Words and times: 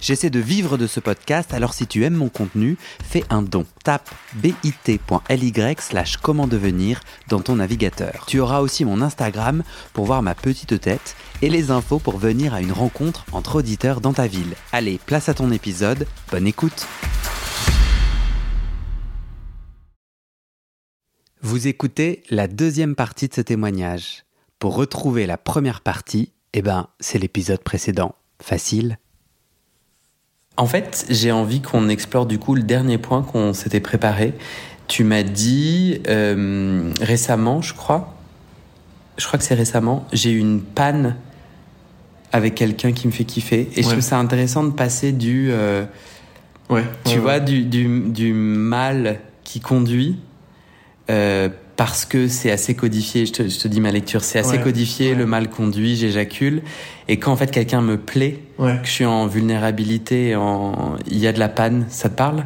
J'essaie 0.00 0.30
de 0.30 0.38
vivre 0.38 0.78
de 0.78 0.86
ce 0.86 1.00
podcast, 1.00 1.52
alors 1.52 1.74
si 1.74 1.86
tu 1.86 2.04
aimes 2.04 2.14
mon 2.14 2.28
contenu, 2.28 2.76
fais 3.02 3.24
un 3.30 3.42
don. 3.42 3.66
Tape 3.82 4.08
bit.ly 4.34 5.52
slash 5.80 6.16
comment 6.18 6.46
devenir 6.46 7.00
dans 7.28 7.40
ton 7.40 7.56
navigateur. 7.56 8.24
Tu 8.26 8.38
auras 8.38 8.60
aussi 8.60 8.84
mon 8.84 9.02
Instagram 9.02 9.64
pour 9.92 10.06
voir 10.06 10.22
ma 10.22 10.34
petite 10.34 10.80
tête 10.80 11.16
et 11.42 11.50
les 11.50 11.70
infos 11.70 11.98
pour 11.98 12.18
venir 12.18 12.54
à 12.54 12.60
une 12.60 12.72
rencontre 12.72 13.24
entre 13.32 13.56
auditeurs 13.56 14.00
dans 14.00 14.12
ta 14.12 14.28
ville. 14.28 14.54
Allez, 14.72 15.00
place 15.04 15.28
à 15.28 15.34
ton 15.34 15.50
épisode, 15.50 16.06
bonne 16.30 16.46
écoute 16.46 16.86
Vous 21.40 21.66
écoutez 21.66 22.22
la 22.30 22.46
deuxième 22.46 22.94
partie 22.94 23.28
de 23.28 23.34
ce 23.34 23.40
témoignage. 23.40 24.24
Pour 24.58 24.74
retrouver 24.74 25.26
la 25.26 25.38
première 25.38 25.80
partie, 25.80 26.32
eh 26.52 26.62
ben, 26.62 26.88
c'est 27.00 27.18
l'épisode 27.18 27.62
précédent. 27.62 28.14
Facile 28.40 28.98
en 30.58 30.66
fait, 30.66 31.06
j'ai 31.08 31.30
envie 31.30 31.62
qu'on 31.62 31.88
explore 31.88 32.26
du 32.26 32.38
coup 32.38 32.56
le 32.56 32.62
dernier 32.62 32.98
point 32.98 33.22
qu'on 33.22 33.54
s'était 33.54 33.80
préparé. 33.80 34.34
Tu 34.88 35.04
m'as 35.04 35.22
dit 35.22 36.02
euh, 36.08 36.92
récemment, 37.00 37.62
je 37.62 37.74
crois, 37.74 38.16
je 39.18 39.26
crois 39.26 39.38
que 39.38 39.44
c'est 39.44 39.54
récemment, 39.54 40.06
j'ai 40.12 40.32
eu 40.32 40.38
une 40.38 40.60
panne 40.60 41.14
avec 42.32 42.56
quelqu'un 42.56 42.92
qui 42.92 43.06
me 43.06 43.12
fait 43.12 43.24
kiffer. 43.24 43.70
Et 43.76 43.82
je 43.82 43.88
trouve 43.88 44.00
ça 44.00 44.18
intéressant 44.18 44.64
de 44.64 44.72
passer 44.72 45.12
du, 45.12 45.48
euh, 45.52 45.84
ouais, 46.70 46.84
tu 47.04 47.18
vois, 47.18 47.38
Du, 47.38 47.62
du, 47.62 48.08
du, 48.08 48.32
mal 48.32 49.20
qui 49.44 49.60
conduit. 49.60 50.18
Euh, 51.08 51.48
parce 51.78 52.04
que 52.04 52.26
c'est 52.26 52.50
assez 52.50 52.74
codifié, 52.74 53.24
je 53.24 53.32
te, 53.32 53.48
je 53.48 53.56
te, 53.56 53.68
dis 53.68 53.80
ma 53.80 53.92
lecture, 53.92 54.24
c'est 54.24 54.40
assez 54.40 54.58
codifié, 54.58 55.14
le 55.14 55.26
mal 55.26 55.48
conduit, 55.48 55.94
j'éjacule. 55.94 56.62
Et 57.06 57.20
quand 57.20 57.30
en 57.30 57.36
fait 57.36 57.52
quelqu'un 57.52 57.82
me 57.82 57.96
plaît, 57.96 58.40
que 58.58 58.64
je 58.82 58.90
suis 58.90 59.04
en 59.04 59.28
vulnérabilité, 59.28 60.34
en... 60.34 60.96
il 61.08 61.18
y 61.18 61.28
a 61.28 61.32
de 61.32 61.38
la 61.38 61.48
panne, 61.48 61.86
ça 61.88 62.08
te 62.08 62.16
parle? 62.16 62.44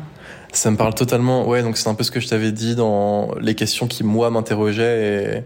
Ça 0.53 0.71
me 0.71 0.77
parle 0.77 0.95
totalement, 0.95 1.49
ouais, 1.49 1.63
donc 1.63 1.79
c'est 1.79 1.89
un 1.89 1.95
peu 1.95 2.05
ce 2.05 2.11
que 2.11 2.21
je 2.21 2.29
t'avais 2.29 2.53
dit 2.53 2.77
dans 2.77 3.31
les 3.41 3.55
questions 3.55 3.87
qui, 3.87 4.05
moi, 4.05 4.29
m'interrogeaient 4.29 5.45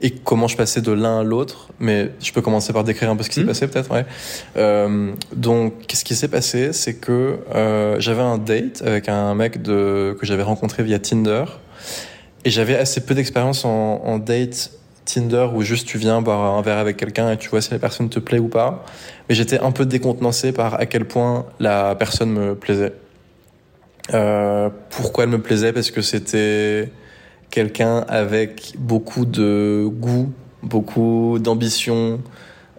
et, 0.00 0.06
et 0.06 0.10
comment 0.12 0.46
je 0.46 0.56
passais 0.56 0.80
de 0.80 0.92
l'un 0.92 1.18
à 1.18 1.22
l'autre. 1.24 1.70
Mais 1.80 2.12
je 2.22 2.30
peux 2.32 2.42
commencer 2.42 2.72
par 2.72 2.84
décrire 2.84 3.10
un 3.10 3.16
peu 3.16 3.24
ce 3.24 3.28
qui 3.28 3.34
s'est 3.34 3.42
hmm. 3.42 3.48
passé, 3.48 3.66
peut-être, 3.66 3.90
ouais. 3.90 4.06
Euh, 4.56 5.10
donc, 5.34 5.88
qu'est-ce 5.88 6.04
qui 6.04 6.14
s'est 6.14 6.28
passé? 6.28 6.72
C'est 6.72 6.94
que 6.94 7.40
euh, 7.56 7.96
j'avais 7.98 8.22
un 8.22 8.38
date 8.38 8.84
avec 8.86 9.08
un 9.08 9.34
mec 9.34 9.62
de, 9.62 10.16
que 10.16 10.26
j'avais 10.26 10.44
rencontré 10.44 10.84
via 10.84 11.00
Tinder. 11.00 11.42
Et 12.46 12.50
j'avais 12.50 12.76
assez 12.76 13.00
peu 13.00 13.12
d'expérience 13.16 13.64
en, 13.64 14.00
en, 14.04 14.18
date 14.18 14.70
Tinder 15.04 15.48
où 15.52 15.62
juste 15.62 15.88
tu 15.88 15.98
viens 15.98 16.22
boire 16.22 16.54
un 16.54 16.62
verre 16.62 16.78
avec 16.78 16.96
quelqu'un 16.96 17.32
et 17.32 17.36
tu 17.36 17.48
vois 17.48 17.60
si 17.60 17.72
la 17.72 17.80
personne 17.80 18.08
te 18.08 18.20
plaît 18.20 18.38
ou 18.38 18.46
pas. 18.46 18.84
Mais 19.28 19.34
j'étais 19.34 19.58
un 19.58 19.72
peu 19.72 19.84
décontenancé 19.84 20.52
par 20.52 20.74
à 20.74 20.86
quel 20.86 21.06
point 21.06 21.46
la 21.58 21.96
personne 21.96 22.30
me 22.30 22.54
plaisait. 22.54 22.92
Euh, 24.14 24.70
pourquoi 24.90 25.24
elle 25.24 25.30
me 25.30 25.42
plaisait? 25.42 25.72
Parce 25.72 25.90
que 25.90 26.02
c'était 26.02 26.92
quelqu'un 27.50 28.04
avec 28.06 28.74
beaucoup 28.78 29.24
de 29.24 29.88
goût, 29.90 30.32
beaucoup 30.62 31.40
d'ambition, 31.40 32.20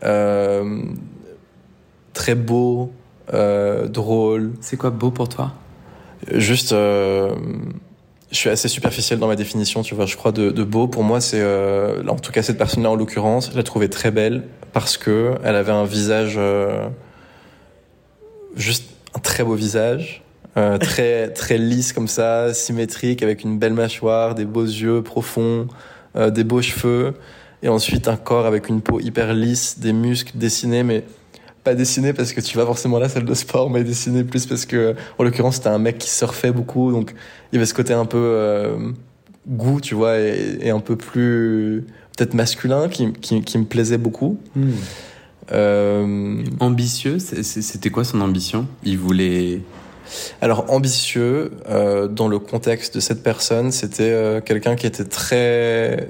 euh, 0.06 0.82
très 2.14 2.36
beau, 2.36 2.94
euh, 3.34 3.90
drôle. 3.90 4.54
C'est 4.62 4.78
quoi 4.78 4.92
beau 4.92 5.12
pour 5.12 5.28
toi? 5.28 5.52
Juste 6.32 6.74
je 8.38 8.42
suis 8.42 8.50
assez 8.52 8.68
superficiel 8.68 9.18
dans 9.18 9.28
ma 9.28 9.36
définition, 9.36 9.82
tu 9.82 9.96
vois. 9.96 10.06
Je 10.06 10.16
crois 10.16 10.32
de, 10.32 10.52
de 10.52 10.64
beau, 10.64 10.88
pour 10.88 11.04
moi, 11.04 11.22
c'est 11.22 11.42
euh, 11.42 12.04
en 12.08 12.18
tout 12.18 12.32
cas 12.32 12.44
cette 12.44 12.60
personne-là 12.60 12.92
en 12.92 12.96
l'occurrence, 12.96 13.50
je 13.52 13.58
la 13.58 13.64
trouvais 13.64 13.88
très 13.88 14.12
belle 14.12 14.44
parce 14.74 14.96
que 14.96 15.34
elle 15.44 15.56
avait 15.56 15.72
un 15.72 15.86
visage 15.86 16.36
euh, 16.38 16.88
juste 18.56 18.92
un 19.16 19.20
très 19.20 19.44
beau 19.44 19.56
visage, 19.56 20.22
euh, 20.56 20.78
très 20.78 21.30
très 21.30 21.58
lisse 21.58 21.94
comme 21.94 22.08
ça, 22.08 22.54
symétrique, 22.54 23.24
avec 23.24 23.44
une 23.44 23.58
belle 23.58 23.74
mâchoire, 23.74 24.36
des 24.36 24.46
beaux 24.46 24.66
yeux 24.66 25.02
profonds, 25.02 25.68
des 26.16 26.44
beaux 26.44 26.62
cheveux, 26.62 27.16
et 27.64 27.70
ensuite 27.70 28.08
un 28.08 28.18
corps 28.18 28.46
avec 28.46 28.70
une 28.70 28.82
peau 28.82 29.00
hyper 29.00 29.34
lisse, 29.34 29.80
des 29.80 29.94
muscles 29.94 30.38
dessinés, 30.38 30.84
mais 30.84 31.04
pas 31.64 31.76
dessiné 31.76 32.14
parce 32.14 32.34
que 32.34 32.42
tu 32.42 32.58
vas 32.58 32.66
forcément 32.66 32.98
à 32.98 33.02
la 33.02 33.10
salle 33.10 33.26
de 33.26 33.34
sport, 33.34 33.70
mais 33.70 33.84
dessiné 33.84 34.24
plus 34.24 34.46
parce 34.46 34.66
que, 34.66 34.96
en 35.18 35.24
l'occurrence, 35.24 35.56
c'était 35.56 35.70
un 35.70 35.80
mec 35.80 35.98
qui 35.98 36.10
surfait 36.10 36.52
beaucoup, 36.52 36.92
donc 36.92 37.14
il 37.52 37.56
y 37.56 37.58
avait 37.58 37.66
ce 37.66 37.74
côté 37.74 37.94
un 37.94 38.06
peu 38.06 38.18
euh, 38.18 38.92
goût, 39.48 39.82
tu 39.82 39.96
vois, 39.96 40.18
et, 40.18 40.70
un 40.70 40.80
peu 40.80 40.96
plus 40.96 41.86
peut-être 42.16 42.34
masculin 42.34 42.88
qui, 42.90 43.12
qui, 43.14 43.42
qui, 43.42 43.58
me 43.58 43.66
plaisait 43.66 43.98
beaucoup. 43.98 44.40
Hmm. 44.56 44.72
Euh... 45.52 46.44
Ambitieux, 46.60 47.20
c'était 47.20 47.90
quoi 47.90 48.04
son 48.04 48.22
ambition? 48.22 48.68
Il 48.84 48.98
voulait. 48.98 49.62
Alors 50.42 50.72
ambitieux, 50.72 51.52
euh, 51.70 52.08
dans 52.08 52.30
le 52.30 52.40
contexte 52.40 52.96
de 52.96 53.00
cette 53.02 53.24
personne, 53.24 53.72
c'était 53.72 54.42
quelqu'un 54.46 54.76
qui 54.76 54.88
était 54.88 55.06
très 55.06 56.10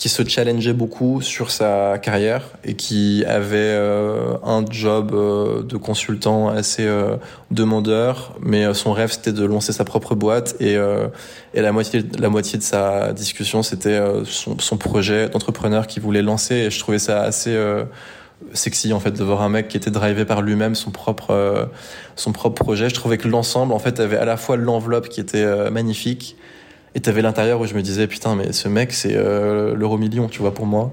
qui 0.00 0.08
se 0.08 0.26
challengeait 0.26 0.72
beaucoup 0.72 1.20
sur 1.20 1.50
sa 1.50 1.98
carrière 1.98 2.48
et 2.64 2.72
qui 2.72 3.22
avait 3.26 3.58
euh, 3.58 4.32
un 4.42 4.64
job 4.64 5.10
euh, 5.12 5.62
de 5.62 5.76
consultant 5.76 6.48
assez 6.48 6.86
euh, 6.86 7.18
demandeur, 7.50 8.34
mais 8.40 8.72
son 8.72 8.94
rêve 8.94 9.12
c'était 9.12 9.34
de 9.34 9.44
lancer 9.44 9.74
sa 9.74 9.84
propre 9.84 10.14
boîte 10.14 10.56
et, 10.58 10.78
et 11.52 11.60
la 11.60 11.72
moitié 11.72 12.02
la 12.18 12.30
moitié 12.30 12.58
de 12.58 12.62
sa 12.62 13.12
discussion 13.12 13.62
c'était 13.62 14.00
son, 14.24 14.58
son, 14.58 14.78
projet 14.78 15.28
d'entrepreneur 15.28 15.86
qu'il 15.86 16.02
voulait 16.02 16.22
lancer 16.22 16.54
et 16.54 16.70
je 16.70 16.78
trouvais 16.78 16.98
ça 16.98 17.20
assez 17.20 17.54
sexy 18.54 18.94
en 18.94 19.00
fait 19.00 19.10
de 19.10 19.22
voir 19.22 19.42
un 19.42 19.50
mec 19.50 19.68
qui 19.68 19.76
était 19.76 19.90
drivé 19.90 20.24
par 20.24 20.40
lui-même 20.40 20.74
son 20.74 20.90
propre 20.90 21.68
son 22.16 22.32
propre 22.32 22.62
projet. 22.64 22.88
Je 22.88 22.94
trouvais 22.94 23.18
que 23.18 23.28
l'ensemble 23.28 23.74
en 23.74 23.78
fait 23.78 24.00
avait 24.00 24.16
à 24.16 24.24
la 24.24 24.38
fois 24.38 24.56
l'enveloppe 24.56 25.10
qui 25.10 25.20
était 25.20 25.70
magnifique 25.70 26.36
et 26.94 27.00
t'avais 27.00 27.22
l'intérieur 27.22 27.60
où 27.60 27.66
je 27.66 27.74
me 27.74 27.82
disais, 27.82 28.06
putain, 28.06 28.34
mais 28.34 28.52
ce 28.52 28.68
mec, 28.68 28.92
c'est 28.92 29.14
euh, 29.14 29.74
l'euro 29.74 29.98
million, 29.98 30.28
tu 30.28 30.40
vois, 30.40 30.52
pour 30.52 30.66
moi. 30.66 30.92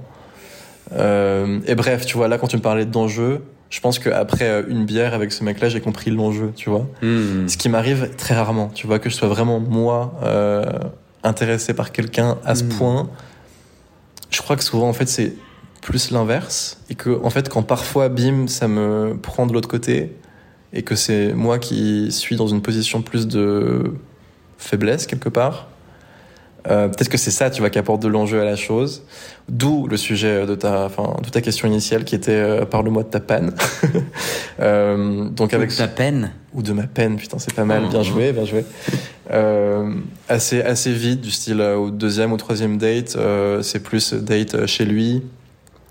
Euh, 0.94 1.60
et 1.66 1.76
bref, 1.76 2.06
tu 2.06 2.18
vois, 2.18 2.28
là, 2.28 2.38
quand 2.38 2.48
tu 2.48 2.58
me 2.58 2.62
parlais 2.62 2.86
d'enjeu, 2.86 3.42
je 3.70 3.80
pense 3.82 4.00
qu'après 4.00 4.48
euh, 4.48 4.64
une 4.68 4.86
bière 4.86 5.14
avec 5.14 5.32
ce 5.32 5.44
mec-là, 5.44 5.70
j'ai 5.70 5.82
compris 5.82 6.12
l'enjeu, 6.12 6.54
tu 6.56 6.70
vois. 6.70 6.88
Hmm. 7.02 7.48
Ce 7.48 7.58
qui 7.58 7.70
m'arrive 7.70 8.12
très 8.16 8.36
rarement, 8.36 8.70
tu 8.70 8.88
vois, 8.88 9.00
que 9.00 9.10
je 9.10 9.16
sois 9.16 9.28
vraiment, 9.28 9.60
moi, 9.60 10.20
euh, 10.24 10.64
intéressé 11.24 11.74
par 11.74 11.92
quelqu'un 11.92 12.38
à 12.46 12.56
ce 12.56 12.64
hmm. 12.64 12.70
point. 12.70 13.10
Je 14.30 14.42
crois 14.42 14.56
que 14.56 14.64
souvent, 14.64 14.88
en 14.88 14.94
fait, 14.94 15.08
c'est 15.08 15.34
plus 15.82 16.12
l'inverse. 16.12 16.80
Et 16.90 16.96
que, 16.96 17.20
en 17.24 17.30
fait, 17.30 17.50
quand 17.50 17.64
parfois, 17.64 18.10
bim, 18.10 18.48
ça 18.48 18.68
me 18.68 19.18
prend 19.22 19.48
de 19.48 19.54
l'autre 19.54 19.70
côté, 19.70 20.14
et 20.74 20.84
que 20.84 20.96
c'est 20.96 21.34
moi 21.34 21.60
qui 21.60 22.12
suis 22.12 22.36
dans 22.36 22.48
une 22.48 22.62
position 22.62 23.02
plus 23.02 23.28
de 23.28 23.94
faiblesse, 24.58 25.08
quelque 25.08 25.30
part, 25.30 25.68
euh, 26.70 26.88
peut-être 26.88 27.10
que 27.10 27.18
c'est 27.18 27.32
ça, 27.32 27.50
tu 27.50 27.62
vois, 27.62 27.70
qui 27.70 27.80
apporte 27.80 28.02
de 28.02 28.08
l'enjeu 28.08 28.42
à 28.42 28.46
la 28.46 28.56
chose. 28.56 29.04
D'où 29.48 29.88
le 29.88 29.96
sujet 29.96 30.46
de 30.46 30.56
ta, 30.56 30.86
enfin, 30.86 31.16
de 31.24 31.30
ta 31.30 31.42
question 31.42 31.68
initiale 31.68 32.04
qui 32.04 32.16
était 32.16 32.32
euh, 32.32 32.66
parle-moi 32.66 33.04
de 33.04 33.10
ta 33.10 33.20
peine. 33.20 33.54
euh, 34.60 35.30
donc 35.30 35.54
avec 35.54 35.70
ou 35.70 35.74
de 35.74 35.78
ta 35.78 35.88
peine 35.88 36.32
ou 36.54 36.62
de 36.62 36.74
ma 36.74 36.84
peine, 36.84 37.16
putain, 37.18 37.40
c'est 37.40 37.54
pas 37.54 37.66
mal, 37.66 37.88
bien 37.88 38.04
joué, 38.04 38.34
bien 38.34 38.46
joué. 38.46 38.66
Assez 40.28 40.62
assez 40.62 40.92
vite, 40.92 41.22
du 41.22 41.32
style 41.32 41.62
au 41.62 41.90
deuxième 41.90 42.34
ou 42.34 42.38
troisième 42.38 42.78
date, 42.78 43.18
c'est 43.62 43.82
plus 43.82 44.14
date 44.14 44.66
chez 44.66 44.86
lui, 44.86 45.24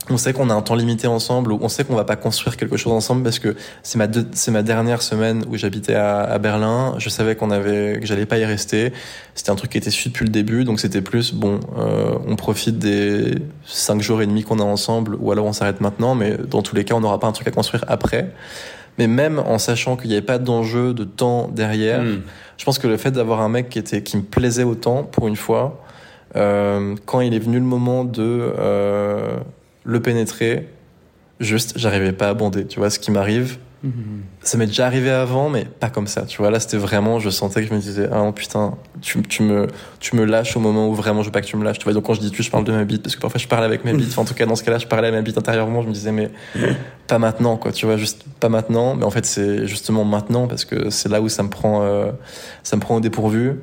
on 0.08 0.16
sait 0.16 0.32
qu'on 0.32 0.50
a 0.50 0.54
un 0.54 0.62
temps 0.62 0.74
limité 0.74 1.06
ensemble, 1.06 1.52
on 1.52 1.68
sait 1.68 1.84
qu'on 1.84 1.94
va 1.94 2.04
pas 2.04 2.16
construire 2.16 2.56
quelque 2.56 2.76
chose 2.76 2.92
ensemble 2.92 3.22
parce 3.22 3.38
que 3.38 3.56
c'est 3.82 3.98
ma 3.98 4.06
c'est 4.32 4.50
ma 4.50 4.62
dernière 4.62 5.02
semaine 5.02 5.44
où 5.50 5.56
j'habitais 5.56 5.94
à, 5.94 6.20
à, 6.20 6.38
Berlin. 6.38 6.94
Je 6.98 7.08
savais 7.08 7.34
qu'on 7.34 7.50
avait 7.50 7.98
que 8.00 8.06
j'allais 8.06 8.26
pas 8.26 8.38
y 8.38 8.44
rester. 8.44 8.92
C'était 9.34 9.50
un 9.50 9.56
truc 9.56 9.72
qui 9.72 9.78
était 9.78 9.90
su 9.90 10.08
depuis 10.08 10.24
le 10.24 10.30
début, 10.30 10.64
donc 10.64 10.80
c'était 10.80 11.02
plus 11.02 11.34
bon. 11.34 11.60
Euh, 11.76 12.16
on 12.26 12.36
profite 12.36 12.78
des 12.78 13.34
cinq 13.64 14.00
jours 14.00 14.22
et 14.22 14.26
demi 14.26 14.44
qu'on 14.44 14.58
a 14.60 14.64
ensemble, 14.64 15.16
ou 15.20 15.32
alors 15.32 15.46
on 15.46 15.52
s'arrête 15.52 15.80
maintenant. 15.80 16.14
Mais 16.14 16.36
dans 16.36 16.62
tous 16.62 16.76
les 16.76 16.84
cas, 16.84 16.94
on 16.94 17.00
n'aura 17.00 17.18
pas 17.18 17.26
un 17.26 17.32
truc 17.32 17.48
à 17.48 17.50
construire 17.50 17.84
après. 17.88 18.32
Mais 18.98 19.08
même 19.08 19.38
en 19.38 19.58
sachant 19.58 19.96
qu'il 19.96 20.08
n'y 20.08 20.16
avait 20.16 20.24
pas 20.24 20.38
d'enjeu 20.38 20.94
de 20.94 21.04
temps 21.04 21.48
derrière, 21.48 22.02
hmm. 22.02 22.22
je 22.56 22.64
pense 22.64 22.78
que 22.78 22.86
le 22.86 22.96
fait 22.96 23.10
d'avoir 23.10 23.40
un 23.40 23.48
mec 23.48 23.68
qui 23.68 23.78
était 23.78 24.02
qui 24.02 24.16
me 24.16 24.22
plaisait 24.22 24.64
autant 24.64 25.02
pour 25.02 25.28
une 25.28 25.36
fois, 25.36 25.82
euh, 26.34 26.94
quand 27.04 27.20
il 27.20 27.34
est 27.34 27.38
venu 27.38 27.58
le 27.58 27.64
moment 27.64 28.04
de 28.04 28.52
euh, 28.58 29.36
le 29.86 30.00
pénétrer, 30.00 30.68
juste, 31.40 31.74
j'arrivais 31.76 32.12
pas 32.12 32.28
à 32.28 32.34
bonder. 32.34 32.66
Tu 32.66 32.78
vois, 32.78 32.90
ce 32.90 32.98
qui 32.98 33.10
m'arrive, 33.10 33.58
Ça 34.42 34.58
m'est 34.58 34.66
déjà 34.66 34.86
arrivé 34.86 35.10
avant, 35.10 35.48
mais 35.48 35.64
pas 35.64 35.90
comme 35.90 36.06
ça. 36.06 36.22
Tu 36.22 36.38
vois, 36.38 36.50
là, 36.50 36.58
c'était 36.60 36.76
vraiment, 36.76 37.20
je 37.20 37.30
sentais 37.30 37.62
que 37.62 37.68
je 37.68 37.74
me 37.74 37.78
disais, 37.78 38.08
ah 38.10 38.16
non, 38.16 38.32
putain, 38.32 38.74
tu, 39.00 39.22
tu, 39.22 39.42
me, 39.42 39.66
tu 40.00 40.16
me 40.16 40.24
lâches 40.24 40.56
au 40.56 40.60
moment 40.60 40.88
où 40.88 40.94
vraiment 40.94 41.22
je 41.22 41.26
veux 41.26 41.32
pas 41.32 41.40
que 41.40 41.46
tu 41.46 41.56
me 41.56 41.64
lâches. 41.64 41.78
Tu 41.78 41.84
vois, 41.84 41.92
donc 41.92 42.04
quand 42.04 42.14
je 42.14 42.20
dis 42.20 42.30
tu, 42.30 42.42
je 42.42 42.50
parle 42.50 42.64
de 42.64 42.72
ma 42.72 42.84
bite, 42.84 43.02
parce 43.02 43.14
que 43.14 43.20
parfois 43.20 43.38
je 43.38 43.46
parle 43.46 43.64
avec 43.64 43.84
ma 43.84 43.92
bite. 43.92 44.08
Enfin, 44.08 44.22
en 44.22 44.24
tout 44.24 44.34
cas, 44.34 44.46
dans 44.46 44.56
ce 44.56 44.64
cas-là, 44.64 44.78
je 44.78 44.86
parlais 44.86 45.08
à 45.08 45.12
ma 45.12 45.22
bite 45.22 45.38
intérieurement. 45.38 45.82
Je 45.82 45.88
me 45.88 45.92
disais, 45.92 46.12
mais 46.12 46.30
pas 47.06 47.18
maintenant, 47.18 47.56
quoi. 47.56 47.70
Tu 47.72 47.86
vois, 47.86 47.96
juste 47.96 48.24
pas 48.40 48.48
maintenant. 48.48 48.96
Mais 48.96 49.04
en 49.04 49.10
fait, 49.10 49.26
c'est 49.26 49.66
justement 49.66 50.04
maintenant, 50.04 50.48
parce 50.48 50.64
que 50.64 50.90
c'est 50.90 51.08
là 51.08 51.20
où 51.20 51.28
ça 51.28 51.42
me 51.42 51.50
prend, 51.50 51.82
euh, 51.82 52.10
ça 52.62 52.76
me 52.76 52.80
prend 52.80 52.96
au 52.96 53.00
dépourvu. 53.00 53.60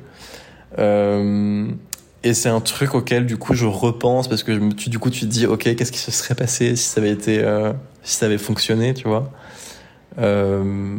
Euh, 0.78 1.66
et 2.24 2.34
c'est 2.34 2.48
un 2.48 2.60
truc 2.60 2.94
auquel 2.94 3.26
du 3.26 3.36
coup 3.36 3.54
je 3.54 3.66
repense 3.66 4.26
parce 4.28 4.42
que 4.42 4.52
je 4.54 4.58
me, 4.60 4.72
tu, 4.72 4.90
du 4.90 4.98
coup 4.98 5.10
tu 5.10 5.20
te 5.20 5.26
dis 5.26 5.46
ok 5.46 5.76
qu'est-ce 5.76 5.92
qui 5.92 5.98
se 5.98 6.10
serait 6.10 6.34
passé 6.34 6.74
si 6.74 6.84
ça 6.88 7.00
avait 7.00 7.10
été 7.12 7.42
euh, 7.44 7.72
si 8.02 8.16
ça 8.16 8.26
avait 8.26 8.38
fonctionné 8.38 8.94
tu 8.94 9.06
vois 9.06 9.30
euh, 10.18 10.96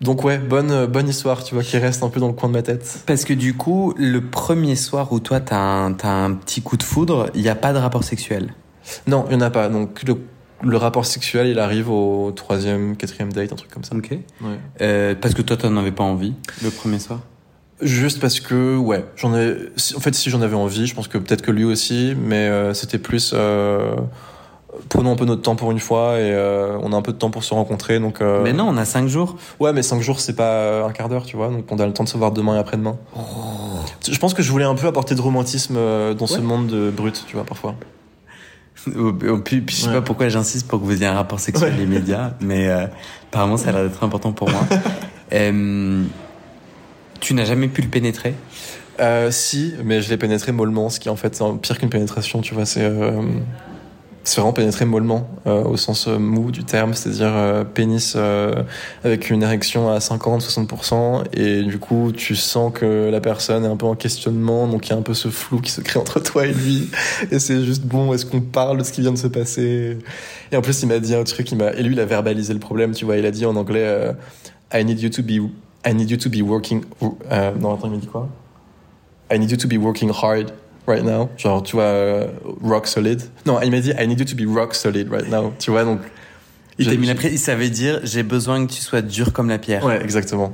donc 0.00 0.22
ouais 0.24 0.38
bonne 0.38 0.86
bonne 0.86 1.08
histoire 1.08 1.42
tu 1.42 1.54
vois 1.54 1.64
qui 1.64 1.76
reste 1.78 2.02
un 2.02 2.08
peu 2.08 2.20
dans 2.20 2.28
le 2.28 2.32
coin 2.34 2.48
de 2.48 2.54
ma 2.54 2.62
tête 2.62 3.02
Parce 3.06 3.24
que 3.24 3.32
du 3.34 3.54
coup, 3.54 3.94
le 3.96 4.20
premier 4.20 4.76
soir 4.76 5.12
où 5.12 5.18
toi 5.18 5.40
t'as 5.40 5.58
un, 5.58 5.92
t'as 5.92 6.08
un 6.12 6.34
petit 6.34 6.62
coup 6.62 6.76
de 6.76 6.82
foudre, 6.84 7.30
il 7.34 7.42
n'y 7.42 7.48
a 7.48 7.56
pas 7.56 7.72
de 7.72 7.78
rapport 7.78 8.04
sexuel. 8.04 8.54
non 9.06 9.24
il 9.28 9.32
y 9.34 9.36
en 9.36 9.40
a 9.40 9.50
pas 9.50 9.68
donc 9.68 10.02
le, 10.04 10.16
le 10.62 10.76
rapport 10.76 11.04
sexuel 11.04 11.48
il 11.48 11.58
arrive 11.58 11.90
au 11.90 12.30
troisième 12.32 12.96
quatrième 12.96 13.32
date 13.32 13.52
un 13.52 13.56
truc 13.56 13.70
comme 13.70 13.84
ça 13.84 13.96
Ok. 13.96 14.10
ouais. 14.12 14.20
Euh, 14.82 15.14
parce 15.20 15.34
que 15.34 15.42
toi 15.42 15.56
t'en 15.56 15.76
avais 15.76 15.92
pas 15.92 16.04
envie 16.04 16.34
le 16.62 16.70
premier 16.70 17.00
soir? 17.00 17.18
Juste 17.80 18.20
parce 18.20 18.40
que, 18.40 18.76
ouais, 18.76 19.04
j'en 19.16 19.36
ai. 19.36 19.54
En 19.96 20.00
fait, 20.00 20.14
si 20.14 20.30
j'en 20.30 20.42
avais 20.42 20.56
envie, 20.56 20.86
je 20.86 20.94
pense 20.96 21.06
que 21.06 21.16
peut-être 21.18 21.42
que 21.42 21.52
lui 21.52 21.64
aussi, 21.64 22.14
mais 22.20 22.48
euh, 22.48 22.74
c'était 22.74 22.98
plus. 22.98 23.32
Euh, 23.34 23.94
prenons 24.88 25.12
un 25.12 25.16
peu 25.16 25.24
notre 25.24 25.42
temps 25.42 25.54
pour 25.54 25.70
une 25.70 25.78
fois 25.78 26.18
et 26.18 26.32
euh, 26.32 26.76
on 26.82 26.92
a 26.92 26.96
un 26.96 27.02
peu 27.02 27.12
de 27.12 27.18
temps 27.18 27.30
pour 27.30 27.44
se 27.44 27.54
rencontrer. 27.54 28.00
Donc, 28.00 28.20
Mais 28.20 28.52
non, 28.52 28.64
on 28.68 28.76
a 28.76 28.84
cinq 28.84 29.06
jours. 29.06 29.36
Ouais, 29.60 29.72
mais 29.72 29.82
cinq 29.82 30.00
jours, 30.00 30.18
c'est 30.18 30.34
pas 30.34 30.84
un 30.84 30.90
quart 30.90 31.08
d'heure, 31.08 31.24
tu 31.24 31.36
vois. 31.36 31.48
Donc, 31.48 31.66
on 31.70 31.78
a 31.78 31.86
le 31.86 31.92
temps 31.92 32.02
de 32.04 32.08
se 32.08 32.16
voir 32.18 32.32
demain 32.32 32.56
et 32.56 32.58
après-demain. 32.58 32.96
Je 34.10 34.18
pense 34.18 34.34
que 34.34 34.42
je 34.42 34.50
voulais 34.50 34.64
un 34.64 34.74
peu 34.74 34.86
apporter 34.88 35.14
de 35.14 35.20
romantisme 35.20 35.74
dans 36.18 36.26
ce 36.26 36.40
monde 36.40 36.66
de 36.66 36.90
brut, 36.90 37.24
tu 37.28 37.36
vois, 37.36 37.44
parfois. 37.44 37.74
Oh, 38.96 39.12
Puis, 39.44 39.60
puis 39.60 39.74
je 39.74 39.82
sais 39.82 39.88
Ouais. 39.88 39.94
pas 39.94 40.02
pourquoi 40.02 40.28
j'insiste 40.28 40.68
pour 40.68 40.78
que 40.80 40.84
vous 40.84 40.92
ayez 40.92 41.06
un 41.06 41.14
rapport 41.14 41.40
sexuel 41.40 41.74
Ouais. 41.76 41.82
immédiat, 41.82 42.34
mais 42.40 42.70
apparemment 43.28 43.56
ça 43.56 43.70
a 43.70 43.72
l'air 43.72 43.82
d'être 43.82 44.02
important 44.04 44.30
pour 44.32 44.48
moi. 44.48 44.60
tu 47.20 47.34
n'as 47.34 47.44
jamais 47.44 47.68
pu 47.68 47.82
le 47.82 47.88
pénétrer 47.88 48.34
Euh, 49.00 49.30
si, 49.30 49.74
mais 49.84 50.02
je 50.02 50.10
l'ai 50.10 50.16
pénétré 50.16 50.50
mollement, 50.50 50.88
ce 50.90 50.98
qui 50.98 51.08
en 51.08 51.16
fait 51.16 51.34
c'est 51.34 51.44
pire 51.62 51.78
qu'une 51.78 51.88
pénétration, 51.88 52.40
tu 52.40 52.54
vois. 52.54 52.66
C'est 52.66 52.82
euh, 52.82 53.22
vraiment 54.36 54.52
pénétrer 54.52 54.84
mollement, 54.84 55.30
euh, 55.46 55.62
au 55.62 55.76
sens 55.76 56.08
euh, 56.08 56.18
mou 56.18 56.50
du 56.50 56.64
terme, 56.64 56.94
c'est-à-dire 56.94 57.64
pénis 57.74 58.16
avec 59.04 59.30
une 59.30 59.42
érection 59.44 59.88
à 59.88 59.98
50-60%, 59.98 61.26
et 61.32 61.62
du 61.62 61.78
coup 61.78 62.10
tu 62.12 62.34
sens 62.34 62.72
que 62.74 63.08
la 63.08 63.20
personne 63.20 63.64
est 63.64 63.68
un 63.68 63.76
peu 63.76 63.86
en 63.86 63.94
questionnement, 63.94 64.66
donc 64.66 64.88
il 64.88 64.90
y 64.90 64.92
a 64.92 64.96
un 64.96 65.02
peu 65.02 65.14
ce 65.14 65.28
flou 65.28 65.60
qui 65.60 65.70
se 65.70 65.80
crée 65.80 66.00
entre 66.00 66.18
toi 66.20 66.46
et 66.46 66.52
lui, 66.52 66.90
et 67.30 67.38
c'est 67.38 67.64
juste 67.64 67.84
bon, 67.84 68.12
est-ce 68.12 68.26
qu'on 68.26 68.40
parle 68.40 68.78
de 68.78 68.82
ce 68.82 68.92
qui 68.92 69.00
vient 69.00 69.12
de 69.12 69.18
se 69.18 69.28
passer? 69.28 69.96
Et 70.50 70.56
en 70.56 70.60
plus 70.60 70.82
il 70.82 70.86
m'a 70.86 70.98
dit 70.98 71.14
un 71.14 71.24
truc, 71.24 71.52
il 71.52 71.62
et 71.62 71.82
lui 71.84 71.94
il 71.94 72.00
a 72.00 72.04
verbalisé 72.04 72.52
le 72.52 72.60
problème, 72.60 72.92
tu 72.92 73.04
vois, 73.04 73.16
il 73.16 73.26
a 73.26 73.30
dit 73.30 73.46
en 73.46 73.54
anglais 73.54 74.12
I 74.74 74.84
need 74.84 75.00
you 75.00 75.08
to 75.08 75.22
be 75.22 75.40
I 75.86 75.94
need 75.94 76.10
you 76.10 76.16
to 76.16 76.28
be 76.28 76.42
working. 76.42 76.84
Euh, 77.30 77.52
non 77.54 77.74
attends 77.74 77.86
il 77.86 77.92
m'a 77.92 77.96
dit 77.98 78.06
quoi? 78.06 78.28
I 79.32 79.38
need 79.38 79.50
you 79.50 79.56
to 79.56 79.68
be 79.68 79.76
working 79.76 80.10
hard 80.10 80.52
right 80.86 81.04
now. 81.04 81.28
Genre, 81.36 81.62
tu 81.62 81.76
vois, 81.76 81.84
euh, 81.84 82.28
rock 82.62 82.86
solid. 82.86 83.22
Non, 83.46 83.60
il 83.60 83.70
m'a 83.70 83.80
dit, 83.80 83.92
I 83.98 84.06
need 84.08 84.18
you 84.18 84.24
to 84.24 84.34
be 84.34 84.48
rock 84.48 84.74
solid 84.74 85.10
right 85.10 85.28
now. 85.28 85.52
Tu 85.58 85.70
vois, 85.70 85.84
donc. 85.84 86.00
Il 86.78 86.86
t'a 86.86 86.94
mis 86.94 87.06
la 87.06 87.14
pression. 87.14 87.36
Ça 87.38 87.56
veut 87.56 87.68
dire 87.68 88.00
j'ai 88.04 88.22
besoin 88.22 88.64
que 88.66 88.72
tu 88.72 88.80
sois 88.80 89.02
dur 89.02 89.32
comme 89.32 89.48
la 89.48 89.58
pierre. 89.58 89.84
Ouais, 89.84 90.00
exactement. 90.02 90.52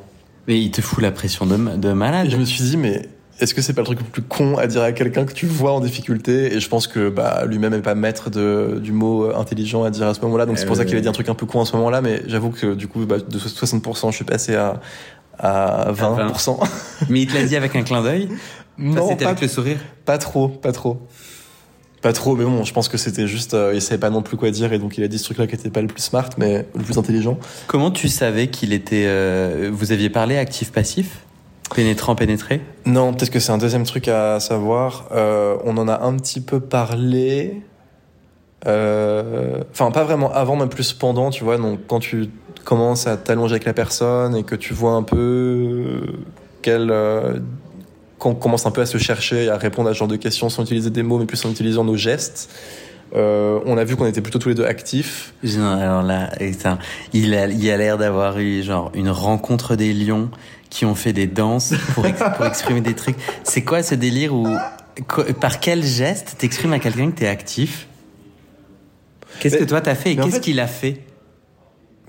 Mais 0.48 0.60
il 0.60 0.70
te 0.70 0.80
fout 0.80 1.02
la 1.02 1.12
pression 1.12 1.46
de, 1.46 1.56
de 1.56 1.92
malade. 1.92 2.26
Et 2.26 2.30
je 2.30 2.36
me 2.36 2.44
suis 2.44 2.64
dit, 2.64 2.76
mais 2.76 3.08
est-ce 3.40 3.54
que 3.54 3.62
c'est 3.62 3.72
pas 3.72 3.80
le 3.82 3.86
truc 3.86 3.98
le 4.00 4.04
plus 4.06 4.22
con 4.22 4.56
à 4.58 4.66
dire 4.66 4.82
à 4.82 4.92
quelqu'un 4.92 5.24
que 5.24 5.32
tu 5.32 5.46
vois 5.46 5.72
en 5.72 5.80
difficulté 5.80 6.54
Et 6.54 6.60
je 6.60 6.68
pense 6.68 6.86
que 6.86 7.08
bah, 7.08 7.44
lui-même 7.46 7.74
est 7.74 7.82
pas 7.82 7.94
maître 7.94 8.30
de, 8.30 8.78
du 8.82 8.92
mot 8.92 9.24
euh, 9.24 9.36
intelligent 9.36 9.82
à 9.84 9.90
dire 9.90 10.06
à 10.06 10.14
ce 10.14 10.20
moment-là. 10.20 10.46
Donc 10.46 10.58
c'est 10.58 10.66
pour 10.66 10.76
Euh, 10.76 10.78
ça 10.78 10.84
qu'il 10.84 10.96
a 10.96 11.00
dit 11.00 11.08
un 11.08 11.12
truc 11.12 11.28
un 11.28 11.34
peu 11.34 11.46
con 11.46 11.60
à 11.60 11.64
ce 11.64 11.74
moment-là. 11.76 12.00
Mais 12.00 12.22
j'avoue 12.26 12.50
que 12.50 12.74
du 12.74 12.86
coup, 12.88 13.04
bah, 13.06 13.16
de 13.18 13.38
60%, 13.38 14.10
je 14.10 14.16
suis 14.16 14.24
passé 14.24 14.54
à, 14.54 14.80
à 15.38 15.92
20%. 15.92 16.58
Mais 17.08 17.22
il 17.22 17.26
te 17.26 17.34
l'a 17.34 17.42
dit 17.44 17.56
avec 17.56 17.74
un 17.76 17.82
clin 17.82 18.02
d'œil? 18.02 18.28
Non, 18.78 19.08
C'était 19.08 19.24
pas, 19.24 19.30
avec 19.30 19.42
le 19.42 19.48
sourire? 19.48 19.78
pas 20.04 20.18
trop, 20.18 20.48
pas 20.48 20.72
trop. 20.72 20.98
Pas 22.02 22.12
trop, 22.12 22.36
mais 22.36 22.44
bon, 22.44 22.64
je 22.64 22.72
pense 22.74 22.88
que 22.90 22.98
c'était 22.98 23.26
juste, 23.26 23.54
euh, 23.54 23.70
il 23.74 23.80
savait 23.80 23.98
pas 23.98 24.10
non 24.10 24.20
plus 24.20 24.36
quoi 24.36 24.50
dire 24.50 24.70
et 24.74 24.78
donc 24.78 24.98
il 24.98 25.04
a 25.04 25.08
dit 25.08 25.16
ce 25.18 25.24
truc-là 25.24 25.46
qui 25.46 25.54
était 25.54 25.70
pas 25.70 25.80
le 25.80 25.86
plus 25.86 26.02
smart, 26.02 26.28
mais 26.36 26.66
le 26.76 26.82
plus 26.82 26.98
intelligent. 26.98 27.38
Comment 27.66 27.90
tu 27.90 28.08
savais 28.08 28.48
qu'il 28.48 28.74
était. 28.74 29.04
euh, 29.06 29.70
vous 29.72 29.90
aviez 29.90 30.10
parlé 30.10 30.36
actif-passif? 30.36 31.20
Pénétrant, 31.74 32.14
pénétré 32.14 32.60
Non, 32.86 33.12
peut-être 33.14 33.30
que 33.30 33.40
c'est 33.40 33.52
un 33.52 33.58
deuxième 33.58 33.84
truc 33.84 34.08
à 34.08 34.38
savoir. 34.40 35.06
Euh, 35.12 35.56
on 35.64 35.76
en 35.78 35.88
a 35.88 36.02
un 36.02 36.16
petit 36.16 36.40
peu 36.40 36.60
parlé. 36.60 37.62
euh, 38.66 39.62
Enfin, 39.72 39.90
pas 39.90 40.04
vraiment 40.04 40.32
avant, 40.32 40.56
mais 40.56 40.66
plus 40.66 40.92
pendant, 40.92 41.30
tu 41.30 41.42
vois. 41.44 41.56
Donc, 41.56 41.80
quand 41.86 42.00
tu 42.00 42.28
commences 42.64 43.06
à 43.06 43.16
t'allonger 43.16 43.52
avec 43.54 43.64
la 43.64 43.72
personne 43.74 44.36
et 44.36 44.42
que 44.42 44.54
tu 44.54 44.72
vois 44.74 44.92
un 44.92 45.02
peu 45.02 45.16
euh, 45.16 46.00
qu'elle. 46.62 46.90
euh, 46.90 47.38
qu'on 48.18 48.34
commence 48.34 48.64
un 48.64 48.70
peu 48.70 48.80
à 48.80 48.86
se 48.86 48.96
chercher 48.96 49.44
et 49.44 49.48
à 49.50 49.56
répondre 49.58 49.88
à 49.90 49.92
ce 49.92 49.98
genre 49.98 50.08
de 50.08 50.16
questions 50.16 50.48
sans 50.48 50.62
utiliser 50.62 50.88
des 50.90 51.02
mots, 51.02 51.18
mais 51.18 51.26
plus 51.26 51.44
en 51.44 51.50
utilisant 51.50 51.84
nos 51.84 51.96
gestes. 51.96 52.48
Euh, 53.14 53.60
on 53.66 53.76
a 53.76 53.84
vu 53.84 53.96
qu'on 53.96 54.06
était 54.06 54.22
plutôt 54.22 54.38
tous 54.38 54.48
les 54.48 54.54
deux 54.54 54.64
actifs. 54.64 55.34
Non, 55.42 55.72
alors 55.72 56.02
là, 56.02 56.30
putain, 56.38 56.78
il 57.12 57.34
a, 57.34 57.46
il 57.48 57.70
a 57.70 57.76
l'air 57.76 57.98
d'avoir 57.98 58.38
eu 58.38 58.62
genre 58.62 58.90
une 58.94 59.10
rencontre 59.10 59.76
des 59.76 59.92
lions 59.92 60.30
qui 60.74 60.84
ont 60.84 60.96
fait 60.96 61.12
des 61.12 61.28
danses 61.28 61.72
pour, 61.94 62.04
ex- 62.04 62.20
pour 62.36 62.44
exprimer 62.46 62.80
des 62.80 62.94
trucs. 62.94 63.14
C'est 63.44 63.62
quoi 63.62 63.84
ce 63.84 63.94
délire 63.94 64.34
où 64.34 64.44
par 65.40 65.60
quel 65.60 65.84
geste 65.84 66.34
t'exprimes 66.38 66.72
à 66.72 66.80
quelqu'un 66.80 67.12
que 67.12 67.16
t'es 67.20 67.28
actif? 67.28 67.86
Qu'est-ce 69.38 69.56
que 69.56 69.64
toi 69.64 69.80
t'as 69.80 69.94
fait 69.94 70.14
et 70.14 70.20
en 70.20 70.24
qu'est-ce 70.24 70.36
fait- 70.36 70.40
qu'il 70.40 70.58
a 70.58 70.66
fait? 70.66 71.00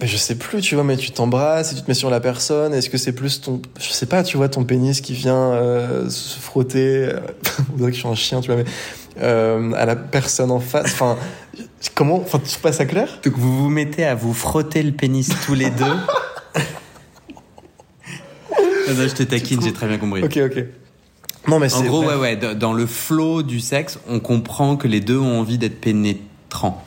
Mais 0.01 0.07
je 0.07 0.17
sais 0.17 0.35
plus, 0.35 0.61
tu 0.61 0.73
vois, 0.75 0.83
mais 0.83 0.97
tu 0.97 1.11
t'embrasses 1.11 1.71
et 1.71 1.75
tu 1.75 1.81
te 1.83 1.87
mets 1.87 1.93
sur 1.93 2.09
la 2.09 2.19
personne. 2.19 2.73
Est-ce 2.73 2.89
que 2.89 2.97
c'est 2.97 3.13
plus 3.13 3.39
ton, 3.39 3.61
je 3.79 3.89
sais 3.91 4.07
pas, 4.07 4.23
tu 4.23 4.35
vois, 4.35 4.49
ton 4.49 4.63
pénis 4.65 4.99
qui 4.99 5.13
vient 5.13 5.53
euh, 5.53 6.09
se 6.09 6.37
frotter. 6.39 7.05
euh, 7.05 7.19
On 7.73 7.77
dirait 7.77 7.91
que 7.91 7.95
je 7.95 8.01
suis 8.01 8.09
un 8.09 8.15
chien, 8.15 8.41
tu 8.41 8.47
vois, 8.51 8.57
mais 8.61 8.65
euh, 9.21 9.71
à 9.73 9.85
la 9.85 9.95
personne 9.95 10.51
en 10.51 10.59
face. 10.59 10.85
Enfin, 10.91 11.17
comment, 11.93 12.17
enfin, 12.17 12.39
tu 12.45 12.59
passes 12.59 12.81
à 12.81 12.85
clair? 12.85 13.19
Donc 13.23 13.37
vous 13.37 13.57
vous 13.57 13.69
mettez 13.69 14.03
à 14.05 14.15
vous 14.15 14.33
frotter 14.33 14.83
le 14.83 14.91
pénis 14.91 15.29
tous 15.45 15.53
les 15.53 15.69
deux. 15.69 15.85
Non, 18.87 19.07
je 19.07 19.13
te 19.15 19.23
taquine, 19.23 19.61
j'ai 19.61 19.73
très 19.73 19.87
bien 19.87 19.97
compris. 19.97 20.23
Ok, 20.23 20.37
ok. 20.37 20.65
Non, 21.47 21.59
mais 21.59 21.71
En 21.73 21.83
gros, 21.83 22.03
ouais, 22.05 22.15
ouais, 22.15 22.35
dans- 22.55 22.73
le 22.73 22.85
flot 22.85 23.43
du 23.43 23.59
sexe, 23.59 23.99
on 24.09 24.19
comprend 24.19 24.77
que 24.77 24.87
les 24.87 24.99
deux 24.99 25.17
ont 25.17 25.39
envie 25.39 25.57
d'être 25.57 25.79
pénétrants. 25.79 26.83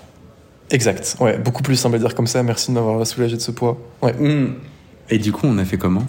Exact. 0.71 1.17
Ouais, 1.21 1.39
beaucoup 1.39 1.63
plus 1.63 1.77
simple 1.77 1.97
à 1.97 1.99
dire 1.99 2.15
comme 2.15 2.27
ça. 2.27 2.43
Merci 2.43 2.71
de 2.71 2.75
m'avoir 2.75 3.07
soulagé 3.07 3.37
de 3.37 3.41
ce 3.41 3.51
poids. 3.53 3.79
Ouais. 4.03 4.15
Et 5.11 5.19
du 5.19 5.33
coup, 5.33 5.47
on 5.47 5.59
a 5.59 5.65
fait 5.65 5.79
comment? 5.79 6.05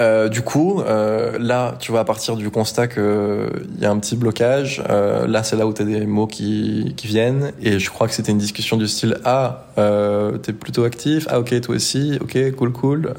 Euh, 0.00 0.28
du 0.28 0.42
coup, 0.42 0.80
euh, 0.80 1.38
là, 1.38 1.76
tu 1.78 1.92
vois, 1.92 2.00
à 2.00 2.04
partir 2.04 2.36
du 2.36 2.50
constat 2.50 2.88
que 2.88 3.48
il 3.76 3.80
y 3.82 3.86
a 3.86 3.90
un 3.90 3.98
petit 3.98 4.16
blocage, 4.16 4.82
euh, 4.88 5.26
là, 5.28 5.42
c'est 5.44 5.56
là 5.56 5.66
où 5.66 5.72
tu 5.72 5.82
as 5.82 5.84
des 5.84 6.06
mots 6.06 6.26
qui, 6.26 6.94
qui 6.96 7.06
viennent. 7.06 7.52
Et 7.62 7.78
je 7.78 7.90
crois 7.90 8.08
que 8.08 8.14
c'était 8.14 8.32
une 8.32 8.38
discussion 8.38 8.76
du 8.76 8.88
style 8.88 9.18
Ah, 9.24 9.66
euh, 9.78 10.38
t'es 10.38 10.52
plutôt 10.52 10.84
actif? 10.84 11.26
Ah, 11.30 11.38
ok, 11.38 11.60
toi 11.60 11.74
aussi. 11.76 12.18
Ok, 12.20 12.36
cool, 12.56 12.72
cool. 12.72 13.14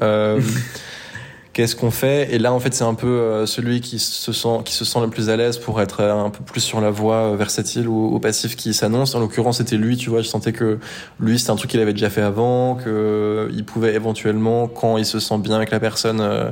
Qu'est-ce 1.56 1.74
qu'on 1.74 1.90
fait 1.90 2.34
Et 2.34 2.38
là, 2.38 2.52
en 2.52 2.60
fait, 2.60 2.74
c'est 2.74 2.84
un 2.84 2.92
peu 2.92 3.06
euh, 3.06 3.46
celui 3.46 3.80
qui 3.80 3.98
se 3.98 4.30
sent 4.30 4.58
qui 4.66 4.74
se 4.74 4.84
sent 4.84 5.00
le 5.00 5.08
plus 5.08 5.30
à 5.30 5.38
l'aise 5.38 5.56
pour 5.56 5.80
être 5.80 6.00
euh, 6.02 6.12
un 6.12 6.28
peu 6.28 6.44
plus 6.44 6.60
sur 6.60 6.82
la 6.82 6.90
voie 6.90 7.32
euh, 7.32 7.36
versatile 7.36 7.88
ou, 7.88 8.14
ou 8.14 8.20
passif 8.20 8.56
qui 8.56 8.74
s'annonce. 8.74 9.14
En 9.14 9.20
l'occurrence, 9.20 9.56
c'était 9.56 9.78
lui. 9.78 9.96
Tu 9.96 10.10
vois, 10.10 10.20
je 10.20 10.28
sentais 10.28 10.52
que 10.52 10.78
lui, 11.18 11.38
c'était 11.38 11.52
un 11.52 11.56
truc 11.56 11.70
qu'il 11.70 11.80
avait 11.80 11.94
déjà 11.94 12.10
fait 12.10 12.20
avant, 12.20 12.74
que 12.74 13.48
il 13.54 13.64
pouvait 13.64 13.94
éventuellement, 13.94 14.68
quand 14.68 14.98
il 14.98 15.06
se 15.06 15.18
sent 15.18 15.38
bien 15.38 15.56
avec 15.56 15.70
la 15.70 15.80
personne, 15.80 16.20
euh, 16.20 16.50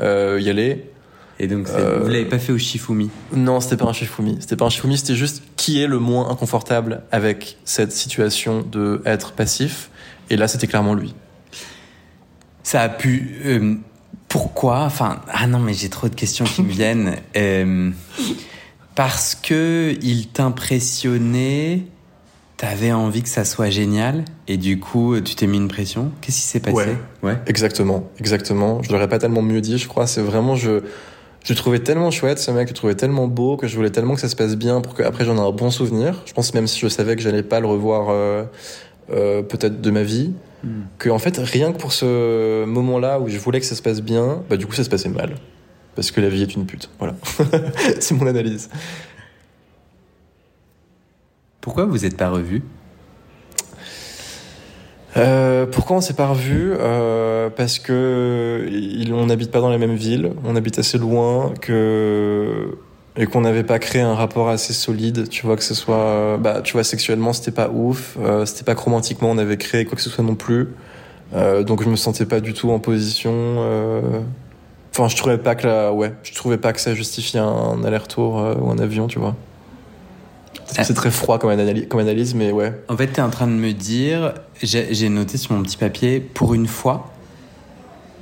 euh, 0.00 0.40
y 0.40 0.48
aller. 0.48 0.92
Et 1.38 1.46
donc, 1.46 1.68
Euh, 1.68 1.98
vous 2.00 2.08
l'avez 2.08 2.24
pas 2.24 2.38
fait 2.38 2.52
au 2.52 2.58
Shifumi? 2.58 3.10
Non, 3.34 3.60
c'était 3.60 3.76
pas 3.76 3.84
un 3.84 3.92
Shifumi. 3.92 4.38
C'était 4.40 4.56
pas 4.56 4.64
un 4.64 4.70
Shifumi, 4.70 4.96
c'était 4.96 5.14
juste 5.14 5.42
qui 5.56 5.82
est 5.82 5.86
le 5.86 5.98
moins 5.98 6.30
inconfortable 6.30 7.02
avec 7.12 7.58
cette 7.66 7.92
situation 7.92 8.62
de 8.62 9.02
être 9.04 9.32
passif. 9.32 9.90
Et 10.30 10.38
là, 10.38 10.48
c'était 10.48 10.68
clairement 10.68 10.94
lui. 10.94 11.14
Ça 12.62 12.80
a 12.80 12.88
pu. 12.88 13.82
Pourquoi? 14.28 14.80
Enfin, 14.80 15.20
ah 15.28 15.46
non, 15.46 15.58
mais 15.58 15.72
j'ai 15.72 15.88
trop 15.88 16.08
de 16.08 16.14
questions 16.14 16.44
qui 16.44 16.62
me 16.62 16.70
viennent. 16.70 17.16
Euh, 17.36 17.90
parce 18.94 19.36
que 19.36 19.96
il 20.02 20.26
t'impressionnait, 20.26 21.82
t'avais 22.56 22.90
envie 22.90 23.22
que 23.22 23.28
ça 23.28 23.44
soit 23.44 23.70
génial, 23.70 24.24
et 24.48 24.56
du 24.56 24.80
coup, 24.80 25.20
tu 25.20 25.36
t'es 25.36 25.46
mis 25.46 25.58
une 25.58 25.68
pression. 25.68 26.10
Qu'est-ce 26.20 26.38
qui 26.38 26.46
s'est 26.46 26.58
passé? 26.58 26.74
Ouais. 26.74 26.96
Ouais. 27.22 27.38
Exactement, 27.46 28.10
exactement. 28.18 28.82
Je 28.82 28.90
l'aurais 28.90 29.08
pas 29.08 29.18
tellement 29.18 29.42
mieux 29.42 29.60
dit, 29.60 29.78
je 29.78 29.86
crois. 29.86 30.08
C'est 30.08 30.20
vraiment, 30.20 30.56
je, 30.56 30.80
je 31.44 31.52
le 31.52 31.56
trouvais 31.56 31.78
tellement 31.78 32.10
chouette, 32.10 32.40
ce 32.40 32.50
mec, 32.50 32.66
je 32.66 32.72
le 32.72 32.76
trouvais 32.76 32.96
tellement 32.96 33.28
beau 33.28 33.56
que 33.56 33.68
je 33.68 33.76
voulais 33.76 33.90
tellement 33.90 34.14
que 34.14 34.20
ça 34.20 34.28
se 34.28 34.36
passe 34.36 34.56
bien 34.56 34.80
pour 34.80 34.94
qu'après 34.94 35.24
j'en 35.24 35.36
ai 35.36 35.40
un 35.40 35.52
bon 35.52 35.70
souvenir. 35.70 36.22
Je 36.26 36.32
pense 36.32 36.52
même 36.54 36.66
si 36.66 36.80
je 36.80 36.88
savais 36.88 37.14
que 37.14 37.22
j'allais 37.22 37.44
pas 37.44 37.60
le 37.60 37.68
revoir, 37.68 38.08
euh, 38.10 38.44
euh, 39.10 39.42
peut-être 39.42 39.80
de 39.80 39.90
ma 39.90 40.02
vie. 40.02 40.32
Hmm. 40.64 40.82
Que 40.98 41.10
en 41.10 41.18
fait, 41.18 41.38
rien 41.38 41.72
que 41.72 41.78
pour 41.78 41.92
ce 41.92 42.64
moment-là 42.64 43.20
où 43.20 43.28
je 43.28 43.38
voulais 43.38 43.60
que 43.60 43.66
ça 43.66 43.74
se 43.74 43.82
passe 43.82 44.02
bien, 44.02 44.42
bah 44.48 44.56
du 44.56 44.66
coup 44.66 44.74
ça 44.74 44.84
se 44.84 44.90
passait 44.90 45.08
mal. 45.08 45.36
Parce 45.94 46.10
que 46.10 46.20
la 46.20 46.28
vie 46.28 46.42
est 46.42 46.54
une 46.54 46.66
pute. 46.66 46.90
Voilà. 46.98 47.14
c'est 48.00 48.14
mon 48.14 48.26
analyse. 48.26 48.70
Pourquoi 51.60 51.86
vous 51.86 51.98
n'êtes 51.98 52.16
pas 52.16 52.30
revus? 52.30 52.62
Euh, 55.16 55.66
pourquoi 55.66 55.96
on 55.96 56.00
s'est 56.00 56.14
pas 56.14 56.28
revus? 56.28 56.72
Euh, 56.78 57.50
Parce 57.50 57.78
que 57.78 58.68
on 59.10 59.26
n'habite 59.26 59.50
pas 59.50 59.60
dans 59.60 59.70
les 59.70 59.78
mêmes 59.78 59.96
villes, 59.96 60.32
on 60.44 60.54
habite 60.54 60.78
assez 60.78 60.98
loin, 60.98 61.52
que 61.60 62.78
et 63.18 63.26
qu'on 63.26 63.40
n'avait 63.40 63.64
pas 63.64 63.78
créé 63.78 64.00
un 64.00 64.14
rapport 64.14 64.48
assez 64.48 64.72
solide. 64.72 65.28
Tu 65.28 65.44
vois 65.44 65.56
que 65.56 65.64
ce 65.64 65.74
soit, 65.74 66.38
bah, 66.38 66.62
tu 66.62 66.72
vois, 66.74 66.84
sexuellement 66.84 67.32
c'était 67.32 67.50
pas 67.50 67.68
ouf, 67.68 68.16
euh, 68.20 68.46
c'était 68.46 68.64
pas 68.64 68.80
romantiquement 68.80 69.30
on 69.30 69.38
avait 69.38 69.58
créé 69.58 69.84
quoi 69.84 69.96
que 69.96 70.02
ce 70.02 70.08
soit 70.08 70.24
non 70.24 70.36
plus. 70.36 70.68
Euh, 71.34 71.64
donc 71.64 71.82
je 71.82 71.88
me 71.90 71.96
sentais 71.96 72.24
pas 72.24 72.40
du 72.40 72.54
tout 72.54 72.70
en 72.70 72.78
position. 72.78 73.32
Euh, 73.34 74.20
enfin, 74.94 75.08
je 75.08 75.16
trouvais 75.16 75.36
pas 75.36 75.56
que 75.56 75.66
la, 75.66 75.92
ouais, 75.92 76.14
je 76.22 76.32
trouvais 76.34 76.58
pas 76.58 76.72
que 76.72 76.80
ça 76.80 76.94
justifiait 76.94 77.40
un 77.40 77.84
aller-retour 77.84 78.34
ou 78.62 78.70
un 78.70 78.78
avion, 78.78 79.08
tu 79.08 79.18
vois. 79.18 79.34
C'est 80.66 80.94
très 80.94 81.10
froid 81.10 81.38
comme 81.38 81.50
analyse, 81.50 81.86
comme 81.88 82.00
analyse, 82.00 82.34
mais 82.34 82.52
ouais. 82.52 82.72
En 82.88 82.96
fait, 82.96 83.08
tu 83.08 83.20
es 83.20 83.22
en 83.22 83.30
train 83.30 83.46
de 83.46 83.52
me 83.52 83.72
dire, 83.72 84.34
j'ai 84.62 85.08
noté 85.08 85.38
sur 85.38 85.54
mon 85.54 85.62
petit 85.62 85.78
papier, 85.78 86.20
pour 86.20 86.54
une 86.54 86.66
fois, 86.66 87.10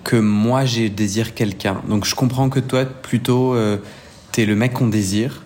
que 0.05 0.17
moi 0.17 0.65
j'ai 0.65 0.89
désire 0.89 1.35
quelqu'un. 1.35 1.83
Donc 1.89 2.05
je 2.05 2.15
comprends 2.15 2.49
que 2.49 2.61
toi, 2.61 2.85
plutôt, 2.85 3.55
euh, 3.55 3.79
le 4.45 4.57
mec 4.57 4.75
qu'on 4.75 4.89
désire, 4.89 5.45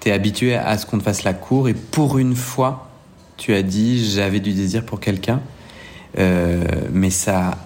tu 0.00 0.08
es 0.08 0.12
habitué 0.12 0.56
à 0.56 0.76
ce 0.78 0.86
qu'on 0.86 0.98
te 0.98 1.02
fasse 1.02 1.22
la 1.22 1.34
cour, 1.34 1.68
et 1.68 1.74
pour 1.74 2.18
une 2.18 2.34
fois, 2.34 2.88
tu 3.36 3.54
as 3.54 3.62
dit 3.62 4.10
j'avais 4.10 4.40
du 4.40 4.52
désir 4.52 4.84
pour 4.84 4.98
quelqu'un. 4.98 5.40
Euh, 6.18 6.64
mais 6.90 7.10
ça, 7.10 7.58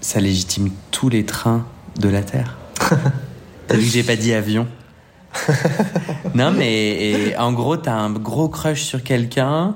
ça 0.00 0.20
légitime 0.20 0.70
tous 0.90 1.08
les 1.08 1.24
trains 1.24 1.64
de 1.98 2.08
la 2.08 2.22
Terre. 2.22 2.58
T'as 3.68 3.76
vu 3.76 3.86
que 3.86 3.92
j'ai 3.92 4.02
pas 4.02 4.16
dit 4.16 4.34
avion 4.34 4.66
non, 6.34 6.52
mais 6.52 7.34
en 7.38 7.52
gros, 7.52 7.76
t'as 7.76 7.94
un 7.94 8.10
gros 8.10 8.48
crush 8.48 8.82
sur 8.82 9.02
quelqu'un. 9.02 9.74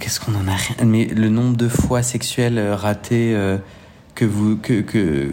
Qu'est-ce 0.00 0.20
qu'on 0.20 0.34
en 0.34 0.46
a 0.48 0.54
rien. 0.54 0.86
Mais 0.86 1.06
le 1.06 1.28
nombre 1.28 1.56
de 1.56 1.68
fois 1.68 2.02
sexuelles 2.02 2.58
euh, 2.58 2.76
ratées 2.76 3.34
euh, 3.34 3.56
que, 4.18 4.24
vous, 4.24 4.56
que, 4.56 4.80
que, 4.80 5.30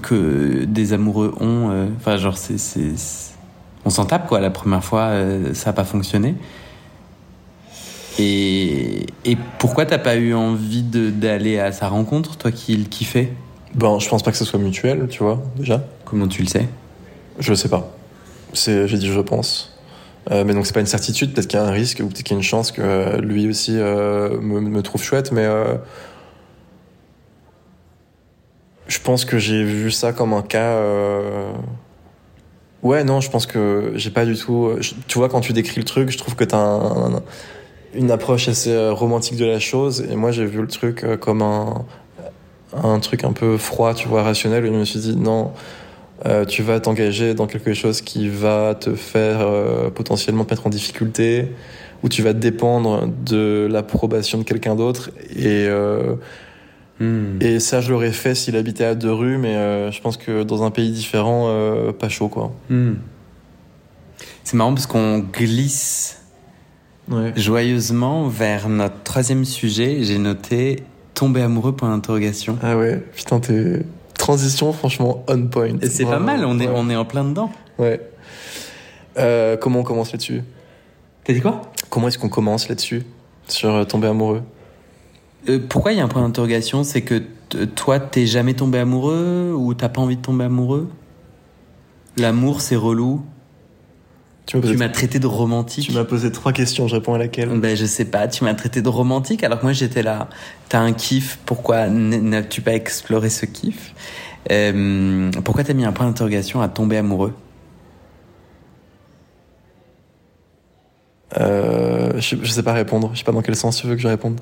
que, 0.00 0.64
des 0.64 0.92
amoureux 0.92 1.34
ont. 1.40 1.70
Euh, 1.70 1.86
enfin, 1.96 2.16
genre, 2.16 2.38
c'est. 2.38 2.94
On 3.84 3.90
s'en 3.90 4.04
tape, 4.04 4.28
quoi. 4.28 4.38
La 4.38 4.50
première 4.50 4.84
fois, 4.84 5.10
ça 5.52 5.70
n'a 5.70 5.72
pas 5.72 5.84
fonctionné. 5.84 6.36
Et, 8.20 9.06
et 9.24 9.36
pourquoi 9.58 9.84
t'as 9.84 9.98
pas 9.98 10.14
eu 10.16 10.34
envie 10.34 10.82
d'aller 10.82 11.58
à 11.58 11.72
sa 11.72 11.88
rencontre, 11.88 12.36
toi 12.36 12.52
qui 12.52 12.76
le 12.76 12.84
kiffais? 12.84 13.32
Bon, 13.74 13.98
je 13.98 14.08
pense 14.08 14.22
pas 14.22 14.30
que 14.30 14.36
ce 14.36 14.44
soit 14.44 14.60
mutuel, 14.60 15.08
tu 15.08 15.24
vois, 15.24 15.42
déjà. 15.56 15.82
Comment 16.04 16.28
tu 16.28 16.42
le 16.42 16.48
sais? 16.48 16.68
Je 17.38 17.50
le 17.50 17.56
sais 17.56 17.68
pas. 17.68 17.90
C'est, 18.52 18.86
j'ai 18.86 18.98
dit 18.98 19.08
je 19.08 19.20
pense. 19.20 19.76
Euh, 20.30 20.44
mais 20.44 20.52
donc 20.52 20.66
c'est 20.66 20.74
pas 20.74 20.80
une 20.80 20.86
certitude, 20.86 21.32
peut-être 21.32 21.48
qu'il 21.48 21.58
y 21.58 21.62
a 21.62 21.66
un 21.66 21.70
risque 21.70 22.00
ou 22.00 22.08
peut-être 22.08 22.22
qu'il 22.22 22.32
y 22.32 22.38
a 22.38 22.40
une 22.40 22.44
chance 22.44 22.72
que 22.72 22.82
euh, 22.82 23.18
lui 23.20 23.48
aussi 23.48 23.72
euh, 23.76 24.38
me, 24.40 24.60
me, 24.60 24.82
trouve 24.82 25.02
chouette, 25.02 25.32
mais 25.32 25.46
euh, 25.46 25.76
je 28.90 28.98
pense 29.00 29.24
que 29.24 29.38
j'ai 29.38 29.64
vu 29.64 29.90
ça 29.90 30.12
comme 30.12 30.32
un 30.32 30.42
cas. 30.42 30.72
Euh, 30.72 31.52
ouais, 32.82 33.04
non, 33.04 33.20
je 33.20 33.30
pense 33.30 33.46
que 33.46 33.92
j'ai 33.94 34.10
pas 34.10 34.26
du 34.26 34.36
tout. 34.36 34.72
tu 35.08 35.18
vois, 35.18 35.28
quand 35.28 35.40
tu 35.40 35.52
décris 35.52 35.78
le 35.78 35.84
truc, 35.84 36.10
je 36.10 36.18
trouve 36.18 36.36
que 36.36 36.44
t'as 36.44 36.58
un, 36.58 37.22
une 37.94 38.10
approche 38.10 38.48
assez 38.48 38.88
romantique 38.90 39.36
de 39.36 39.46
la 39.46 39.58
chose, 39.58 40.06
et 40.10 40.16
moi 40.16 40.32
j'ai 40.32 40.44
vu 40.44 40.60
le 40.60 40.68
truc 40.68 41.04
comme 41.20 41.42
un 41.42 41.86
un 42.72 43.00
truc 43.00 43.24
un 43.24 43.32
peu 43.32 43.56
froid, 43.56 43.94
tu 43.94 44.06
vois, 44.06 44.22
rationnel, 44.22 44.64
où 44.64 44.66
je 44.68 44.72
me 44.72 44.84
suis 44.84 45.00
dit 45.00 45.16
non 45.16 45.52
euh, 46.26 46.44
tu 46.44 46.62
vas 46.62 46.80
t'engager 46.80 47.32
dans 47.32 47.46
quelque 47.46 47.72
chose 47.72 48.02
qui 48.02 48.28
va 48.28 48.74
te 48.74 48.94
faire 48.94 49.40
euh, 49.40 49.88
potentiellement 49.88 50.44
te 50.44 50.52
mettre 50.52 50.66
en 50.66 50.70
difficulté, 50.70 51.48
où 52.02 52.08
tu 52.08 52.22
vas 52.22 52.34
dépendre 52.34 53.06
de 53.06 53.66
l'approbation 53.70 54.38
de 54.38 54.44
quelqu'un 54.44 54.74
d'autre. 54.74 55.10
Et, 55.34 55.66
euh, 55.66 56.16
hmm. 57.00 57.38
et 57.40 57.60
ça, 57.60 57.80
je 57.80 57.90
l'aurais 57.90 58.12
fait 58.12 58.34
s'il 58.34 58.56
habitait 58.56 58.84
à 58.84 58.94
deux 58.94 59.12
rues, 59.12 59.38
mais 59.38 59.90
je 59.90 60.00
pense 60.00 60.16
que 60.16 60.42
dans 60.42 60.62
un 60.62 60.70
pays 60.70 60.90
différent, 60.90 61.52
pas 61.98 62.08
chaud, 62.08 62.28
quoi. 62.28 62.52
Hmm. 62.68 62.94
C'est 64.44 64.56
marrant 64.56 64.74
parce 64.74 64.86
qu'on 64.86 65.18
glisse 65.18 66.22
joyeusement 67.36 68.28
vers 68.28 68.68
notre 68.68 69.02
troisième 69.02 69.44
sujet. 69.44 70.02
J'ai 70.02 70.18
noté 70.18 70.82
tomber 71.14 71.42
amoureux 71.42 71.74
pour 71.74 71.88
l'interrogation. 71.88 72.58
Ah 72.62 72.76
ouais, 72.76 73.02
putain, 73.14 73.40
t'es 73.40 73.82
transition, 74.14 74.72
franchement, 74.72 75.24
on 75.28 75.46
point. 75.46 75.74
C'est 75.82 76.04
pas 76.04 76.18
mal, 76.18 76.44
on 76.44 76.58
est, 76.60 76.68
on 76.68 76.88
est 76.90 76.96
en 76.96 77.04
plein 77.04 77.24
dedans. 77.24 77.50
Ouais. 77.78 78.00
Euh, 79.18 79.56
comment 79.56 79.80
on 79.80 79.82
commence 79.82 80.12
là-dessus? 80.12 80.42
T'as 81.24 81.32
dit 81.32 81.40
quoi? 81.40 81.62
Comment 81.88 82.08
est-ce 82.08 82.18
qu'on 82.18 82.28
commence 82.28 82.68
là-dessus? 82.68 83.02
Sur 83.48 83.74
euh, 83.74 83.84
tomber 83.84 84.08
amoureux 84.08 84.42
euh, 85.48 85.58
Pourquoi 85.68 85.92
il 85.92 85.98
y 85.98 86.00
a 86.00 86.04
un 86.04 86.08
point 86.08 86.22
d'interrogation 86.22 86.84
C'est 86.84 87.02
que 87.02 87.22
toi, 87.74 87.98
t'es 87.98 88.26
jamais 88.26 88.54
tombé 88.54 88.78
amoureux 88.78 89.52
ou 89.56 89.74
t'as 89.74 89.88
pas 89.88 90.00
envie 90.00 90.16
de 90.16 90.22
tomber 90.22 90.44
amoureux? 90.44 90.88
L'amour, 92.16 92.60
c'est 92.60 92.76
relou 92.76 93.22
tu 94.46 94.76
m'as 94.76 94.88
traité 94.88 95.18
de 95.18 95.26
romantique. 95.26 95.86
Tu 95.86 95.92
m'as 95.92 96.04
posé 96.04 96.32
trois 96.32 96.52
questions, 96.52 96.88
je 96.88 96.96
réponds 96.96 97.14
à 97.14 97.18
laquelle? 97.18 97.48
Ben 97.60 97.76
je 97.76 97.86
sais 97.86 98.04
pas, 98.04 98.26
tu 98.26 98.44
m'as 98.44 98.54
traité 98.54 98.82
de 98.82 98.88
romantique 98.88 99.44
alors 99.44 99.58
que 99.58 99.64
moi 99.64 99.72
j'étais 99.72 100.02
là. 100.02 100.28
T'as 100.68 100.80
un 100.80 100.92
kiff, 100.92 101.38
pourquoi 101.46 101.88
n'as-tu 101.88 102.60
pas 102.60 102.74
exploré 102.74 103.30
ce 103.30 103.46
kiff? 103.46 103.94
Euh, 104.50 105.30
Pourquoi 105.44 105.64
t'as 105.64 105.74
mis 105.74 105.84
un 105.84 105.92
point 105.92 106.06
d'interrogation 106.06 106.62
à 106.62 106.68
tomber 106.68 106.96
amoureux? 106.96 107.34
Euh, 111.38 112.12
je, 112.18 112.36
je, 112.42 112.50
sais 112.50 112.62
pas 112.64 112.72
répondre, 112.72 113.10
je 113.12 113.18
sais 113.18 113.24
pas 113.24 113.32
dans 113.32 113.42
quel 113.42 113.54
sens 113.54 113.76
tu 113.76 113.86
veux 113.86 113.94
que 113.94 114.02
je 114.02 114.08
réponde. 114.08 114.40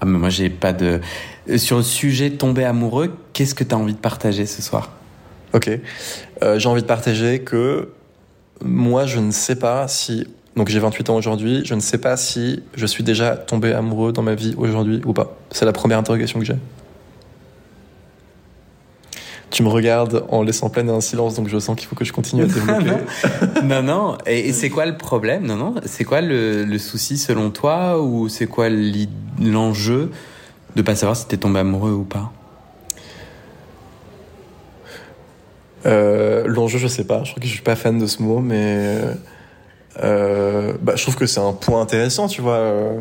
Ah 0.00 0.06
mais 0.06 0.18
moi 0.18 0.28
j'ai 0.28 0.50
pas 0.50 0.72
de... 0.72 1.00
Euh, 1.48 1.58
sur 1.58 1.78
le 1.78 1.82
sujet 1.82 2.30
tomber 2.30 2.64
amoureux, 2.64 3.16
qu'est-ce 3.32 3.54
que 3.54 3.64
t'as 3.64 3.76
envie 3.76 3.94
de 3.94 3.98
partager 3.98 4.46
ce 4.46 4.62
soir? 4.62 4.90
Ok, 5.54 5.70
euh, 6.42 6.58
j'ai 6.58 6.68
envie 6.68 6.82
de 6.82 6.86
partager 6.86 7.40
que 7.40 7.88
moi, 8.64 9.06
je 9.06 9.18
ne 9.18 9.30
sais 9.30 9.56
pas 9.56 9.88
si. 9.88 10.26
Donc 10.56 10.68
j'ai 10.68 10.80
28 10.80 11.10
ans 11.10 11.16
aujourd'hui, 11.16 11.62
je 11.64 11.74
ne 11.74 11.80
sais 11.80 11.98
pas 11.98 12.16
si 12.16 12.62
je 12.74 12.84
suis 12.84 13.04
déjà 13.04 13.36
tombé 13.36 13.72
amoureux 13.72 14.12
dans 14.12 14.22
ma 14.22 14.34
vie 14.34 14.54
aujourd'hui 14.58 15.00
ou 15.04 15.12
pas. 15.12 15.36
C'est 15.52 15.64
la 15.64 15.72
première 15.72 15.98
interrogation 15.98 16.40
que 16.40 16.44
j'ai. 16.44 16.56
Tu 19.50 19.62
me 19.62 19.68
regardes 19.68 20.24
en 20.28 20.42
laissant 20.42 20.68
planer 20.68 20.92
un 20.92 21.00
silence, 21.00 21.34
donc 21.34 21.48
je 21.48 21.58
sens 21.58 21.76
qu'il 21.76 21.88
faut 21.88 21.96
que 21.96 22.04
je 22.04 22.12
continue 22.12 22.42
à 22.42 22.46
développer. 22.46 22.90
non, 23.64 23.82
non. 23.82 24.18
Et, 24.26 24.52
c'est 24.52 24.68
quoi 24.68 24.84
le 24.84 24.96
problème? 24.96 25.46
Non, 25.46 25.56
non. 25.56 25.74
C'est 25.86 26.04
quoi 26.04 26.20
le, 26.20 26.64
le, 26.64 26.78
souci 26.78 27.16
selon 27.16 27.50
toi 27.50 28.00
Ou 28.02 28.28
c'est 28.28 28.46
quoi 28.46 28.68
l'enjeu 29.40 30.10
de 30.76 30.82
pas 30.82 30.94
savoir 30.94 31.16
si 31.16 31.26
t'es 31.26 31.38
tombé 31.38 31.60
amoureux 31.60 31.92
ou 31.92 32.04
pas? 32.04 32.30
Euh, 35.86 36.44
L'enjeu, 36.46 36.78
je 36.78 36.88
sais 36.88 37.04
pas. 37.04 37.24
Je 37.24 37.30
crois 37.30 37.40
que 37.40 37.48
je 37.48 37.52
suis 37.52 37.62
pas 37.62 37.76
fan 37.76 37.98
de 37.98 38.06
ce 38.06 38.22
mot, 38.22 38.40
mais 38.40 38.98
euh, 40.02 40.72
bah, 40.80 40.94
je 40.96 41.02
trouve 41.02 41.16
que 41.16 41.26
c'est 41.26 41.40
un 41.40 41.52
point 41.52 41.80
intéressant, 41.80 42.28
tu 42.28 42.42
vois. 42.42 42.94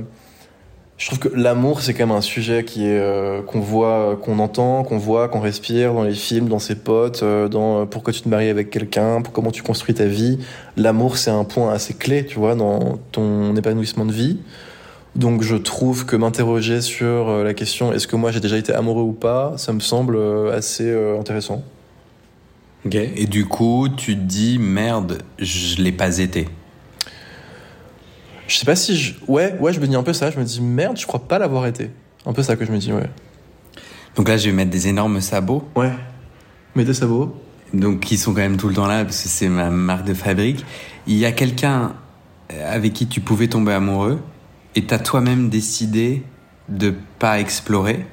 Je 0.98 1.06
trouve 1.06 1.20
que 1.20 1.30
l'amour, 1.36 1.82
c'est 1.82 1.94
quand 1.94 2.08
même 2.08 2.16
un 2.16 2.22
sujet 2.22 2.64
qui 2.64 2.88
est 2.88 2.98
euh, 2.98 3.44
qu'on 3.44 3.60
voit, 3.60 4.20
qu'on 4.20 4.40
entend, 4.40 4.84
qu'on 4.84 4.98
voit, 4.98 5.28
qu'on 5.28 5.40
respire 5.40 5.94
dans 5.94 6.04
les 6.04 6.16
films, 6.16 6.48
dans 6.48 6.58
ses 6.58 6.74
potes, 6.74 7.22
euh, 7.22 7.48
dans 7.48 7.86
pourquoi 7.86 8.14
tu 8.14 8.22
te 8.22 8.30
maries 8.30 8.50
avec 8.50 8.72
quelqu'un, 8.72 9.22
pour 9.22 9.32
comment 9.32 9.52
tu 9.52 9.62
construis 9.62 9.94
ta 9.94 10.06
vie. 10.06 10.40
L'amour, 10.76 11.18
c'est 11.18 11.30
un 11.30 11.44
point 11.44 11.72
assez 11.72 11.94
clé, 11.94 12.26
tu 12.26 12.40
vois, 12.40 12.56
dans 12.56 12.98
ton 13.12 13.56
épanouissement 13.56 14.06
de 14.06 14.12
vie. 14.12 14.40
Donc 15.16 15.44
je 15.44 15.56
trouve 15.56 16.06
que 16.06 16.16
m'interroger 16.16 16.82
sur 16.82 17.44
la 17.44 17.54
question 17.56 17.92
est-ce 17.92 18.06
que 18.06 18.16
moi 18.16 18.32
j'ai 18.32 18.40
déjà 18.40 18.56
été 18.56 18.72
amoureux 18.72 19.02
ou 19.02 19.14
pas, 19.14 19.54
ça 19.58 19.74
me 19.74 19.80
semble 19.80 20.20
assez 20.54 20.96
intéressant. 21.20 21.64
Et 22.92 23.26
du 23.26 23.46
coup, 23.46 23.90
tu 23.90 24.16
te 24.16 24.22
dis 24.22 24.60
merde, 24.60 25.24
je 25.40 25.82
l'ai 25.82 25.92
pas 25.92 26.20
été. 26.20 26.48
Je 28.48 28.58
sais 28.58 28.66
pas 28.66 28.76
si 28.76 28.98
je. 28.98 29.14
Ouais, 29.28 29.56
ouais, 29.60 29.74
je 29.74 29.80
me 29.80 29.88
dis 29.88 29.96
un 29.96 30.04
peu 30.04 30.14
ça. 30.14 30.32
Je 30.32 30.40
me 30.40 30.44
dis 30.44 30.62
merde, 30.62 30.98
je 30.98 31.06
crois 31.06 31.28
pas 31.28 31.40
l'avoir 31.40 31.66
été. 31.68 31.92
Un 32.26 32.34
peu 32.34 32.44
ça 32.44 32.56
que 32.56 32.66
je 32.66 32.72
me 32.72 32.78
dis, 32.78 32.92
ouais. 32.92 33.10
Donc 34.16 34.30
là, 34.30 34.38
je 34.38 34.50
vais 34.50 34.56
mettre 34.56 34.72
des 34.72 34.88
énormes 34.88 35.22
sabots. 35.22 35.64
Ouais. 35.76 35.92
Mets 36.76 36.86
des 36.86 36.94
sabots. 36.94 37.36
Donc, 37.74 38.00
qui 38.02 38.18
sont 38.18 38.34
quand 38.34 38.42
même 38.42 38.58
tout 38.58 38.70
le 38.70 38.76
temps 38.76 38.88
là, 38.88 39.04
parce 39.04 39.22
que 39.22 39.30
c'est 39.30 39.50
ma 39.50 39.70
marque 39.70 40.06
de 40.06 40.14
fabrique. 40.14 40.66
Il 41.06 41.16
y 41.16 41.26
a 41.26 41.32
quelqu'un 41.32 41.94
avec 42.66 42.94
qui 42.94 43.08
tu 43.08 43.22
pouvais 43.22 43.48
tomber 43.48 43.74
amoureux, 43.74 44.20
et 44.76 44.86
t'as 44.86 45.00
toi-même 45.00 45.50
décidé 45.50 46.24
de 46.70 46.94
pas 47.20 47.40
explorer. 47.40 48.06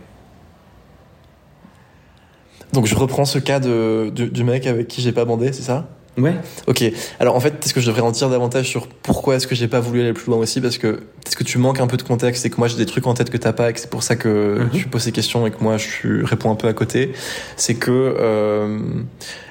Donc 2.73 2.87
je 2.87 2.95
reprends 2.95 3.25
ce 3.25 3.39
cas 3.39 3.61
de, 3.61 4.11
du, 4.11 4.45
mec 4.45 4.67
avec 4.67 4.89
qui 4.89 5.01
j'ai 5.01 5.13
pas 5.13 5.25
bandé, 5.25 5.53
c'est 5.53 5.63
ça? 5.63 5.89
Ouais. 6.17 6.35
Ok. 6.69 6.85
Alors 7.19 7.35
en 7.35 7.41
fait, 7.41 7.55
est-ce 7.65 7.75
que 7.75 7.81
je 7.81 7.87
devrais 7.87 8.03
en 8.03 8.13
dire 8.13 8.29
davantage 8.31 8.69
sur 8.69 8.87
pourquoi 8.87 9.35
est-ce 9.37 9.47
que 9.49 9.55
j'ai 9.55 9.67
pas 9.69 9.81
voulu 9.81 10.01
aller 10.01 10.13
plus 10.13 10.27
loin 10.31 10.37
aussi 10.39 10.61
Parce 10.61 10.79
que 10.79 10.89
peut-ce 11.25 11.37
que 11.37 11.43
tu 11.45 11.59
manques 11.59 11.81
un 11.81 11.87
peu 11.89 11.97
de 11.97 12.03
contexte 12.05 12.47
et 12.47 12.51
que 12.51 12.57
moi 12.57 12.69
j'ai 12.69 12.77
des 12.77 12.87
trucs 12.87 13.07
en 13.07 13.15
tête 13.15 13.31
que 13.31 13.37
t'as 13.37 13.53
pas 13.53 13.71
et 13.71 13.73
que 13.73 13.81
c'est 13.81 13.91
pour 13.91 14.03
ça 14.05 14.15
que 14.15 14.59
Mhm. 14.61 14.71
tu 14.71 14.87
poses 14.89 15.03
ces 15.03 15.13
questions 15.13 15.47
et 15.47 15.51
que 15.51 15.61
moi 15.61 15.77
je 15.77 16.25
réponds 16.25 16.51
un 16.53 16.55
peu 16.55 16.69
à 16.69 16.73
côté. 16.73 17.13
C'est 17.57 17.75
que 17.75 17.91
euh, 17.91 18.79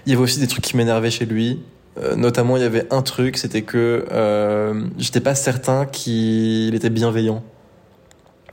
il 0.05 0.12
y 0.12 0.15
avait 0.15 0.24
aussi 0.24 0.39
des 0.39 0.48
trucs 0.48 0.63
qui 0.63 0.77
m'énervaient 0.77 1.12
chez 1.12 1.25
lui. 1.25 1.62
Euh, 2.01 2.15
notamment, 2.15 2.58
il 2.58 2.63
y 2.63 2.65
avait 2.65 2.88
un 2.91 3.01
truc, 3.03 3.38
c'était 3.38 3.62
que 3.62 4.05
euh, 4.12 4.84
j'étais 4.98 5.20
pas 5.20 5.36
certain 5.36 5.86
qu'il 5.86 6.74
était 6.74 6.89
bienveillant. 6.89 7.43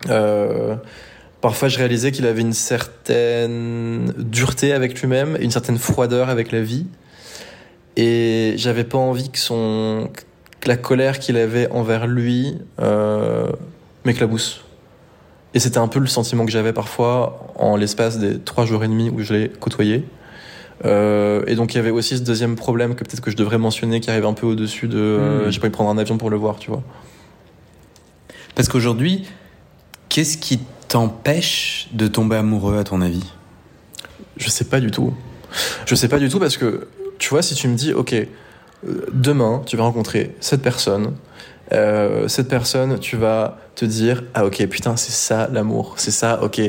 Euh, 0.09 0.77
parfois, 1.41 1.69
je 1.69 1.79
réalisais 1.79 2.13
qu'il 2.13 2.27
avait 2.27 2.41
une 2.43 2.53
certaine 2.53 4.13
dureté 4.19 4.73
avec 4.73 5.01
lui-même, 5.01 5.37
une 5.41 5.51
certaine 5.51 5.79
froideur 5.79 6.29
avec 6.29 6.53
la 6.53 6.61
vie. 6.61 6.87
Et 8.01 8.55
j'avais 8.57 8.85
pas 8.85 8.97
envie 8.97 9.29
que 9.29 9.39
son 9.39 10.09
que 10.61 10.69
la 10.69 10.79
colère 10.79 11.19
qu'il 11.19 11.37
avait 11.37 11.71
envers 11.71 12.07
lui 12.07 12.57
euh, 12.81 13.47
m'éclabousse. 14.07 14.63
Et 15.53 15.59
c'était 15.59 15.79
un 15.79 15.89
peu 15.89 15.99
le 15.99 16.07
sentiment 16.07 16.47
que 16.47 16.51
j'avais 16.51 16.73
parfois 16.73 17.53
en 17.57 17.77
l'espace 17.77 18.19
des 18.19 18.39
trois 18.39 18.65
jours 18.65 18.85
et 18.85 18.89
demi 18.89 19.11
où 19.11 19.21
je 19.21 19.35
l'ai 19.35 19.49
côtoyé. 19.51 20.05
Euh, 20.87 21.45
et 21.47 21.57
donc 21.57 21.75
il 21.75 21.77
y 21.77 21.81
avait 21.81 21.91
aussi 21.91 22.17
ce 22.17 22.23
deuxième 22.23 22.57
problème 22.57 22.95
que 22.95 23.05
peut-être 23.05 23.21
que 23.21 23.31
je 23.31 23.37
devrais 23.37 23.59
mentionner 23.59 24.01
qui 24.01 24.11
arrive 24.11 24.25
un 24.25 24.33
peu 24.33 24.47
au-dessus 24.47 24.89
de 24.89 24.97
euh, 24.99 25.47
Hmm. 25.47 25.51
j'ai 25.51 25.61
pas 25.61 25.67
envie 25.67 25.73
de 25.73 25.75
prendre 25.75 25.91
un 25.91 25.99
avion 25.99 26.17
pour 26.17 26.31
le 26.31 26.39
voir, 26.39 26.57
tu 26.57 26.71
vois. 26.71 26.83
Parce 28.55 28.71
qu'aujourd'hui, 28.71 29.27
qu'est-ce 30.09 30.39
qui 30.39 30.61
t'empêche 30.89 31.89
de 31.93 32.07
tomber 32.07 32.37
amoureux, 32.37 32.79
à 32.79 32.85
ton 32.85 33.03
avis? 33.03 33.31
Je 34.39 34.49
sais 34.49 34.65
pas 34.65 34.81
du 34.81 34.91
tout. 34.91 35.13
Je 35.85 35.95
sais 35.95 36.09
pas 36.09 36.19
du 36.19 36.31
tout 36.31 36.39
parce 36.39 36.57
que, 36.57 36.89
tu 37.21 37.29
vois, 37.29 37.43
si 37.43 37.55
tu 37.55 37.69
me 37.69 37.77
dis, 37.77 37.93
ok, 37.93 38.13
euh, 38.15 38.27
demain, 39.13 39.63
tu 39.67 39.77
vas 39.77 39.85
rencontrer 39.85 40.35
cette 40.41 40.63
personne, 40.63 41.13
euh, 41.73 42.27
cette 42.27 42.49
personne, 42.49 42.99
tu 42.99 43.17
vas 43.17 43.59
te 43.77 43.85
dire, 43.85 44.25
ah 44.35 44.45
ok, 44.45 44.67
putain, 44.67 44.97
c'est 44.97 45.13
ça 45.13 45.49
l'amour, 45.53 45.95
c'est 45.99 46.11
ça, 46.11 46.43
ok. 46.43 46.61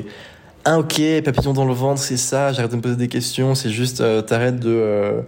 Ah 0.63 0.77
ok, 0.77 1.01
papillon 1.23 1.53
dans 1.53 1.65
le 1.65 1.73
ventre, 1.73 1.99
c'est 1.99 2.17
ça, 2.17 2.51
j'arrête 2.53 2.69
de 2.69 2.75
me 2.75 2.81
poser 2.81 2.97
des 2.97 3.07
questions, 3.07 3.55
c'est 3.55 3.71
juste, 3.71 4.01
euh, 4.01 4.21
t'arrêtes 4.21 4.59
de 4.59 5.23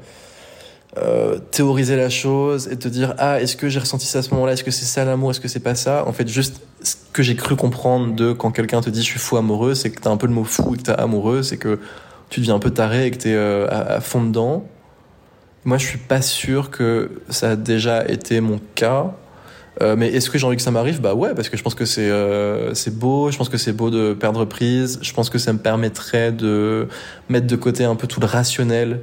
euh, 0.97 1.39
théoriser 1.49 1.95
la 1.95 2.09
chose 2.09 2.67
et 2.67 2.77
te 2.77 2.87
dire, 2.87 3.15
ah, 3.17 3.41
est-ce 3.41 3.55
que 3.55 3.69
j'ai 3.69 3.79
ressenti 3.79 4.05
ça 4.05 4.19
à 4.19 4.21
ce 4.21 4.31
moment-là, 4.31 4.53
est-ce 4.53 4.63
que 4.63 4.69
c'est 4.69 4.85
ça 4.85 5.05
l'amour, 5.05 5.31
est-ce 5.31 5.39
que 5.39 5.47
c'est 5.47 5.59
pas 5.59 5.73
ça? 5.73 6.05
En 6.05 6.13
fait, 6.13 6.27
juste 6.27 6.61
ce 6.83 6.95
que 7.13 7.23
j'ai 7.23 7.35
cru 7.35 7.55
comprendre 7.55 8.13
de 8.13 8.33
quand 8.33 8.51
quelqu'un 8.51 8.81
te 8.81 8.91
dit 8.91 8.99
je 8.99 9.07
suis 9.07 9.19
fou 9.19 9.37
amoureux, 9.37 9.73
c'est 9.73 9.89
que 9.89 10.01
t'as 10.01 10.11
un 10.11 10.17
peu 10.17 10.27
le 10.27 10.33
mot 10.33 10.43
fou 10.43 10.75
et 10.75 10.77
que 10.77 10.83
t'as 10.83 10.93
amoureux, 10.93 11.41
c'est 11.41 11.57
que 11.57 11.79
tu 12.29 12.41
deviens 12.41 12.55
un 12.55 12.59
peu 12.59 12.71
taré 12.71 13.07
et 13.07 13.11
que 13.11 13.17
t'es 13.17 13.33
euh, 13.33 13.67
à, 13.69 13.93
à 13.93 14.01
fond 14.01 14.23
dedans. 14.23 14.65
Moi, 15.65 15.77
je 15.77 15.85
suis 15.85 15.97
pas 15.97 16.21
sûr 16.21 16.69
que 16.69 17.09
ça 17.29 17.51
a 17.51 17.55
déjà 17.55 18.05
été 18.07 18.41
mon 18.41 18.59
cas. 18.75 19.13
Euh, 19.81 19.95
mais 19.97 20.09
est-ce 20.09 20.29
que 20.29 20.37
j'ai 20.37 20.45
envie 20.45 20.57
que 20.57 20.61
ça 20.61 20.71
m'arrive? 20.71 21.01
Bah 21.01 21.15
ouais, 21.15 21.33
parce 21.33 21.49
que 21.49 21.57
je 21.57 21.63
pense 21.63 21.73
que 21.73 21.85
c'est 21.85 22.09
euh, 22.09 22.73
c'est 22.73 22.95
beau. 22.95 23.31
Je 23.31 23.37
pense 23.37 23.49
que 23.49 23.57
c'est 23.57 23.73
beau 23.73 23.89
de 23.89 24.13
perdre 24.13 24.45
prise. 24.45 24.99
Je 25.01 25.13
pense 25.13 25.29
que 25.29 25.39
ça 25.39 25.51
me 25.51 25.57
permettrait 25.57 26.31
de 26.31 26.87
mettre 27.29 27.47
de 27.47 27.55
côté 27.55 27.83
un 27.83 27.95
peu 27.95 28.05
tout 28.05 28.19
le 28.19 28.27
rationnel 28.27 29.01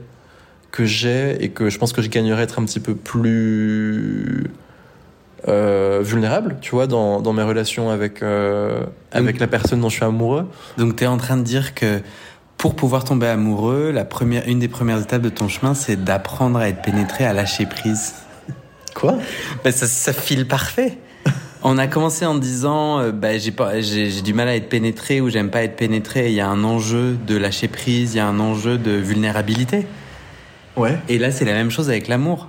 que 0.71 0.85
j'ai 0.85 1.43
et 1.43 1.49
que 1.49 1.71
je 1.71 1.79
pense 1.79 1.93
que 1.93 2.02
je 2.02 2.09
gagnerais 2.09 2.43
à 2.43 2.45
être 2.45 2.61
un 2.61 2.64
petit 2.64 2.79
peu 2.79 2.95
plus 2.95 4.45
euh, 5.49 6.00
vulnérable, 6.02 6.59
tu 6.61 6.71
vois, 6.71 6.87
dans, 6.87 7.21
dans 7.21 7.33
mes 7.33 7.43
relations 7.43 7.90
avec 7.90 8.23
avec 9.11 9.40
la 9.40 9.49
personne 9.49 9.81
dont 9.81 9.88
je 9.88 9.97
suis 9.97 10.05
amoureux. 10.05 10.47
Donc 10.79 10.95
tu 10.95 11.02
es 11.02 11.09
en 11.09 11.17
train 11.17 11.37
de 11.37 11.43
dire 11.43 11.75
que 11.75 12.00
pour 12.61 12.76
pouvoir 12.76 13.05
tomber 13.05 13.26
amoureux, 13.26 13.90
la 13.90 14.05
première, 14.05 14.47
une 14.47 14.59
des 14.59 14.69
premières 14.69 15.00
étapes 15.00 15.23
de 15.23 15.31
ton 15.31 15.49
chemin, 15.49 15.73
c'est 15.73 16.05
d'apprendre 16.05 16.59
à 16.59 16.69
être 16.69 16.83
pénétré, 16.83 17.25
à 17.25 17.33
lâcher 17.33 17.64
prise. 17.64 18.17
Quoi? 18.95 19.17
Bah, 19.64 19.73
ça, 19.73 19.87
ça 19.87 20.12
file 20.12 20.47
parfait. 20.47 20.99
On 21.62 21.79
a 21.79 21.87
commencé 21.87 22.26
en 22.26 22.35
disant, 22.35 23.00
euh, 23.00 23.12
bah, 23.12 23.38
j'ai 23.38 23.50
pas, 23.50 23.81
j'ai, 23.81 24.11
j'ai 24.11 24.21
du 24.21 24.35
mal 24.35 24.47
à 24.47 24.57
être 24.57 24.69
pénétré 24.69 25.23
ou 25.23 25.31
j'aime 25.31 25.49
pas 25.49 25.62
être 25.62 25.76
pénétré. 25.76 26.29
Il 26.29 26.35
y 26.35 26.40
a 26.40 26.49
un 26.49 26.62
enjeu 26.62 27.17
de 27.26 27.35
lâcher 27.35 27.67
prise, 27.67 28.12
il 28.12 28.19
y 28.19 28.21
a 28.21 28.26
un 28.26 28.38
enjeu 28.38 28.76
de 28.76 28.90
vulnérabilité. 28.90 29.87
Ouais. 30.76 30.99
Et 31.09 31.17
là, 31.17 31.31
c'est 31.31 31.47
la 31.47 31.55
même 31.55 31.71
chose 31.71 31.88
avec 31.88 32.09
l'amour. 32.09 32.49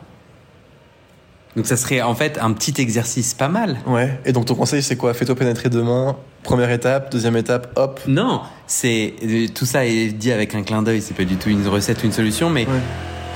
Donc 1.55 1.65
ça 1.67 1.75
serait 1.77 2.01
en 2.01 2.15
fait 2.15 2.37
un 2.41 2.53
petit 2.53 2.79
exercice 2.81 3.33
pas 3.33 3.49
mal. 3.49 3.77
Ouais. 3.85 4.19
Et 4.25 4.31
donc 4.31 4.45
ton 4.45 4.55
conseil, 4.55 4.81
c'est 4.81 4.95
quoi? 4.95 5.13
Fais-toi 5.13 5.35
pénétrer 5.35 5.69
demain. 5.69 6.15
Première 6.43 6.71
étape, 6.71 7.11
deuxième 7.11 7.35
étape, 7.37 7.71
hop. 7.75 7.99
Non, 8.07 8.41
c'est 8.67 9.13
euh, 9.23 9.47
tout 9.53 9.65
ça 9.65 9.85
est 9.85 10.07
dit 10.13 10.31
avec 10.31 10.55
un 10.55 10.63
clin 10.63 10.81
d'œil. 10.81 11.01
C'est 11.01 11.13
pas 11.15 11.25
du 11.25 11.35
tout 11.35 11.49
une 11.49 11.67
recette 11.67 12.01
ou 12.03 12.05
une 12.05 12.11
solution, 12.13 12.49
mais 12.49 12.65
Ouais. 12.65 12.71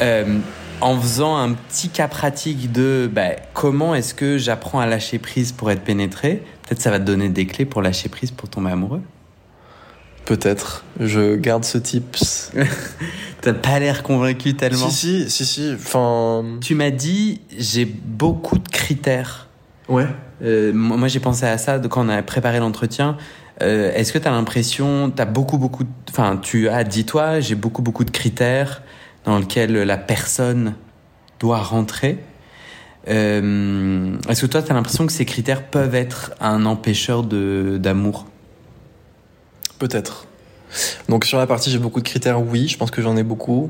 euh, 0.02 0.38
en 0.82 1.00
faisant 1.00 1.38
un 1.38 1.54
petit 1.54 1.90
cas 1.90 2.08
pratique 2.08 2.72
de 2.72 3.10
bah, 3.12 3.30
comment 3.54 3.96
est-ce 3.96 4.14
que 4.14 4.38
j'apprends 4.38 4.80
à 4.80 4.86
lâcher 4.86 5.20
prise 5.20 5.52
pour 5.52 5.70
être 5.72 5.82
pénétré, 5.84 6.44
peut-être 6.68 6.82
ça 6.82 6.92
va 6.92 7.00
te 7.00 7.06
donner 7.06 7.30
des 7.30 7.46
clés 7.46 7.66
pour 7.66 7.82
lâcher 7.82 8.10
prise 8.10 8.32
pour 8.32 8.50
tomber 8.50 8.72
amoureux. 8.72 9.02
Peut-être. 10.26 10.84
Je 11.00 11.36
garde 11.36 11.64
ce 11.66 11.78
tips. 11.78 12.52
T'as 13.42 13.54
pas 13.54 13.80
l'air 13.80 14.02
convaincu 14.02 14.56
tellement. 14.56 14.90
Si, 14.90 15.30
si, 15.30 15.30
si, 15.30 15.46
si. 15.46 15.72
Enfin. 15.76 16.44
Tu 16.62 16.74
m'as 16.76 16.90
dit 16.90 17.42
j'ai 17.58 17.86
beaucoup 17.86 18.58
de 18.58 18.68
critères. 18.68 19.48
Ouais. 19.88 20.08
Euh, 20.42 20.74
moi, 20.74 21.08
j'ai 21.08 21.20
pensé 21.20 21.46
à 21.46 21.58
ça 21.60 21.78
quand 21.80 22.06
on 22.06 22.10
a 22.10 22.22
préparé 22.24 22.60
l'entretien. 22.60 23.18
Euh, 23.62 23.94
Est-ce 23.94 24.12
que 24.12 24.18
tu 24.18 24.28
as 24.28 24.32
l'impression, 24.32 25.12
tu 25.16 25.22
as 25.22 25.26
beaucoup, 25.26 25.58
beaucoup, 25.58 25.84
de- 25.84 25.90
enfin, 26.10 26.38
tu 26.42 26.68
as 26.70 26.84
dit 26.84 27.06
toi, 27.06 27.40
j'ai 27.40 27.56
beaucoup, 27.56 27.82
beaucoup 27.84 28.04
de 28.04 28.12
critères 28.12 28.82
dans 29.26 29.38
lesquels 29.40 29.74
la 29.74 29.98
personne 29.98 30.74
doit 31.40 31.60
rentrer. 31.62 32.18
Euh, 33.08 34.18
Est-ce 34.28 34.42
que 34.42 34.48
toi, 34.48 34.62
tu 34.64 34.72
as 34.72 34.76
l'impression 34.76 35.06
que 35.06 35.14
ces 35.14 35.26
critères 35.26 35.64
peuvent 35.68 35.96
être 35.96 36.32
un 36.42 36.66
empêcheur 36.66 37.24
de 37.24 37.78
d'amour? 37.80 38.26
Peut-être. 39.80 40.26
Donc 41.10 41.26
sur 41.26 41.38
la 41.38 41.48
partie 41.48 41.70
j'ai 41.72 41.80
beaucoup 41.80 42.02
de 42.02 42.08
critères, 42.08 42.42
oui, 42.42 42.68
je 42.68 42.78
pense 42.78 42.92
que 42.92 43.02
j'en 43.02 43.16
ai 43.18 43.24
beaucoup. 43.24 43.70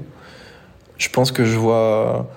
Je 0.98 1.10
pense 1.10 1.32
que 1.32 1.46
je 1.46 1.58
vois... 1.58 2.30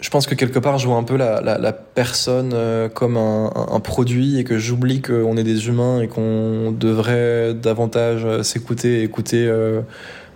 Je 0.00 0.08
pense 0.08 0.26
que 0.26 0.34
quelque 0.34 0.58
part 0.58 0.78
je 0.78 0.86
vois 0.86 0.96
un 0.96 1.04
peu 1.04 1.16
la, 1.16 1.42
la, 1.42 1.58
la 1.58 1.72
personne 1.72 2.52
euh, 2.54 2.88
comme 2.88 3.18
un, 3.18 3.52
un- 3.54 3.80
produit 3.80 4.38
et 4.38 4.44
que 4.44 4.58
j'oublie 4.58 5.02
qu'on 5.02 5.36
est 5.36 5.44
des 5.44 5.68
humains 5.68 6.00
et 6.00 6.08
qu'on 6.08 6.72
devrait 6.72 7.52
davantage 7.52 8.22
euh, 8.24 8.42
s'écouter 8.42 9.00
et 9.00 9.02
écouter 9.02 9.46
euh, 9.46 9.82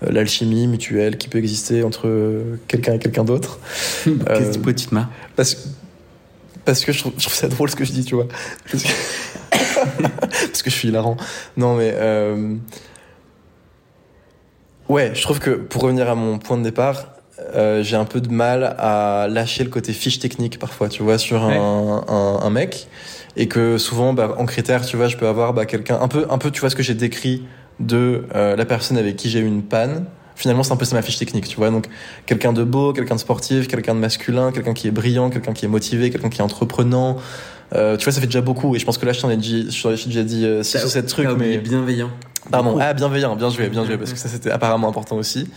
l'alchimie 0.02 0.66
mutuelle 0.66 1.16
qui 1.16 1.28
peut 1.28 1.38
exister 1.38 1.82
entre 1.82 2.42
quelqu'un 2.68 2.92
et 2.92 2.98
quelqu'un 2.98 3.24
d'autre. 3.24 3.58
Qu'est-ce 4.04 4.58
que 4.58 4.70
tu 4.70 4.88
marres 4.94 5.08
Parce, 5.34 5.56
parce 6.66 6.84
que 6.84 6.92
je 6.92 6.98
trouve, 6.98 7.12
je 7.16 7.22
trouve 7.22 7.34
ça 7.34 7.48
drôle 7.48 7.70
ce 7.70 7.76
que 7.76 7.86
je 7.86 7.92
dis, 7.92 8.04
tu 8.04 8.16
vois. 8.16 8.28
Parce 8.70 8.82
que, 8.84 8.88
parce 10.20 10.62
que 10.62 10.70
je 10.70 10.74
suis 10.74 10.88
hilarant. 10.88 11.16
Non, 11.56 11.76
mais. 11.76 11.92
euh, 11.94 12.56
Ouais, 14.88 15.12
je 15.14 15.22
trouve 15.22 15.38
que 15.40 15.50
pour 15.50 15.82
revenir 15.82 16.10
à 16.10 16.14
mon 16.14 16.38
point 16.38 16.58
de 16.58 16.62
départ, 16.62 17.06
euh, 17.54 17.82
j'ai 17.82 17.96
un 17.96 18.04
peu 18.04 18.20
de 18.20 18.30
mal 18.30 18.76
à 18.78 19.26
lâcher 19.30 19.64
le 19.64 19.70
côté 19.70 19.92
fiche 19.94 20.18
technique 20.18 20.58
parfois, 20.58 20.88
tu 20.90 21.02
vois, 21.02 21.16
sur 21.16 21.42
un, 21.42 22.04
un, 22.06 22.40
un 22.46 22.50
mec. 22.50 22.86
Et 23.36 23.48
que 23.48 23.78
souvent, 23.78 24.12
bah, 24.12 24.34
en 24.38 24.44
critère, 24.44 24.84
tu 24.84 24.96
vois, 24.96 25.08
je 25.08 25.16
peux 25.16 25.26
avoir 25.26 25.54
bah, 25.54 25.64
quelqu'un. 25.64 25.98
Un 26.00 26.08
peu, 26.08 26.26
un 26.28 26.36
peu, 26.38 26.50
tu 26.50 26.60
vois, 26.60 26.68
ce 26.70 26.76
que 26.76 26.82
j'ai 26.82 26.94
décrit 26.94 27.44
de 27.80 28.26
euh, 28.34 28.56
la 28.56 28.64
personne 28.66 28.98
avec 28.98 29.16
qui 29.16 29.30
j'ai 29.30 29.40
eu 29.40 29.46
une 29.46 29.62
panne. 29.62 30.04
Finalement, 30.36 30.62
c'est 30.62 30.72
un 30.72 30.76
peu 30.76 30.84
ça 30.84 30.96
ma 30.96 31.02
fiche 31.02 31.18
technique, 31.18 31.48
tu 31.48 31.56
vois. 31.56 31.70
Donc, 31.70 31.86
quelqu'un 32.26 32.52
de 32.52 32.62
beau, 32.62 32.92
quelqu'un 32.92 33.14
de 33.14 33.20
sportif, 33.20 33.68
quelqu'un 33.68 33.94
de 33.94 34.00
masculin, 34.00 34.52
quelqu'un 34.52 34.74
qui 34.74 34.86
est 34.88 34.92
brillant, 34.92 35.30
quelqu'un 35.30 35.52
qui 35.54 35.64
est 35.64 35.68
motivé, 35.68 36.10
quelqu'un 36.10 36.28
qui 36.28 36.40
est 36.40 36.44
entreprenant. 36.44 37.16
Euh, 37.74 37.96
tu 37.96 38.04
vois, 38.04 38.12
ça 38.12 38.20
fait 38.20 38.26
déjà 38.26 38.40
beaucoup. 38.40 38.76
Et 38.76 38.78
je 38.78 38.84
pense 38.84 38.98
que 38.98 39.06
là, 39.06 39.12
je 39.12 39.20
t'en 39.20 39.30
ai 39.30 39.36
dit, 39.36 39.68
je 39.70 39.82
t'en 39.82 39.90
ai 39.90 39.96
déjà 39.96 40.22
dit 40.22 40.46
6 40.62 40.84
ou 40.84 40.88
7 40.88 41.06
trucs, 41.06 41.28
mais. 41.36 41.58
bienveillant. 41.58 42.10
Pardon. 42.50 42.70
Beaucoup. 42.72 42.82
Ah, 42.82 42.92
bienveillant, 42.92 43.36
bien 43.36 43.50
joué, 43.50 43.68
bien 43.68 43.84
joué, 43.84 43.96
parce 43.98 44.12
que 44.12 44.18
ça, 44.18 44.28
c'était 44.28 44.50
apparemment 44.50 44.88
important 44.88 45.16
aussi. 45.16 45.48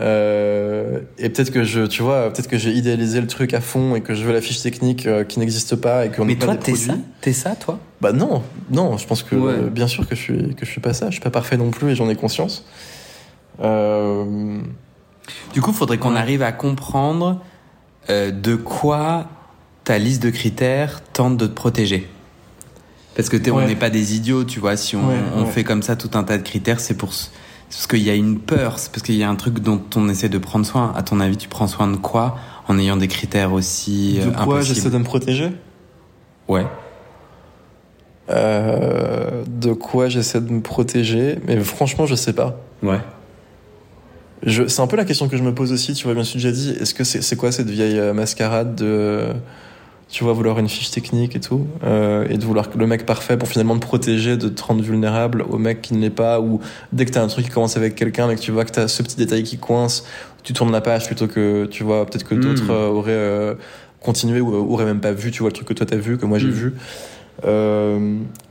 Euh, 0.00 1.00
et 1.18 1.28
peut-être 1.28 1.50
que 1.50 1.64
je, 1.64 1.82
tu 1.82 2.02
vois, 2.02 2.32
peut-être 2.32 2.48
que 2.48 2.56
j'ai 2.56 2.70
idéalisé 2.72 3.20
le 3.20 3.26
truc 3.26 3.52
à 3.52 3.60
fond 3.60 3.94
et 3.94 4.00
que 4.00 4.14
je 4.14 4.24
veux 4.24 4.32
la 4.32 4.40
fiche 4.40 4.62
technique 4.62 5.06
euh, 5.06 5.22
qui 5.22 5.38
n'existe 5.38 5.76
pas 5.76 6.06
et 6.06 6.10
qu'on 6.10 6.24
Mais 6.24 6.36
toi, 6.36 6.56
t'es 6.56 6.74
ça 6.74 6.94
T'es 7.20 7.34
ça, 7.34 7.54
toi? 7.56 7.78
Bah 8.00 8.12
non, 8.12 8.42
non, 8.70 8.96
je 8.96 9.06
pense 9.06 9.22
que 9.22 9.34
Ouais. 9.36 9.52
euh, 9.52 9.68
bien 9.68 9.86
sûr 9.86 10.08
que 10.08 10.14
je 10.16 10.20
suis 10.20 10.54
que 10.54 10.64
je 10.64 10.70
suis 10.70 10.80
pas 10.80 10.94
ça, 10.94 11.06
je 11.08 11.12
suis 11.12 11.20
pas 11.20 11.28
parfait 11.30 11.58
non 11.58 11.70
plus 11.70 11.90
et 11.90 11.94
j'en 11.94 12.08
ai 12.08 12.16
conscience. 12.16 12.64
Euh, 13.62 14.58
Du 15.52 15.60
coup, 15.60 15.70
il 15.72 15.76
faudrait 15.76 15.98
qu'on 15.98 16.12
Ouais. 16.14 16.18
arrive 16.18 16.42
à 16.42 16.52
comprendre 16.52 17.42
euh, 18.10 18.30
de 18.30 18.56
quoi 18.56 19.26
ta 19.92 19.98
liste 19.98 20.22
de 20.22 20.30
critères 20.30 21.02
tente 21.12 21.36
de 21.36 21.46
te 21.46 21.52
protéger. 21.52 22.08
Parce 23.14 23.28
que 23.28 23.36
t'es- 23.36 23.50
on 23.50 23.60
n'est 23.66 23.76
pas 23.76 23.90
des 23.90 24.16
idiots, 24.16 24.42
tu 24.44 24.58
vois. 24.58 24.74
Si 24.78 24.96
on, 24.96 25.06
Ouais, 25.06 25.16
on 25.36 25.40
ouais. 25.44 25.50
fait 25.50 25.64
comme 25.64 25.82
ça 25.82 25.96
tout 25.96 26.08
un 26.14 26.24
tas 26.24 26.38
de 26.38 26.42
critères, 26.42 26.80
c'est 26.80 26.94
pour 26.94 27.10
parce 27.10 27.86
qu'il 27.86 27.98
y 28.02 28.08
a 28.08 28.14
une 28.14 28.38
peur, 28.38 28.78
c'est 28.78 28.90
parce 28.90 29.02
qu'il 29.02 29.16
y 29.16 29.22
a 29.22 29.28
un 29.28 29.34
truc 29.34 29.58
dont 29.60 29.82
on 29.96 30.08
essaie 30.08 30.30
de 30.30 30.38
prendre 30.38 30.64
soin. 30.64 30.94
À 30.96 31.02
ton 31.02 31.20
avis, 31.20 31.36
tu 31.36 31.46
prends 31.50 31.66
soin 31.66 31.88
de 31.88 31.96
quoi 31.98 32.38
en 32.68 32.78
ayant 32.78 32.96
des 32.96 33.06
critères 33.08 33.52
aussi 33.52 34.14
de 34.24 34.28
euh, 34.28 34.44
quoi 34.44 34.62
j'essaie 34.62 34.88
de 34.88 34.96
me 34.96 35.04
protéger? 35.04 35.50
Ouais. 36.48 36.64
Euh, 38.30 39.44
De 39.46 39.74
quoi 39.74 40.08
j'essaie 40.08 40.40
de 40.40 40.50
me 40.50 40.62
protéger? 40.62 41.38
Mais 41.46 41.60
franchement, 41.60 42.06
je 42.06 42.14
sais 42.14 42.32
pas. 42.32 42.56
Ouais. 42.82 43.00
C'est 44.46 44.80
un 44.80 44.86
peu 44.86 44.96
la 44.96 45.04
question 45.04 45.28
que 45.28 45.36
je 45.36 45.42
me 45.42 45.54
pose 45.54 45.70
aussi, 45.70 45.92
tu 45.92 46.04
vois, 46.04 46.14
bien 46.14 46.24
sûr, 46.24 46.36
déjà 46.36 46.50
dit, 46.50 46.70
est-ce 46.80 46.94
que 46.94 47.04
c'est, 47.04 47.20
c'est 47.22 47.36
quoi 47.36 47.52
cette 47.52 47.68
vieille 47.70 47.98
euh, 47.98 48.12
mascarade 48.14 48.74
de, 48.74 49.26
tu 50.12 50.24
vois, 50.24 50.34
vouloir 50.34 50.58
une 50.58 50.68
fiche 50.68 50.90
technique 50.90 51.34
et 51.36 51.40
tout, 51.40 51.66
euh, 51.84 52.26
et 52.28 52.36
de 52.36 52.44
vouloir 52.44 52.68
le 52.76 52.86
mec 52.86 53.06
parfait 53.06 53.38
pour 53.38 53.48
finalement 53.48 53.74
te 53.76 53.80
protéger, 53.80 54.36
de 54.36 54.48
te 54.50 54.62
rendre 54.62 54.82
vulnérable 54.82 55.42
au 55.48 55.56
mec 55.56 55.80
qui 55.80 55.94
ne 55.94 56.00
l'est 56.00 56.10
pas, 56.10 56.38
ou 56.38 56.60
dès 56.92 57.06
que 57.06 57.10
t'as 57.12 57.22
un 57.22 57.28
truc 57.28 57.46
qui 57.46 57.50
commence 57.50 57.78
avec 57.78 57.94
quelqu'un, 57.94 58.26
mais 58.28 58.36
que 58.36 58.40
tu 58.40 58.50
vois 58.52 58.66
que 58.66 58.72
t'as 58.72 58.88
ce 58.88 59.02
petit 59.02 59.16
détail 59.16 59.42
qui 59.42 59.56
coince, 59.56 60.04
tu 60.42 60.52
tournes 60.52 60.70
la 60.70 60.82
page 60.82 61.06
plutôt 61.06 61.28
que, 61.28 61.64
tu 61.64 61.82
vois, 61.82 62.04
peut-être 62.04 62.28
que 62.28 62.34
d'autres 62.34 62.66
Mm. 62.66 62.70
euh, 62.70 62.88
auraient 62.88 63.10
euh, 63.12 63.54
continué 64.00 64.40
ou 64.42 64.52
auraient 64.72 64.84
même 64.84 65.00
pas 65.00 65.12
vu, 65.12 65.30
tu 65.30 65.40
vois, 65.40 65.48
le 65.48 65.54
truc 65.54 65.66
que 65.68 65.72
toi 65.74 65.86
t'as 65.86 65.96
vu, 65.96 66.18
que 66.18 66.26
moi 66.26 66.38
j'ai 66.38 66.48
Mm. 66.48 66.50
vu. 66.50 66.74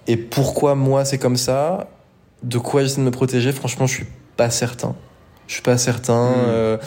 Et 0.07 0.17
pourquoi 0.17 0.73
moi 0.75 1.05
c'est 1.05 1.17
comme 1.19 1.37
ça? 1.37 1.87
De 2.43 2.57
quoi 2.57 2.81
j'essaie 2.81 3.01
de 3.01 3.05
me 3.05 3.11
protéger? 3.11 3.51
Franchement, 3.51 3.85
je 3.85 3.93
suis 3.93 4.07
pas 4.35 4.49
certain. 4.49 4.95
Je 5.47 5.53
suis 5.53 5.61
pas 5.61 5.77
certain. 5.77 6.29
Mm. 6.31 6.77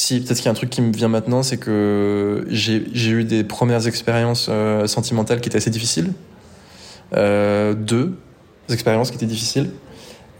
Si, 0.00 0.18
peut-être 0.22 0.38
qu'il 0.38 0.46
y 0.46 0.48
a 0.48 0.52
un 0.52 0.54
truc 0.54 0.70
qui 0.70 0.80
me 0.80 0.92
vient 0.94 1.08
maintenant, 1.08 1.42
c'est 1.42 1.58
que 1.58 2.46
j'ai 2.48 3.10
eu 3.10 3.24
des 3.24 3.44
premières 3.44 3.86
expériences 3.86 4.46
euh, 4.48 4.86
sentimentales 4.86 5.42
qui 5.42 5.50
étaient 5.50 5.58
assez 5.58 5.68
difficiles. 5.68 6.14
Euh, 7.14 7.74
deux 7.74 8.14
expériences 8.70 9.10
qui 9.10 9.18
étaient 9.18 9.26
difficiles. 9.26 9.68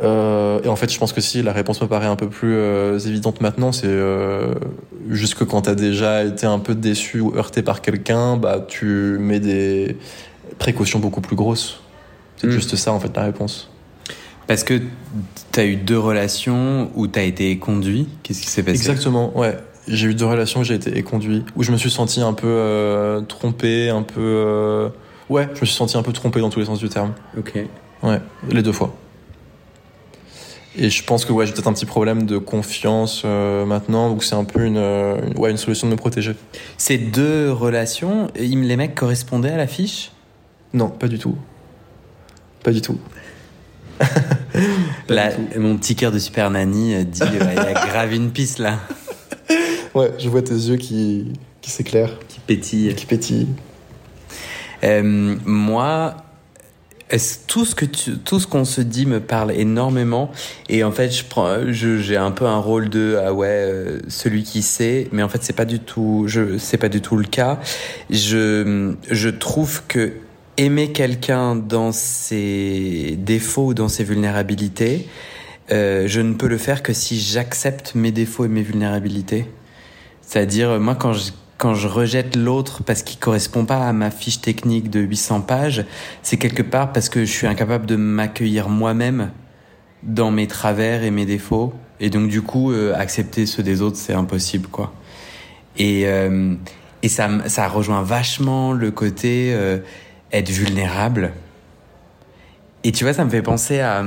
Euh, 0.01 0.63
et 0.65 0.69
en 0.69 0.77
fait, 0.77 0.91
je 0.91 0.99
pense 0.99 1.13
que 1.13 1.21
si 1.21 1.43
la 1.43 1.53
réponse 1.53 1.83
me 1.83 1.87
paraît 1.89 2.07
un 2.07 2.17
peu 2.17 2.31
plus 2.31 2.55
euh, 2.55 2.99
évidente 3.01 3.43
maintenant, 3.43 3.71
c'est 3.71 3.87
euh, 3.87 4.55
juste 5.11 5.35
que 5.35 5.45
quand 5.45 5.61
t'as 5.61 5.75
déjà 5.75 6.25
été 6.25 6.47
un 6.47 6.59
peu 6.59 6.75
déçu 6.75 7.21
ou 7.21 7.37
heurté 7.37 7.61
par 7.63 7.83
quelqu'un, 7.83 8.39
bah 8.39 8.65
tu 8.67 9.19
mets 9.21 9.41
des 9.41 9.99
précautions 10.59 11.01
beaucoup 11.01 11.21
plus 11.21 11.37
grosses. 11.37 11.81
C'est 12.39 12.47
Mm. 12.47 12.51
juste 12.53 12.77
ça 12.77 12.93
en 12.93 12.99
fait 12.99 13.15
la 13.15 13.25
réponse. 13.25 13.70
Parce 14.51 14.65
que 14.65 14.81
t'as 15.53 15.65
eu 15.65 15.77
deux 15.77 15.97
relations 16.01 16.91
où 16.97 17.07
t'as 17.07 17.23
été 17.23 17.57
conduit. 17.61 18.09
Qu'est-ce 18.25 18.41
qui 18.41 18.49
s'est 18.49 18.65
passé? 18.65 18.79
Exactement, 18.79 19.39
ouais. 19.39 19.57
J'ai 19.87 20.09
eu 20.09 20.15
deux 20.17 20.27
relations 20.27 20.59
où 20.59 20.65
j'ai 20.65 20.75
été 20.75 20.99
éconduit, 20.99 21.45
où 21.55 21.63
je 21.63 21.71
me 21.71 21.77
suis 21.77 21.89
senti 21.89 22.21
un 22.21 22.33
peu 22.33 22.49
euh, 22.49 23.21
trompé, 23.21 23.91
un 23.91 24.03
peu. 24.03 24.19
euh, 24.19 24.89
Ouais, 25.29 25.45
je 25.55 25.61
me 25.61 25.67
suis 25.67 25.77
senti 25.77 25.97
un 25.97 26.03
peu 26.03 26.13
trompé 26.13 26.41
dans 26.41 26.51
tous 26.51 26.59
les 26.59 26.67
sens 26.67 26.81
du 26.81 26.89
terme. 26.89 27.13
Ok. 27.39 27.53
Ouais, 28.03 28.19
les 28.51 28.63
deux 28.65 28.73
fois. 28.73 28.93
Et 30.77 30.91
je 30.91 31.05
pense 31.05 31.25
que 31.25 31.33
ouais, 31.33 31.47
j'ai 31.47 31.53
peut-être 31.53 31.69
un 31.69 31.73
petit 31.73 31.87
problème 31.87 32.27
de 32.27 32.37
confiance 32.39 33.23
euh, 33.25 33.65
maintenant, 33.65 34.11
où 34.13 34.21
c'est 34.21 34.35
un 34.35 34.43
peu 34.43 34.65
une, 34.65 34.79
une- 34.79 35.39
ouais, 35.39 35.53
une 35.53 35.59
solution 35.59 35.87
de 35.87 35.93
me 35.93 35.97
protéger. 35.97 36.35
Ces 36.77 36.99
deux 36.99 37.53
relations, 37.53 38.27
les 38.35 38.77
mecs 38.77 38.97
correspondaient 38.97 39.53
à 39.53 39.57
la 39.57 39.69
fiche 39.69 40.11
Non, 40.75 40.89
pas 40.89 41.07
du 41.07 41.21
tout. 41.21 41.37
Pas 42.65 42.73
du 42.73 42.83
tout. 42.83 42.99
Mon 45.59 45.77
petit 45.77 45.95
cœur 45.97 46.13
de 46.13 46.19
super 46.19 46.51
nanny 46.51 46.95
euh, 46.95 47.05
dit 47.05 47.23
euh, 47.23 47.29
il 47.51 47.57
y 47.57 47.59
a 47.59 47.73
grave 47.87 48.13
une 48.13 48.31
piste 48.31 48.59
là. 48.59 48.79
Ouais, 49.95 50.13
je 50.19 50.29
vois 50.29 50.43
tes 50.43 50.55
yeux 50.55 50.77
qui, 50.77 51.33
qui 51.61 51.71
s'éclairent, 51.73 52.17
qui 52.29 52.39
pétille. 52.39 52.95
qui 52.95 53.07
pétillent. 53.07 53.49
Euh, 54.85 55.35
moi, 55.45 56.15
est-ce- 57.11 57.39
tout 57.49 57.65
ce 57.65 57.75
que 57.75 57.85
tu- 57.85 58.17
tout 58.19 58.39
ce 58.39 58.47
qu'on 58.47 58.65
se 58.65 58.81
dit 58.83 59.05
me 59.05 59.19
parle 59.19 59.51
énormément. 59.51 60.31
Et 60.69 60.85
en 60.85 60.93
fait 60.93 61.11
je 61.11 61.25
prends 61.25 61.57
j'ai 61.73 62.17
un 62.17 62.31
peu 62.31 62.47
un 62.47 62.59
rôle 62.59 62.89
de 62.89 63.19
ah 63.21 63.33
ouais 63.35 63.49
euh, 63.49 63.99
celui 64.07 64.45
qui 64.45 64.63
sait. 64.63 65.09
Mais 65.11 65.25
en 65.25 65.29
fait 65.29 65.43
c'est 65.43 65.57
pas 65.57 65.65
du 65.65 65.81
tout 65.81 66.25
je 66.29 66.57
c'est 66.57 66.79
pas 66.79 66.89
du 66.89 67.01
tout 67.01 67.17
le 67.17 67.25
cas. 67.25 67.59
Je 68.11 68.95
je 69.11 69.29
trouve 69.29 69.83
que 69.89 70.13
aimer 70.57 70.93
quelqu'un 70.93 71.57
dans 71.57 71.93
ses 71.93 73.17
défauts 73.19 73.67
ou 73.67 73.75
dans 73.75 73.89
ses 73.89 74.05
vulnérabilités 74.05 75.09
euh, 75.73 76.09
je 76.09 76.21
ne 76.21 76.35
peux 76.35 76.49
le 76.49 76.59
faire 76.59 76.83
que 76.83 76.93
si 76.93 77.21
j'accepte 77.21 77.95
mes 77.95 78.11
défauts 78.11 78.45
et 78.45 78.49
mes 78.49 78.63
vulnérabilités 78.63 79.47
c'est-à-dire, 80.31 80.79
moi, 80.79 80.95
quand 80.95 81.13
je, 81.13 81.33
quand 81.59 81.75
je 81.75 81.89
rejette 81.89 82.37
l'autre 82.37 82.85
parce 82.85 83.03
qu'il 83.03 83.19
correspond 83.19 83.65
pas 83.65 83.89
à 83.89 83.93
ma 83.93 84.13
fiche 84.13 84.41
technique 84.41 84.89
de 84.89 85.01
800 85.01 85.41
pages, 85.41 85.85
c'est 86.23 86.37
quelque 86.37 86.63
part 86.63 86.93
parce 86.93 87.09
que 87.09 87.25
je 87.25 87.33
suis 87.33 87.49
incapable 87.49 87.85
de 87.85 87.97
m'accueillir 87.97 88.69
moi-même 88.69 89.33
dans 90.05 90.31
mes 90.31 90.47
travers 90.47 91.03
et 91.03 91.11
mes 91.11 91.27
défauts. 91.27 91.75
Et 91.99 92.11
donc, 92.11 92.29
du 92.29 92.43
coup, 92.43 92.71
euh, 92.71 92.95
accepter 92.95 93.45
ceux 93.45 93.65
des 93.65 93.83
autres, 93.83 93.97
c'est 93.97 94.13
impossible, 94.13 94.69
quoi. 94.69 94.95
Et, 95.77 96.07
euh, 96.07 96.55
et 97.03 97.09
ça, 97.09 97.29
ça 97.49 97.67
rejoint 97.67 98.03
vachement 98.03 98.73
le 98.73 98.93
côté 98.93 99.53
être 100.33 100.49
vulnérable. 100.51 101.33
Et 102.85 102.93
tu 102.93 103.05
vois, 103.05 103.13
ça 103.13 103.25
me 103.25 103.31
fait 103.31 103.43
penser 103.43 103.81
à... 103.81 104.03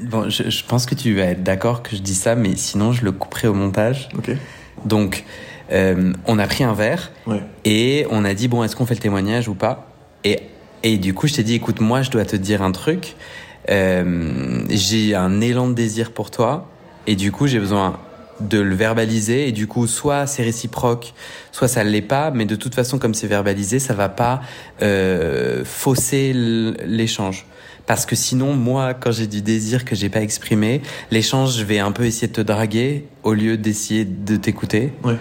Bon, 0.00 0.28
je, 0.28 0.50
je 0.50 0.64
pense 0.64 0.86
que 0.86 0.94
tu 0.94 1.14
vas 1.14 1.24
être 1.26 1.42
d'accord 1.42 1.82
que 1.82 1.94
je 1.94 2.02
dis 2.02 2.14
ça, 2.14 2.34
mais 2.34 2.56
sinon, 2.56 2.92
je 2.92 3.04
le 3.04 3.12
couperai 3.12 3.46
au 3.48 3.54
montage. 3.54 4.08
Ok. 4.16 4.30
Donc, 4.84 5.24
euh, 5.70 6.12
on 6.26 6.38
a 6.38 6.46
pris 6.46 6.64
un 6.64 6.72
verre 6.74 7.10
Ouais. 7.26 7.40
et 7.64 8.06
on 8.10 8.24
a 8.24 8.34
dit 8.34 8.48
bon, 8.48 8.64
est-ce 8.64 8.74
qu'on 8.76 8.86
fait 8.86 8.94
le 8.94 9.00
témoignage 9.00 9.48
ou 9.48 9.54
pas? 9.54 9.86
Et, 10.24 10.40
et 10.82 10.98
du 10.98 11.14
coup, 11.14 11.26
je 11.28 11.34
t'ai 11.34 11.42
dit 11.44 11.54
écoute, 11.54 11.80
moi, 11.80 12.02
je 12.02 12.10
dois 12.10 12.24
te 12.24 12.36
dire 12.36 12.62
un 12.62 12.72
truc. 12.72 13.14
Euh, 13.70 14.62
j'ai 14.68 15.14
un 15.14 15.40
élan 15.40 15.68
de 15.68 15.74
désir 15.74 16.10
pour 16.12 16.30
toi 16.30 16.68
et 17.06 17.16
du 17.16 17.32
coup, 17.32 17.46
j'ai 17.46 17.58
besoin 17.60 17.98
de 18.40 18.58
le 18.58 18.74
verbaliser 18.74 19.48
et 19.48 19.52
du 19.52 19.66
coup, 19.66 19.86
soit 19.86 20.26
c'est 20.26 20.42
réciproque, 20.42 21.14
soit 21.52 21.68
ça 21.68 21.84
l'est 21.84 22.02
pas. 22.02 22.30
Mais 22.30 22.44
de 22.44 22.56
toute 22.56 22.74
façon, 22.74 22.98
comme 22.98 23.14
c'est 23.14 23.26
verbalisé, 23.26 23.78
ça 23.78 23.94
va 23.94 24.08
pas 24.08 24.40
euh, 24.82 25.64
fausser 25.64 26.32
l'échange. 26.34 27.46
Parce 27.86 28.06
que 28.06 28.16
sinon, 28.16 28.54
moi, 28.54 28.94
quand 28.94 29.12
j'ai 29.12 29.26
du 29.26 29.42
désir 29.42 29.84
que 29.84 29.94
j'ai 29.94 30.08
pas 30.08 30.22
exprimé, 30.22 30.80
l'échange, 31.10 31.58
je 31.58 31.64
vais 31.64 31.78
un 31.78 31.92
peu 31.92 32.04
essayer 32.04 32.28
de 32.28 32.32
te 32.32 32.40
draguer 32.40 33.06
au 33.22 33.34
lieu 33.34 33.58
d'essayer 33.58 34.04
de 34.04 34.36
t'écouter. 34.36 34.92
Ouais. 35.02 35.16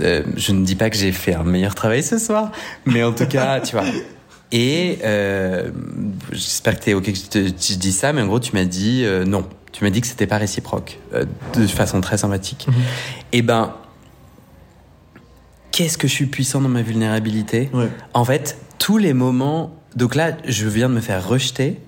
Euh, 0.00 0.22
je 0.36 0.50
ne 0.50 0.64
dis 0.64 0.74
pas 0.74 0.90
que 0.90 0.96
j'ai 0.96 1.12
fait 1.12 1.34
un 1.34 1.44
meilleur 1.44 1.76
travail 1.76 2.02
ce 2.02 2.18
soir, 2.18 2.50
mais 2.84 3.04
en 3.04 3.12
tout 3.12 3.26
cas, 3.26 3.60
tu 3.60 3.76
vois. 3.76 3.84
Et 4.50 4.98
euh, 5.04 5.70
j'espère 6.32 6.78
que 6.78 6.84
t'es 6.84 6.94
ok 6.94 7.04
que 7.04 7.14
je 7.14 7.26
te 7.26 7.38
je 7.46 7.74
dis 7.76 7.92
ça, 7.92 8.12
mais 8.12 8.22
en 8.22 8.26
gros, 8.26 8.40
tu 8.40 8.52
m'as 8.54 8.64
dit 8.64 9.06
non. 9.24 9.46
Tu 9.74 9.82
m'as 9.82 9.90
dit 9.90 10.00
que 10.00 10.06
c'était 10.06 10.28
pas 10.28 10.38
réciproque, 10.38 11.00
euh, 11.14 11.24
de 11.54 11.66
façon 11.66 12.00
très 12.00 12.16
sympathique. 12.16 12.68
Mhm. 12.68 12.74
Et 13.32 13.42
ben, 13.42 13.74
qu'est-ce 15.72 15.98
que 15.98 16.06
je 16.06 16.12
suis 16.12 16.26
puissant 16.26 16.60
dans 16.60 16.68
ma 16.68 16.82
vulnérabilité? 16.82 17.70
Ouais. 17.74 17.90
en 18.14 18.24
fait, 18.24 18.56
tous 18.78 18.98
les 18.98 19.12
moments. 19.12 19.74
Donc 19.96 20.14
là, 20.14 20.36
je 20.46 20.68
viens 20.68 20.88
de 20.88 20.94
me 20.94 21.00
faire 21.00 21.26
rejeter, 21.26 21.80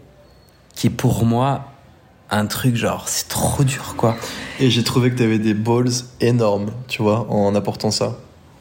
qui 0.75 0.88
est 0.88 0.90
pour 0.90 1.25
moi 1.25 1.66
un 2.29 2.46
truc 2.46 2.75
genre, 2.75 3.09
c'est 3.09 3.29
trop 3.29 3.62
dur, 3.62 3.94
quoi. 3.96 4.16
Et 4.59 4.68
j'ai 4.68 4.83
trouvé 4.83 5.11
que 5.12 5.16
t'avais 5.16 5.38
des 5.38 5.55
balls 5.55 5.92
énormes, 6.20 6.72
tu 6.88 7.03
vois, 7.03 7.31
en 7.31 7.55
apportant 7.55 7.92
ça. 7.92 8.18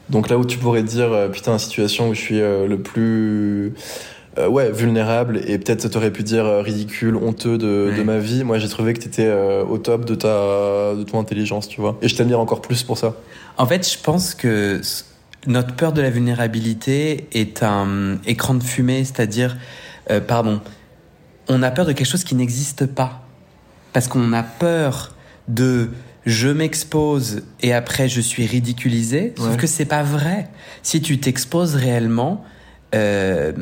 Donc 0.08 0.28
là 0.28 0.38
où 0.38 0.44
tu 0.44 0.58
pourrais 0.58 0.84
dire, 0.84 1.12
euh, 1.12 1.28
putain, 1.28 1.58
situation 1.58 2.10
où 2.10 2.14
je 2.14 2.20
suis 2.20 2.40
euh, 2.40 2.68
le 2.68 2.78
plus 2.78 3.74
euh, 4.38 4.48
ouais, 4.48 4.70
vulnérable 4.70 5.40
et 5.46 5.58
peut-être 5.58 5.88
t'aurais 5.88 6.10
pu 6.10 6.22
dire 6.22 6.44
euh, 6.44 6.60
ridicule, 6.62 7.16
honteux 7.16 7.58
de, 7.58 7.88
Ouais. 7.90 7.98
de 7.98 8.02
ma 8.02 8.18
vie, 8.18 8.44
moi 8.44 8.58
j'ai 8.58 8.68
trouvé 8.68 8.92
que 8.94 9.00
t'étais 9.00 9.26
euh, 9.26 9.64
au 9.64 9.78
top 9.78 10.04
de 10.04 10.14
ta 10.14 10.94
de 10.94 11.02
ton 11.04 11.18
intelligence, 11.20 11.68
tu 11.68 11.80
vois. 11.80 11.96
Et 12.02 12.08
je 12.08 12.16
t'admire 12.16 12.40
encore 12.40 12.60
plus 12.60 12.82
pour 12.82 12.98
ça. 12.98 13.14
En 13.58 13.66
fait, 13.66 13.88
je 13.90 13.98
pense 13.98 14.34
que 14.34 14.80
notre 15.46 15.74
peur 15.74 15.92
de 15.92 16.02
la 16.02 16.10
vulnérabilité 16.10 17.28
est 17.32 17.62
un 17.62 18.18
écran 18.26 18.54
de 18.54 18.62
fumée, 18.62 19.04
c'est-à-dire, 19.04 19.56
euh, 20.10 20.20
pardon, 20.20 20.60
on 21.48 21.62
a 21.62 21.70
peur 21.70 21.86
de 21.86 21.92
quelque 21.92 22.08
chose 22.08 22.24
qui 22.24 22.34
n'existe 22.34 22.86
pas. 22.86 23.22
Parce 23.92 24.08
qu'on 24.08 24.32
a 24.32 24.42
peur 24.42 25.14
de 25.48 25.88
je 26.26 26.48
m'expose 26.48 27.42
et 27.62 27.72
après 27.72 28.08
je 28.08 28.20
suis 28.20 28.44
ridiculisé, 28.46 29.32
sauf 29.38 29.56
que 29.56 29.66
c'est 29.68 29.84
pas 29.86 30.02
vrai. 30.02 30.48
Si 30.82 31.00
tu 31.00 31.18
t'exposes 31.20 31.76
réellement, 31.76 32.44
euh, 32.96 33.52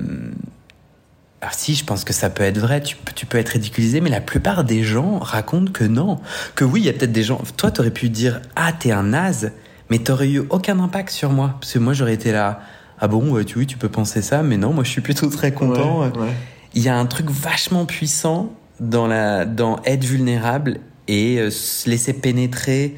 alors 1.45 1.53
si, 1.53 1.75
je 1.75 1.85
pense 1.85 2.05
que 2.05 2.15
ça 2.15 2.31
peut 2.31 2.43
être 2.43 2.57
vrai, 2.57 2.83
tu, 2.83 2.97
peux- 2.97 3.13
tu 3.15 3.27
peux 3.27 3.37
être 3.37 3.51
ridiculisé, 3.51 4.01
mais 4.01 4.09
la 4.09 4.23
plupart 4.23 4.65
des 4.65 4.83
gens 4.83 5.19
racontent 5.19 5.71
que 5.71 5.85
non. 5.85 6.19
Que 6.55 6.65
oui, 6.65 6.81
il 6.81 6.87
y 6.87 6.89
a 6.89 6.95
peut-être 6.95 7.13
des 7.13 7.23
gens... 7.23 7.39
Toi, 7.59 7.71
t'aurais 7.71 7.91
pu 7.91 8.09
dire 8.09 8.41
«Ah, 8.57 8.73
t'es 8.73 8.93
un 8.93 9.03
naze», 9.03 9.53
mais 9.91 9.99
t'aurais 9.99 10.31
eu 10.31 10.39
aucun 10.49 10.81
impact 10.81 11.11
sur 11.11 11.31
moi. 11.33 11.57
Parce 11.61 11.75
que 11.75 11.79
moi, 11.79 11.93
j'aurais 11.93 12.15
été 12.15 12.33
là 12.33 12.61
«Ah 12.99 13.09
bon, 13.09 13.31
ouais, 13.31 13.45
tu, 13.45 13.59
oui, 13.59 13.67
tu 13.67 13.77
peux 13.77 13.91
penser 13.91 14.23
ça, 14.23 14.43
mais 14.43 14.57
non, 14.57 14.73
moi, 14.73 14.85
je 14.85 14.91
suis 14.91 15.03
plutôt 15.03 15.29
très 15.29 15.53
content. 15.53 16.01
Ouais, 16.01 16.17
ouais. 16.17 16.33
Il 16.73 16.81
y 16.81 16.89
a 16.89 16.97
un 16.97 17.05
truc 17.05 17.29
vachement 17.29 17.85
puissant 17.85 18.51
dans, 18.81 19.07
la, 19.07 19.45
dans 19.45 19.83
être 19.85 20.05
vulnérable 20.05 20.79
et 21.09 21.37
euh, 21.41 21.51
se 21.51 21.91
laisser 21.91 22.15
pénétrer 22.15 22.97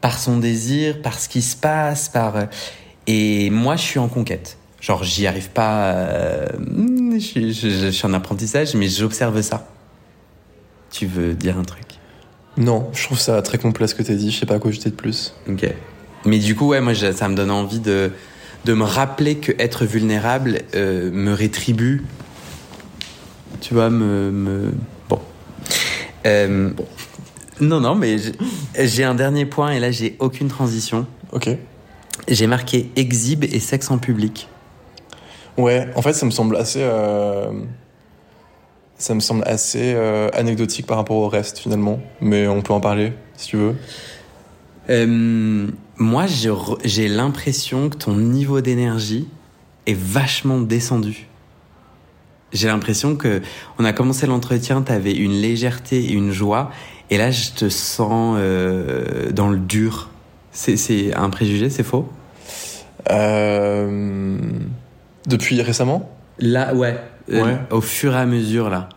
par 0.00 0.20
son 0.20 0.38
désir, 0.38 1.02
par 1.02 1.18
ce 1.18 1.28
qui 1.28 1.42
se 1.42 1.56
passe, 1.56 2.08
par... 2.08 2.36
euh, 2.36 2.44
Et 3.08 3.50
moi, 3.50 3.74
je 3.74 3.82
suis 3.82 3.98
en 3.98 4.06
conquête. 4.06 4.56
Genre, 4.82 5.02
j'y 5.04 5.26
arrive 5.28 5.48
pas... 5.50 5.92
euh, 5.92 6.46
je, 7.14 7.18
suis- 7.18 7.54
je- 7.54 7.68
je 7.70 7.86
suis 7.88 8.04
en 8.06 8.12
apprentissage, 8.12 8.74
mais 8.74 8.88
j'observe 8.88 9.40
ça. 9.40 9.68
Tu 10.90 11.06
veux 11.06 11.32
dire 11.34 11.56
un 11.56 11.62
truc? 11.62 11.84
Non, 12.56 12.90
je 12.92 13.04
trouve 13.04 13.18
ça 13.18 13.40
très 13.42 13.56
complet 13.58 13.86
ce 13.86 13.94
que 13.94 14.02
t'as 14.02 14.14
dit, 14.14 14.30
je 14.30 14.40
sais 14.40 14.44
pas 14.46 14.56
à 14.56 14.58
quoi 14.58 14.70
jeter 14.72 14.90
de 14.90 14.94
plus. 14.96 15.34
Ok. 15.48 15.66
Mais 16.26 16.38
du 16.38 16.54
coup, 16.56 16.66
ouais, 16.68 16.80
moi, 16.80 16.94
ça 16.94 17.28
me 17.28 17.34
donne 17.34 17.50
envie 17.50 17.78
de, 17.80 18.10
de 18.64 18.74
me 18.74 18.84
rappeler 18.84 19.36
que 19.36 19.52
être 19.58 19.84
vulnérable 19.86 20.58
euh, 20.74 21.10
me 21.12 21.32
rétribue. 21.32 22.04
Tu 23.60 23.72
vois, 23.74 23.88
me. 23.88 24.30
me... 24.32 24.72
Bon. 25.08 25.20
Euh, 26.26 26.70
Non, 27.60 27.78
non, 27.80 27.94
mais 27.94 28.16
j'ai 28.76 29.04
un 29.04 29.14
dernier 29.14 29.46
point 29.46 29.70
et 29.70 29.78
là 29.80 29.92
j'ai 29.92 30.16
aucune 30.18 30.48
transition. 30.48 31.06
Ok. 31.32 31.48
J'ai 32.28 32.46
marqué 32.48 32.90
exhibe 32.96 33.44
et 33.44 33.60
sexe 33.60 33.90
en 33.90 33.98
public. 33.98 34.48
Ouais, 35.58 35.88
en 35.94 36.02
fait, 36.02 36.12
ça 36.12 36.26
me 36.26 36.30
semble 36.30 36.56
assez. 36.56 36.80
Euh, 36.82 37.50
ça 38.96 39.14
me 39.14 39.20
semble 39.20 39.42
assez 39.46 39.94
euh, 39.94 40.28
anecdotique 40.32 40.86
par 40.86 40.96
rapport 40.96 41.16
au 41.16 41.28
reste 41.28 41.58
finalement, 41.58 42.00
mais 42.20 42.46
on 42.46 42.62
peut 42.62 42.72
en 42.72 42.80
parler 42.80 43.12
si 43.36 43.48
tu 43.48 43.56
veux. 43.56 43.74
Euh, 44.90 45.66
moi, 45.96 46.26
j'ai 46.84 47.08
l'impression 47.08 47.88
que 47.88 47.96
ton 47.96 48.14
niveau 48.14 48.60
d'énergie 48.60 49.28
est 49.86 49.96
vachement 49.96 50.60
descendu. 50.60 51.28
J'ai 52.52 52.68
l'impression 52.68 53.16
que 53.16 53.40
on 53.78 53.84
a 53.84 53.92
commencé 53.92 54.26
l'entretien, 54.26 54.82
tu 54.82 54.92
avais 54.92 55.14
une 55.14 55.32
légèreté 55.32 56.04
et 56.04 56.12
une 56.12 56.30
joie, 56.30 56.70
et 57.10 57.18
là, 57.18 57.30
je 57.30 57.50
te 57.50 57.68
sens 57.68 58.36
euh, 58.38 59.32
dans 59.32 59.48
le 59.48 59.58
dur. 59.58 60.10
C'est 60.52 61.14
un 61.14 61.30
préjugé, 61.30 61.70
c'est 61.70 61.82
faux? 61.82 62.08
Euh, 63.10 64.38
Depuis 65.26 65.60
récemment 65.62 66.10
Là, 66.38 66.74
ouais. 66.74 66.96
Euh, 67.30 67.44
ouais. 67.44 67.58
au 67.70 67.80
fur 67.80 68.14
et 68.14 68.18
à 68.18 68.26
mesure, 68.26 68.68
là. 68.68 68.88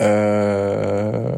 Euh... 0.00 1.32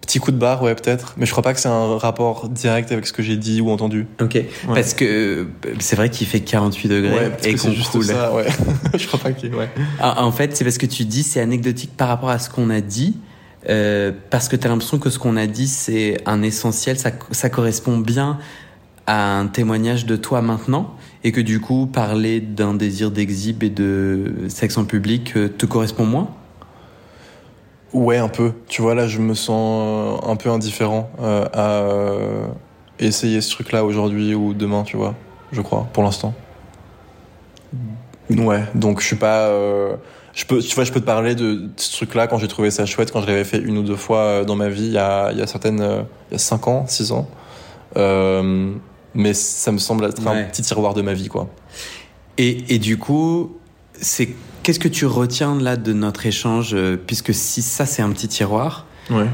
Petit 0.00 0.18
coup 0.18 0.32
de 0.32 0.36
barre, 0.36 0.62
ouais, 0.62 0.74
peut-être. 0.74 1.14
Mais 1.16 1.26
je 1.26 1.30
crois 1.30 1.42
pas 1.42 1.54
que 1.54 1.60
c'est 1.60 1.68
un 1.68 1.96
rapport 1.96 2.48
direct 2.48 2.90
avec 2.90 3.06
ce 3.06 3.12
que 3.12 3.22
j'ai 3.22 3.36
dit 3.36 3.60
ou 3.60 3.70
entendu. 3.70 4.08
Ok. 4.20 4.42
Parce 4.66 4.94
que 4.94 5.04
euh, 5.04 5.44
c'est 5.78 5.94
vrai 5.94 6.10
qu'il 6.10 6.26
fait 6.26 6.40
48 6.40 6.88
degrés 6.88 7.10
ouais, 7.10 7.32
et 7.44 7.54
qu'on 7.54 7.70
juste 7.70 8.00
ça, 8.02 8.32
ouais. 8.34 8.46
je 8.98 9.06
crois 9.06 9.20
pas 9.20 9.32
qu'il. 9.32 9.54
Ouais. 9.54 9.70
Ah, 10.00 10.24
en 10.24 10.32
fait, 10.32 10.56
c'est 10.56 10.64
parce 10.64 10.78
que 10.78 10.86
tu 10.86 11.04
dis 11.04 11.22
c'est 11.22 11.40
anecdotique 11.40 11.96
par 11.96 12.08
rapport 12.08 12.30
à 12.30 12.40
ce 12.40 12.50
qu'on 12.50 12.70
a 12.70 12.80
dit. 12.80 13.16
Euh, 13.68 14.10
parce 14.30 14.48
que 14.48 14.56
tu 14.56 14.66
as 14.66 14.70
l'impression 14.70 14.98
que 14.98 15.10
ce 15.10 15.18
qu'on 15.18 15.36
a 15.36 15.46
dit, 15.46 15.68
c'est 15.68 16.16
un 16.26 16.42
essentiel, 16.42 16.98
ça, 16.98 17.10
ça 17.30 17.50
correspond 17.50 17.98
bien 17.98 18.38
à 19.06 19.38
un 19.38 19.46
témoignage 19.46 20.06
de 20.06 20.16
toi 20.16 20.40
maintenant, 20.40 20.96
et 21.24 21.32
que 21.32 21.40
du 21.40 21.60
coup, 21.60 21.86
parler 21.86 22.40
d'un 22.40 22.74
désir 22.74 23.10
d'exhibe 23.10 23.62
et 23.62 23.70
de 23.70 24.46
sexe 24.48 24.78
en 24.78 24.84
public 24.84 25.36
euh, 25.36 25.48
te 25.48 25.66
correspond 25.66 26.06
moins? 26.06 26.30
Ouais, 27.92 28.18
un 28.18 28.28
peu. 28.28 28.52
Tu 28.68 28.82
vois, 28.82 28.94
là, 28.94 29.08
je 29.08 29.18
me 29.18 29.34
sens 29.34 30.20
un 30.26 30.36
peu 30.36 30.48
indifférent 30.48 31.10
euh, 31.20 31.46
à 31.52 31.70
euh, 31.82 32.46
essayer 32.98 33.40
ce 33.40 33.50
truc-là 33.50 33.84
aujourd'hui 33.84 34.34
ou 34.34 34.54
demain, 34.54 34.84
tu 34.84 34.96
vois, 34.96 35.14
je 35.50 35.60
crois, 35.60 35.88
pour 35.92 36.04
l'instant. 36.04 36.34
Ouais, 38.30 38.62
donc 38.76 39.00
je 39.00 39.06
suis 39.06 39.16
pas. 39.16 39.48
Euh, 39.48 39.96
je 40.34 40.44
peux, 40.44 40.60
tu 40.60 40.72
vois, 40.76 40.84
je 40.84 40.92
peux 40.92 41.00
te 41.00 41.06
parler 41.06 41.34
de 41.34 41.68
ce 41.76 41.90
truc-là 41.96 42.28
quand 42.28 42.38
j'ai 42.38 42.46
trouvé 42.46 42.70
ça 42.70 42.86
chouette, 42.86 43.10
quand 43.10 43.22
je 43.22 43.26
l'avais 43.26 43.42
fait 43.42 43.58
une 43.58 43.76
ou 43.78 43.82
deux 43.82 43.96
fois 43.96 44.44
dans 44.44 44.54
ma 44.54 44.68
vie, 44.68 44.86
il 44.86 44.92
y 44.92 44.98
a, 44.98 45.32
il 45.32 45.38
y 45.38 45.42
a 45.42 45.48
certaines. 45.48 46.04
il 46.30 46.32
y 46.32 46.36
a 46.36 46.38
5 46.38 46.68
ans, 46.68 46.84
6 46.86 47.10
ans. 47.10 47.28
Mais 49.14 49.34
ça 49.34 49.72
me 49.72 49.78
semble 49.78 50.04
être 50.04 50.26
un 50.26 50.44
petit 50.44 50.62
tiroir 50.62 50.94
de 50.94 51.02
ma 51.02 51.14
vie, 51.14 51.28
quoi. 51.28 51.48
Et, 52.38 52.74
et 52.74 52.78
du 52.78 52.96
coup, 52.96 53.56
c'est 54.00 54.30
Qu'est-ce 54.62 54.78
que 54.78 54.88
tu 54.88 55.06
retiens 55.06 55.58
là 55.58 55.76
de 55.76 55.92
notre 55.92 56.26
échange 56.26 56.74
euh, 56.74 56.96
Puisque 56.96 57.32
si 57.32 57.62
ça 57.62 57.86
c'est 57.86 58.02
un 58.02 58.10
petit 58.10 58.28
tiroir, 58.28 58.86
ouais. 59.10 59.26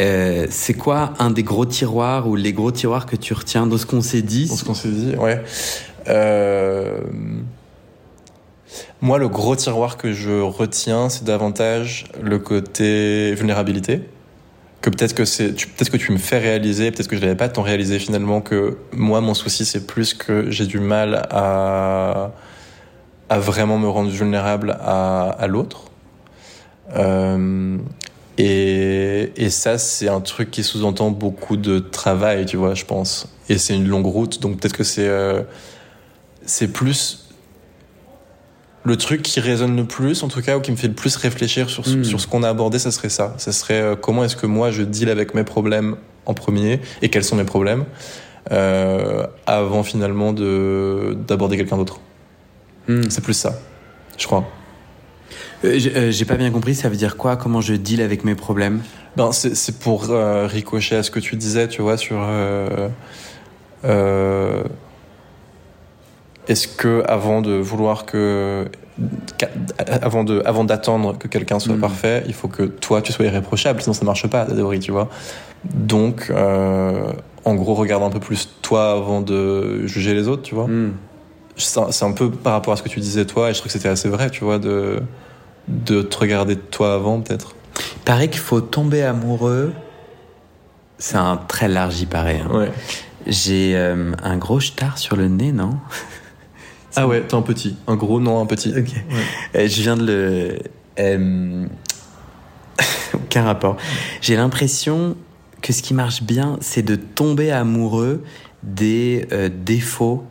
euh, 0.00 0.46
c'est 0.50 0.74
quoi 0.74 1.14
un 1.20 1.30
des 1.30 1.44
gros 1.44 1.66
tiroirs 1.66 2.28
ou 2.28 2.34
les 2.34 2.52
gros 2.52 2.72
tiroirs 2.72 3.06
que 3.06 3.14
tu 3.14 3.32
retiens 3.32 3.66
de 3.66 3.76
ce 3.76 3.86
qu'on 3.86 4.00
s'est 4.00 4.22
dit? 4.22 4.48
De 4.48 4.54
ce 4.54 4.64
qu'on 4.64 4.74
s'est 4.74 4.88
dit, 4.88 5.14
ouais. 5.16 5.42
Euh... 6.08 7.00
Moi, 9.00 9.18
le 9.18 9.28
gros 9.28 9.54
tiroir 9.54 9.96
que 9.96 10.12
je 10.12 10.40
retiens, 10.40 11.08
c'est 11.08 11.24
davantage 11.24 12.06
le 12.20 12.38
côté 12.38 13.34
vulnérabilité. 13.34 14.02
Que 14.82 14.90
peut-être 14.90 15.14
que 15.14 15.24
c'est, 15.24 15.52
peut-être 15.52 15.90
que 15.90 15.96
tu 15.96 16.12
me 16.12 16.18
fais 16.18 16.38
réaliser, 16.38 16.90
peut-être 16.90 17.08
que 17.08 17.16
je 17.16 17.22
l'avais 17.22 17.36
pas 17.36 17.48
tant 17.48 17.62
réalisé 17.62 17.98
finalement 17.98 18.40
que 18.40 18.76
moi, 18.92 19.20
mon 19.20 19.32
souci, 19.32 19.64
c'est 19.64 19.86
plus 19.86 20.12
que 20.12 20.50
j'ai 20.50 20.66
du 20.66 20.80
mal 20.80 21.26
à 21.30 22.32
à 23.32 23.38
vraiment 23.38 23.78
me 23.78 23.88
rendre 23.88 24.10
vulnérable 24.10 24.76
à, 24.78 25.30
à 25.30 25.46
l'autre. 25.46 25.84
Euh, 26.94 27.78
et, 28.36 29.32
et, 29.36 29.48
ça, 29.48 29.78
c'est 29.78 30.08
un 30.08 30.20
truc 30.20 30.50
qui 30.50 30.62
sous-entend 30.62 31.10
beaucoup 31.10 31.56
de 31.56 31.78
travail, 31.78 32.44
tu 32.44 32.58
vois, 32.58 32.74
je 32.74 32.84
pense. 32.84 33.26
Et 33.48 33.56
c'est 33.56 33.74
une 33.74 33.88
longue 33.88 34.06
route, 34.06 34.38
donc 34.40 34.60
peut-être 34.60 34.76
que 34.76 34.84
c'est 34.84 35.08
euh, 35.08 35.42
c'est 36.44 36.68
plus 36.68 37.30
le 38.84 38.96
truc 38.96 39.22
qui 39.22 39.40
résonne 39.40 39.76
le 39.76 39.84
plus, 39.84 40.22
en 40.22 40.28
tout 40.28 40.42
cas, 40.42 40.56
ou 40.56 40.60
qui 40.60 40.72
me 40.72 40.76
fait 40.76 40.88
le 40.88 40.94
plus 40.94 41.14
réfléchir 41.16 41.70
sur, 41.70 41.86
hmm. 41.86 42.04
sur 42.04 42.20
ce 42.20 42.26
qu'on 42.26 42.42
a 42.42 42.48
abordé, 42.48 42.78
ça 42.78 42.90
serait 42.90 43.08
ça. 43.08 43.34
Ça 43.38 43.52
serait 43.52 43.80
euh, 43.80 43.96
comment 43.96 44.24
est-ce 44.24 44.36
que 44.36 44.46
moi 44.46 44.70
je 44.70 44.82
deal 44.82 45.08
avec 45.08 45.34
mes 45.34 45.44
problèmes 45.44 45.96
en 46.26 46.34
premier 46.34 46.80
et 47.00 47.08
quels 47.08 47.24
sont 47.24 47.36
mes 47.36 47.44
problèmes 47.44 47.84
euh, 48.50 49.26
avant 49.46 49.82
finalement 49.82 50.32
de 50.32 51.16
d'aborder 51.26 51.56
quelqu'un 51.56 51.76
d'autre. 51.76 52.00
Hmm. 52.88 53.02
C'est 53.08 53.22
plus 53.22 53.34
ça, 53.34 53.58
je 54.18 54.26
crois. 54.26 54.48
Euh, 55.64 56.10
j'ai 56.10 56.24
pas 56.24 56.34
bien 56.34 56.50
compris, 56.50 56.74
ça 56.74 56.88
veut 56.88 56.96
dire 56.96 57.16
quoi? 57.16 57.36
Comment 57.36 57.60
je 57.60 57.74
deal 57.74 58.02
avec 58.02 58.24
mes 58.24 58.34
problèmes? 58.34 58.82
Ben, 59.16 59.30
C'est 59.30 59.78
pour 59.78 60.08
ricocher 60.08 60.96
à 60.96 61.02
ce 61.04 61.12
que 61.12 61.20
tu 61.20 61.36
disais, 61.36 61.68
tu 61.68 61.82
vois, 61.82 61.96
sur. 61.96 62.18
Est-ce 66.48 66.68
que 66.68 67.02
avant 67.06 67.40
de 67.40 67.52
vouloir 67.52 68.04
que. 68.06 68.66
Avant 69.86 70.22
de, 70.22 70.42
avant 70.44 70.64
d'attendre 70.64 71.16
que 71.16 71.26
quelqu'un 71.26 71.58
soit 71.58 71.74
hmm. 71.74 71.80
parfait, 71.80 72.22
il 72.26 72.34
faut 72.34 72.48
que 72.48 72.64
toi 72.64 73.00
tu 73.00 73.10
sois 73.12 73.24
irréprochable, 73.24 73.80
sinon 73.80 73.94
ça 73.94 74.04
marche 74.04 74.26
pas, 74.26 74.44
la 74.44 74.54
théorie, 74.54 74.80
tu 74.80 74.92
vois. 74.92 75.08
Donc, 75.64 76.30
en 76.30 77.54
gros, 77.54 77.74
regarde 77.74 78.02
un 78.02 78.10
peu 78.10 78.20
plus 78.20 78.50
toi 78.60 78.92
avant 78.92 79.22
de 79.22 79.86
juger 79.86 80.14
les 80.14 80.28
autres, 80.28 80.42
tu 80.42 80.54
vois. 80.54 80.66
Hmm 80.66 80.92
c'est 81.56 82.04
un 82.04 82.12
peu 82.12 82.30
par 82.30 82.54
rapport 82.54 82.72
à 82.72 82.76
ce 82.76 82.82
que 82.82 82.88
tu 82.88 83.00
disais 83.00 83.24
toi, 83.24 83.50
et 83.50 83.54
je 83.54 83.58
trouve 83.58 83.70
que 83.70 83.72
c'était 83.72 83.88
assez 83.88 84.08
vrai, 84.08 84.30
tu 84.30 84.44
vois, 84.44 84.58
de, 84.58 85.00
de 85.68 86.02
te 86.02 86.18
regarder 86.18 86.56
toi 86.56 86.94
avant, 86.94 87.20
peut-être. 87.20 87.54
Il 87.96 88.02
paraît 88.04 88.28
qu'il 88.28 88.40
faut 88.40 88.60
tomber 88.60 89.02
amoureux. 89.02 89.72
C'est 90.98 91.16
un 91.16 91.36
très 91.36 91.68
large, 91.68 92.00
il 92.00 92.06
paraît. 92.06 92.40
Hein. 92.40 92.54
Ouais. 92.54 92.72
J'ai 93.26 93.76
euh, 93.76 94.12
un 94.22 94.36
gros 94.36 94.60
star 94.60 94.98
sur 94.98 95.16
le 95.16 95.28
nez, 95.28 95.52
non? 95.52 95.78
Ah 96.96 97.06
ouais, 97.06 97.22
t'es 97.22 97.34
un 97.34 97.42
petit. 97.42 97.76
Un 97.86 97.96
gros, 97.96 98.20
non, 98.20 98.40
un 98.40 98.46
petit. 98.46 98.74
Ok. 98.76 98.92
Euh, 99.54 99.68
je 99.68 99.82
viens 99.82 99.96
de 99.96 100.06
le. 100.06 100.58
Euh, 100.98 101.66
aucun 103.14 103.44
rapport. 103.44 103.76
J'ai 104.20 104.36
l'impression 104.36 105.16
que 105.60 105.72
ce 105.72 105.82
qui 105.82 105.94
marche 105.94 106.22
bien, 106.22 106.58
c'est 106.60 106.82
de 106.82 106.96
tomber 106.96 107.50
amoureux 107.50 108.22
des 108.62 109.26
défauts 109.64 110.24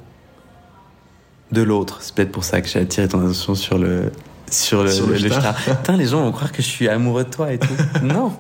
de 1.51 1.61
l'autre. 1.61 1.99
C'est 2.01 2.15
peut-être 2.15 2.31
pour 2.31 2.43
ça 2.43 2.61
que 2.61 2.67
j'ai 2.67 2.79
attiré 2.79 3.07
ton 3.07 3.19
attention 3.19 3.55
sur 3.55 3.77
le 3.77 4.11
sur 4.51 4.83
le, 4.83 4.91
sur 4.91 5.07
le, 5.07 5.15
Putain, 5.65 5.97
les 5.97 6.07
gens 6.07 6.23
vont 6.23 6.31
croire 6.31 6.51
que 6.51 6.61
je 6.61 6.67
suis 6.67 6.87
amoureux 6.87 7.23
de 7.23 7.29
toi 7.29 7.53
et 7.53 7.57
tout. 7.57 7.73
non. 8.03 8.33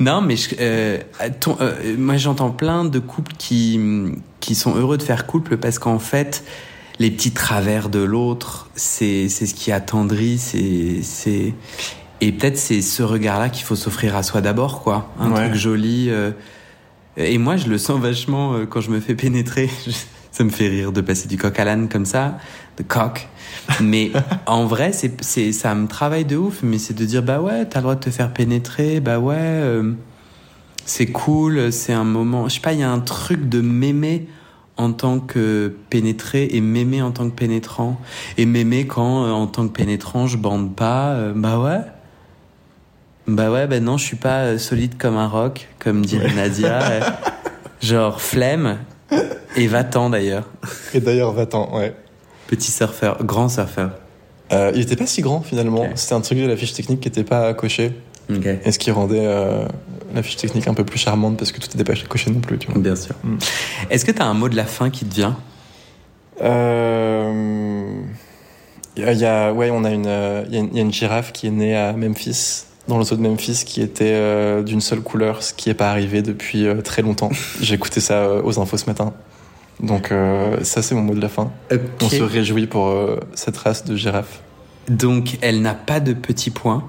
Non, 0.00 0.20
mais 0.20 0.36
je, 0.36 0.54
euh, 0.58 0.98
euh, 1.20 1.96
moi 1.98 2.16
j'entends 2.16 2.50
plein 2.50 2.84
de 2.84 2.98
couples 2.98 3.32
qui 3.36 3.78
qui 4.40 4.54
sont 4.54 4.74
heureux 4.74 4.96
de 4.96 5.02
faire 5.02 5.26
couple 5.26 5.58
parce 5.58 5.78
qu'en 5.78 5.98
fait 5.98 6.44
les 6.98 7.10
petits 7.10 7.32
travers 7.32 7.88
de 7.88 8.00
l'autre, 8.00 8.68
c'est 8.74 9.28
ce 9.28 9.54
qui 9.54 9.72
attendrit, 9.72 10.38
c'est 10.38 11.00
c'est 11.02 11.54
et 12.20 12.32
peut-être 12.32 12.56
c'est 12.56 12.82
ce 12.82 13.02
regard-là 13.02 13.48
qu'il 13.48 13.64
faut 13.64 13.76
s'offrir 13.76 14.14
à 14.14 14.22
soi 14.22 14.40
d'abord, 14.40 14.82
quoi. 14.82 15.12
Un 15.18 15.30
truc 15.30 15.54
joli. 15.54 16.08
Euh, 16.08 16.30
et 17.16 17.36
moi, 17.38 17.56
je 17.56 17.68
le 17.68 17.78
sens 17.78 18.00
vachement 18.00 18.64
quand 18.70 18.80
je 18.80 18.90
me 18.90 19.00
fais 19.00 19.14
pénétrer. 19.14 19.68
ça 20.32 20.44
me 20.44 20.50
fait 20.50 20.68
rire 20.68 20.92
de 20.92 21.00
passer 21.02 21.28
du 21.28 21.36
coq 21.36 21.56
à 21.58 21.64
l'âne 21.64 21.88
comme 21.88 22.06
ça, 22.06 22.38
de 22.78 22.82
coq. 22.82 23.28
Mais 23.80 24.10
en 24.46 24.66
vrai, 24.66 24.92
c'est, 24.92 25.22
c'est, 25.22 25.52
ça 25.52 25.74
me 25.74 25.86
travaille 25.86 26.24
de 26.24 26.36
ouf, 26.36 26.60
mais 26.62 26.78
c'est 26.78 26.94
de 26.94 27.04
dire, 27.04 27.22
bah 27.22 27.40
ouais, 27.40 27.66
t'as 27.66 27.78
le 27.78 27.82
droit 27.82 27.94
de 27.94 28.00
te 28.00 28.10
faire 28.10 28.32
pénétrer, 28.32 29.00
bah 29.00 29.18
ouais, 29.18 29.36
euh, 29.36 29.92
c'est 30.86 31.06
cool, 31.06 31.70
c'est 31.70 31.92
un 31.92 32.04
moment. 32.04 32.48
Je 32.48 32.54
sais 32.54 32.60
pas, 32.60 32.72
il 32.72 32.80
y 32.80 32.82
a 32.82 32.90
un 32.90 33.00
truc 33.00 33.48
de 33.48 33.60
m'aimer 33.60 34.26
en 34.76 34.92
tant 34.92 35.20
que 35.20 35.74
pénétré 35.90 36.48
et 36.52 36.60
m'aimer 36.60 37.02
en 37.02 37.10
tant 37.10 37.28
que 37.28 37.34
pénétrant. 37.34 38.00
Et 38.38 38.46
m'aimer 38.46 38.86
quand, 38.86 39.24
euh, 39.24 39.30
en 39.30 39.46
tant 39.46 39.68
que 39.68 39.72
pénétrant, 39.72 40.26
je 40.26 40.36
bande 40.36 40.74
pas, 40.74 41.12
euh, 41.12 41.32
bah 41.34 41.58
ouais. 41.58 41.80
Bah 43.28 43.50
ouais, 43.50 43.66
bah 43.66 43.80
non, 43.80 43.98
je 43.98 44.04
suis 44.04 44.16
pas 44.16 44.58
solide 44.58 44.98
comme 44.98 45.16
un 45.16 45.28
roc, 45.28 45.68
comme 45.78 46.04
dirait 46.04 46.34
Nadia. 46.34 46.80
genre 47.80 48.20
flemme 48.20 48.78
et 49.56 49.66
va-t'en 49.66 50.10
d'ailleurs. 50.10 50.48
Et 50.94 51.00
d'ailleurs 51.00 51.32
va-t'en, 51.32 51.76
ouais. 51.76 51.94
Petit 52.46 52.70
surfeur, 52.70 53.24
grand 53.24 53.48
surfeur. 53.48 53.92
Euh, 54.52 54.72
il 54.74 54.82
était 54.82 54.96
pas 54.96 55.06
si 55.06 55.22
grand 55.22 55.40
finalement. 55.40 55.86
C'était 55.94 56.14
un 56.14 56.20
truc 56.20 56.38
de 56.38 56.46
la 56.46 56.56
fiche 56.56 56.72
technique 56.72 57.00
qui 57.00 57.08
était 57.08 57.24
pas 57.24 57.52
coché. 57.54 57.92
Okay. 58.30 58.58
Et 58.64 58.72
ce 58.72 58.78
qui 58.78 58.90
rendait 58.90 59.24
euh, 59.24 59.66
la 60.14 60.22
fiche 60.22 60.36
technique 60.36 60.68
un 60.68 60.74
peu 60.74 60.84
plus 60.84 60.98
charmante 60.98 61.36
parce 61.38 61.52
que 61.52 61.60
tout 61.60 61.68
n'était 61.76 61.84
pas 61.84 61.98
coché 62.08 62.30
non 62.30 62.40
plus. 62.40 62.58
Tu 62.58 62.70
vois. 62.70 62.80
Bien 62.80 62.96
sûr. 62.96 63.14
Mm. 63.24 63.36
Est-ce 63.90 64.04
que 64.04 64.12
tu 64.12 64.22
as 64.22 64.26
un 64.26 64.34
mot 64.34 64.48
de 64.48 64.56
la 64.56 64.64
fin 64.64 64.90
qui 64.90 65.04
te 65.04 65.14
vient? 65.14 65.36
Euh... 66.40 68.00
Il 68.94 69.02
y 69.02 69.24
a, 69.24 69.52
ouais, 69.54 69.70
on 69.70 69.84
a 69.84 69.90
une, 69.90 70.04
il 70.50 70.54
y 70.54 70.78
a 70.78 70.82
une, 70.82 70.92
girafe 70.92 71.32
qui 71.32 71.46
est 71.46 71.50
née 71.50 71.74
à 71.74 71.94
Memphis 71.94 72.66
dans 72.88 72.98
le 72.98 73.04
zoo 73.04 73.16
de 73.16 73.20
Memphis 73.20 73.62
qui 73.64 73.80
était 73.80 74.12
euh, 74.12 74.62
d'une 74.62 74.80
seule 74.80 75.00
couleur, 75.00 75.42
ce 75.42 75.54
qui 75.54 75.68
n'est 75.68 75.74
pas 75.74 75.90
arrivé 75.90 76.22
depuis 76.22 76.66
euh, 76.66 76.80
très 76.82 77.02
longtemps. 77.02 77.30
J'ai 77.60 77.74
écouté 77.74 78.00
ça 78.00 78.14
euh, 78.14 78.42
aux 78.42 78.58
infos 78.58 78.76
ce 78.76 78.86
matin. 78.86 79.12
Donc 79.80 80.12
ça 80.62 80.80
c'est 80.80 80.94
mon 80.94 81.00
mot 81.00 81.14
de 81.14 81.20
la 81.20 81.28
fin. 81.28 81.50
On 82.00 82.08
se 82.08 82.22
réjouit 82.22 82.68
pour 82.68 82.94
cette 83.34 83.56
race 83.56 83.84
de 83.84 83.96
girafe. 83.96 84.40
Donc 84.88 85.38
elle 85.40 85.60
n'a 85.60 85.74
pas 85.74 85.98
de 85.98 86.12
petits 86.12 86.50
points? 86.50 86.84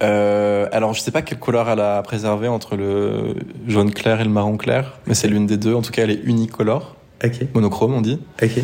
Alors 0.00 0.94
je 0.94 1.00
sais 1.00 1.10
pas 1.10 1.22
quelle 1.22 1.38
couleur 1.38 1.68
elle 1.68 1.80
a 1.80 2.02
préservé 2.02 2.48
entre 2.48 2.76
le 2.76 3.34
jaune 3.66 3.92
clair 3.92 4.20
et 4.20 4.24
le 4.24 4.30
marron 4.30 4.56
clair, 4.56 4.98
mais 5.06 5.14
c'est 5.14 5.28
l'une 5.28 5.46
des 5.46 5.56
deux. 5.56 5.74
En 5.74 5.82
tout 5.82 5.92
cas 5.92 6.02
elle 6.02 6.10
est 6.10 6.22
unicolore. 6.24 6.96
Ok. 7.24 7.46
Monochrome 7.54 7.94
on 7.94 8.00
dit. 8.00 8.18
Ok. 8.42 8.62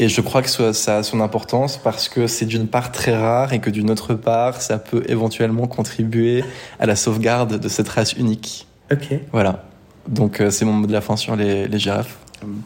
Et 0.00 0.08
je 0.08 0.20
crois 0.20 0.42
que 0.42 0.72
ça 0.72 0.96
a 0.96 1.02
son 1.04 1.20
importance 1.20 1.76
parce 1.76 2.08
que 2.08 2.26
c'est 2.26 2.46
d'une 2.46 2.66
part 2.66 2.90
très 2.90 3.16
rare 3.16 3.52
et 3.52 3.60
que 3.60 3.70
d'une 3.70 3.90
autre 3.90 4.14
part, 4.14 4.60
ça 4.60 4.78
peut 4.78 5.04
éventuellement 5.08 5.68
contribuer 5.68 6.42
à 6.80 6.86
la 6.86 6.96
sauvegarde 6.96 7.60
de 7.60 7.68
cette 7.68 7.88
race 7.88 8.14
unique. 8.14 8.66
Ok. 8.90 9.14
Voilà. 9.30 9.64
Donc 10.08 10.40
euh, 10.40 10.50
c'est 10.50 10.64
mon 10.64 10.72
mot 10.72 10.86
de 10.86 10.92
la 10.92 11.00
fin 11.00 11.16
sur 11.16 11.36
les, 11.36 11.68
les 11.68 11.78
girafes. 11.78 12.18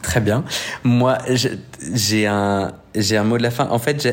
Très 0.02 0.20
bien. 0.20 0.42
Moi, 0.84 1.18
j'ai 1.94 2.26
un, 2.26 2.72
j'ai 2.94 3.16
un 3.18 3.24
mot 3.24 3.36
de 3.36 3.42
la 3.42 3.50
fin. 3.50 3.68
En 3.68 3.78
fait, 3.78 4.08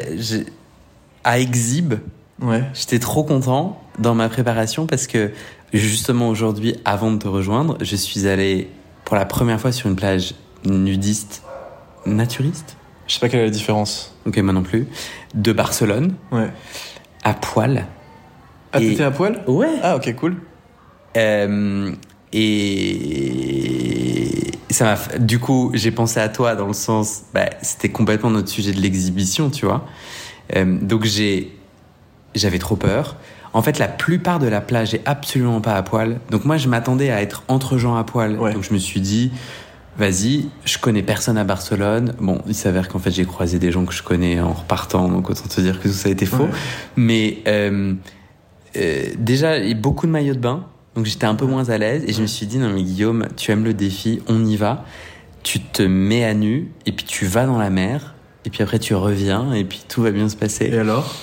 à 1.24 1.40
Exhib, 1.40 1.96
ouais. 2.41 2.63
j'étais 2.74 3.00
trop 3.00 3.24
content 3.24 3.82
dans 4.00 4.15
ma 4.15 4.30
préparation 4.30 4.88
parce 4.88 5.08
que 5.08 5.32
justement 5.74 6.30
aujourd'hui, 6.30 6.76
avant 6.86 7.12
de 7.12 7.17
te 7.17 7.28
rejoindre, 7.28 7.78
je 7.82 7.95
suis 7.95 8.28
allé 8.28 8.69
pour 9.04 9.15
la 9.15 9.26
première 9.26 9.60
fois 9.60 9.71
sur 9.71 9.89
une 9.89 9.95
plage 9.95 10.36
nudiste 10.65 11.43
naturiste 12.06 12.78
je 13.08 13.13
sais 13.13 13.19
pas 13.19 13.30
quelle 13.30 13.41
est 13.41 13.45
la 13.45 13.52
différence. 13.52 14.15
Ok, 14.26 14.38
moi 14.38 14.54
non 14.54 14.63
plus. 14.63 14.88
De 15.34 15.54
Barcelone. 15.54 16.15
Ouais. 16.32 16.50
À 17.24 17.34
poil. 17.34 17.86
Ah, 18.71 18.80
t'étais 18.80 19.04
à 19.04 19.12
poil? 19.12 19.43
Ouais. 19.48 19.80
Ah, 19.84 19.95
ok, 19.95 20.15
cool. 20.15 20.38
Euh, 21.15 21.91
et 22.34 24.52
ça 24.69 24.86
m'a. 24.86 25.17
Du 25.19 25.39
coup, 25.39 25.71
j'ai 25.74 25.91
pensé 25.91 26.19
à 26.19 26.30
toi 26.30 26.56
dans 26.56 26.67
le 26.67 26.74
sens, 26.74 27.24
bah, 27.34 27.50
c'était 27.62 27.89
complètement 27.89 28.32
notre 28.32 28.50
sujet 28.50 28.74
de 28.74 28.82
l'exhibition, 28.82 29.50
tu 29.50 29.65
vois. 29.65 29.86
Euh, 30.56 30.78
donc 30.82 31.06
j'ai, 31.06 31.56
j'avais 32.39 32.60
trop 32.60 32.76
peur. 32.76 33.15
En 33.54 33.62
fait, 33.62 33.80
la 33.80 33.88
plupart 33.88 34.39
de 34.39 34.48
la 34.48 34.62
plage 34.62 34.93
est 34.93 35.02
absolument 35.06 35.62
pas 35.62 35.76
à 35.76 35.84
poil. 35.84 36.19
Donc 36.30 36.45
moi, 36.45 36.58
je 36.58 36.67
m'attendais 36.67 37.10
à 37.10 37.21
être 37.21 37.43
entre 37.48 37.78
gens 37.78 37.95
à 37.95 38.04
poil. 38.04 38.38
Ouais. 38.38 38.54
Donc 38.54 38.63
je 38.63 38.74
me 38.74 38.78
suis 38.78 39.00
dit, 39.00 39.32
vas-y, 39.98 40.50
je 40.65 40.78
connais 40.78 41.04
personne 41.04 41.38
à 41.38 41.43
Barcelone. 41.43 42.13
Bon, 42.19 42.41
il 42.48 42.56
s'avère 42.56 42.89
qu'en 42.89 43.00
fait 43.00 43.12
j'ai 43.12 43.26
croisé 43.26 43.60
des 43.60 43.71
gens 43.71 43.86
que 43.86 43.93
je 43.93 44.04
connais 44.04 44.39
en 44.39 44.54
repartant, 44.54 45.08
donc 45.08 45.30
autant 45.30 45.48
te 45.48 45.62
dire 45.62 45.80
que 45.80 45.88
tout 45.88 45.93
ça 45.93 46.10
a 46.10 46.12
été 46.12 46.26
faux. 46.26 46.48
Mais 46.95 47.39
euh, 47.48 47.93
euh, 48.76 49.04
déjà, 49.17 49.58
il 49.58 49.69
y 49.69 49.71
a 49.71 49.76
beaucoup 49.76 50.06
de 50.06 50.12
maillots 50.12 50.34
de 50.34 50.39
bain, 50.39 50.65
donc 50.95 51.06
j'étais 51.06 51.26
un 51.26 51.36
peu 51.36 51.45
moins 51.45 51.69
à 51.69 51.78
l'aise 51.78 52.04
et 52.08 52.13
je 52.13 52.21
me 52.21 52.28
suis 52.28 52.45
dit 52.45 52.58
non 52.58 52.69
mais 52.74 52.84
Guillaume, 52.84 53.28
tu 53.38 53.52
aimes 53.52 53.63
le 53.63 53.74
défi, 53.74 54.21
on 54.28 54.45
y 54.45 54.56
va. 54.56 54.86
Tu 55.43 55.60
te 55.60 55.84
mets 55.84 56.26
à 56.26 56.34
nu 56.34 56.71
et 56.86 56.91
puis 56.91 57.06
tu 57.06 57.26
vas 57.26 57.45
dans 57.45 57.60
la 57.60 57.69
mer 57.69 58.15
et 58.45 58.50
puis 58.50 58.63
après 58.63 58.80
tu 58.80 58.95
reviens 58.95 59.54
et 59.54 59.63
puis 59.63 59.84
tout 59.88 60.02
va 60.02 60.12
bien 60.12 60.28
se 60.28 60.36
passer. 60.36 60.65
Et 60.65 60.78
alors? 60.80 61.13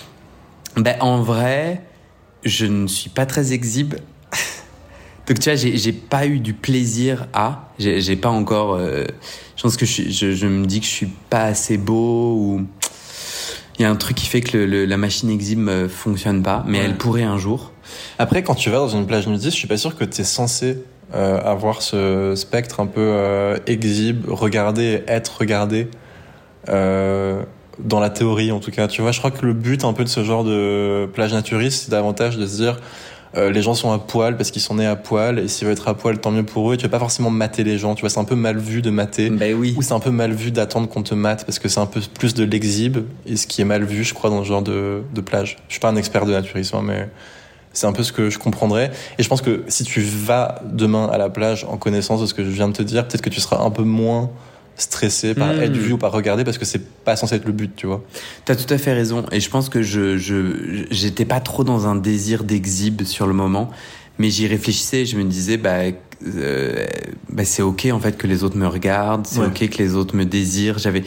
Ben 0.77 0.97
en 1.01 1.21
vrai, 1.21 1.83
je 2.45 2.67
ne 2.67 2.87
suis 2.87 3.11
pas 3.11 3.27
très 3.27 3.53
exhibe 3.53 3.95
donc 5.27 5.39
tu 5.39 5.51
vois, 5.51 5.55
j'ai 5.57 5.93
pas 5.93 6.27
eu 6.27 6.39
du 6.41 6.55
plaisir 6.55 7.27
à. 7.33 7.73
J'ai 7.79 8.17
pas 8.17 8.31
encore. 8.31 8.75
Euh, 8.75 9.05
je 9.57 9.63
pense 9.63 9.77
que 9.77 9.87
je, 9.87 10.09
je, 10.11 10.33
je, 10.33 10.47
me 10.47 10.67
dis 10.67 10.81
que 10.81 10.87
je 10.87 10.91
suis 10.91 11.13
pas 11.31 11.45
assez 11.45 11.77
beau 11.77 12.37
ou 12.37 12.67
il 13.79 13.83
y 13.83 13.85
a 13.85 13.91
un 13.91 13.97
truc 13.97 14.17
qui 14.17 14.27
fait 14.27 14.41
que 14.41 14.57
le, 14.57 14.85
la 14.85 14.97
machine 14.97 15.31
exhibe 15.31 15.89
fonctionne 15.89 16.43
pas, 16.43 16.65
mais 16.67 16.79
ouais. 16.79 16.85
elle 16.85 16.97
pourrait 16.97 17.23
un 17.23 17.39
jour. 17.39 17.73
Après, 18.19 18.43
quand 18.43 18.55
tu 18.55 18.71
vas 18.71 18.79
dans 18.79 18.89
une 18.89 19.07
plage 19.07 19.27
nudiste, 19.27 19.53
je 19.53 19.57
suis 19.57 19.69
pas 19.69 19.77
sûr 19.77 19.97
que 19.97 20.05
tu 20.05 20.21
es 20.21 20.25
censé 20.25 20.79
euh, 21.15 21.41
avoir 21.45 21.83
ce 21.83 22.35
spectre 22.37 22.81
un 22.81 22.87
peu 22.87 23.01
euh, 23.01 23.59
exhibe, 23.67 24.25
regarder, 24.29 25.03
être 25.07 25.39
regardé. 25.41 25.89
Euh, 26.69 27.43
dans 27.79 28.01
la 28.01 28.11
théorie 28.11 28.53
en 28.53 28.61
tout 28.61 28.71
cas, 28.71 28.89
tu 28.89 29.03
vois, 29.03 29.13
je 29.13 29.19
crois 29.19 29.31
que 29.31 29.45
le 29.45 29.53
but 29.53 29.85
un 29.85 29.93
peu 29.93 30.05
de 30.05 30.09
ce 30.09 30.25
genre 30.25 30.45
de 30.45 31.09
plage 31.13 31.33
naturiste, 31.33 31.85
c'est 31.85 31.91
davantage 31.91 32.37
de 32.37 32.47
se 32.47 32.57
dire 32.57 32.79
euh, 33.35 33.51
les 33.51 33.63
gens 33.63 33.73
sont 33.73 33.91
à 33.93 33.99
poil 33.99 34.37
parce 34.37 34.51
qu'ils 34.51 34.61
sont 34.61 34.75
nés 34.75 34.87
à 34.87 34.95
poil 34.95 35.39
et 35.39 35.49
s'ils 35.49 35.67
veulent 35.67 35.73
être 35.73 35.89
à 35.89 35.95
poil 35.95 36.19
tant 36.19 36.31
mieux 36.31 36.43
pour 36.43 36.71
eux. 36.71 36.75
Et 36.75 36.77
tu 36.77 36.83
vas 36.83 36.91
pas 36.91 36.99
forcément 36.99 37.31
mater 37.31 37.65
les 37.65 37.79
gens 37.79 37.95
tu 37.95 38.03
vois 38.03 38.11
c'est 38.11 38.21
un 38.21 38.25
peu 38.25 38.35
mal 38.35 38.59
vu 38.59 38.83
de 38.83 38.91
mater. 38.91 39.31
Bah 39.31 39.47
oui. 39.57 39.75
ou 39.77 39.83
c'est 39.83 39.95
un 39.95 40.01
peu 40.01 40.11
mal 40.11 40.33
vu 40.33 40.51
d'attendre 40.51 40.89
qu'on 40.89 41.03
te 41.03 41.15
mate 41.15 41.47
parce 41.47 41.59
que 41.59 41.69
c'est 41.69 41.81
un 41.81 41.87
peu 41.87 42.01
plus 42.15 42.35
de 42.35 42.45
l'exhibe 42.45 42.99
et 43.27 43.37
ce 43.37 43.47
qui 43.47 43.63
est 43.63 43.65
mal 43.65 43.85
vu 43.85 44.05
je 44.05 44.13
crois 44.13 44.29
dans 44.29 44.43
ce 44.43 44.49
genre 44.49 44.63
de, 44.63 45.03
de 45.15 45.21
plage. 45.21 45.57
Je 45.69 45.75
suis 45.75 45.81
pas 45.81 45.89
un 45.89 45.97
expert 45.97 46.27
de 46.27 46.33
naturisme 46.33 46.77
hein, 46.77 46.83
mais 46.85 47.09
c'est 47.73 47.87
un 47.87 47.93
peu 47.93 48.03
ce 48.03 48.13
que 48.13 48.29
je 48.29 48.39
comprendrais. 48.39 48.91
Et 49.19 49.23
je 49.23 49.29
pense 49.31 49.41
que 49.41 49.65
si 49.69 49.85
tu 49.85 50.03
vas 50.03 50.61
demain 50.65 51.07
à 51.07 51.17
la 51.17 51.31
plage 51.31 51.65
en 51.65 51.79
connaissance 51.79 52.21
de 52.21 52.27
ce 52.27 52.35
que 52.35 52.45
je 52.45 52.51
viens 52.51 52.69
de 52.69 52.75
te 52.75 52.83
dire 52.83 53.09
peut-être 53.09 53.23
que 53.23 53.31
tu 53.31 53.41
seras 53.41 53.65
un 53.65 53.71
peu 53.71 53.83
moins 53.83 54.31
stressé 54.83 55.35
par 55.35 55.55
mmh. 55.55 55.61
être 55.63 55.77
vu 55.77 55.93
ou 55.93 55.99
par 55.99 56.13
regarder 56.13 56.45
parce 56.45 56.59
que 56.59 56.65
c'est 56.65 56.85
pas 57.05 57.17
censé 57.17 57.37
être 57.37 57.45
le 57.47 57.53
but, 57.53 57.75
tu 57.75 57.87
vois. 57.87 58.03
T'as 58.45 58.55
tout 58.57 58.73
à 58.73 58.79
fait 58.79 58.93
raison. 58.93 59.25
Et 59.33 59.41
je 59.41 59.49
pense 59.51 59.69
que 59.69 59.83
je, 59.83 60.17
je, 60.19 60.85
j'étais 60.91 61.25
pas 61.25 61.41
trop 61.41 61.65
dans 61.65 61.87
un 61.87 61.97
désir 61.97 62.45
d'exhibe 62.45 63.03
sur 63.05 63.27
le 63.27 63.33
moment, 63.35 63.71
mais 64.19 64.31
j'y 64.31 64.47
réfléchissais 64.47 65.03
et 65.03 65.07
je 65.07 65.17
me 65.17 65.25
disais, 65.25 65.57
bah, 65.57 65.79
euh, 66.27 66.87
bah 67.31 67.45
c'est 67.45 67.63
ok 67.63 67.89
en 67.93 67.99
fait 68.01 68.17
que 68.17 68.27
les 68.27 68.45
autres 68.45 68.57
me 68.57 68.67
regardent, 68.69 69.27
c'est 69.27 69.41
Ouais. 69.41 69.47
ok 69.47 69.69
que 69.71 69.79
les 69.79 69.95
autres 69.95 70.15
me 70.17 70.25
désirent. 70.25 70.79
J'avais, 70.79 71.03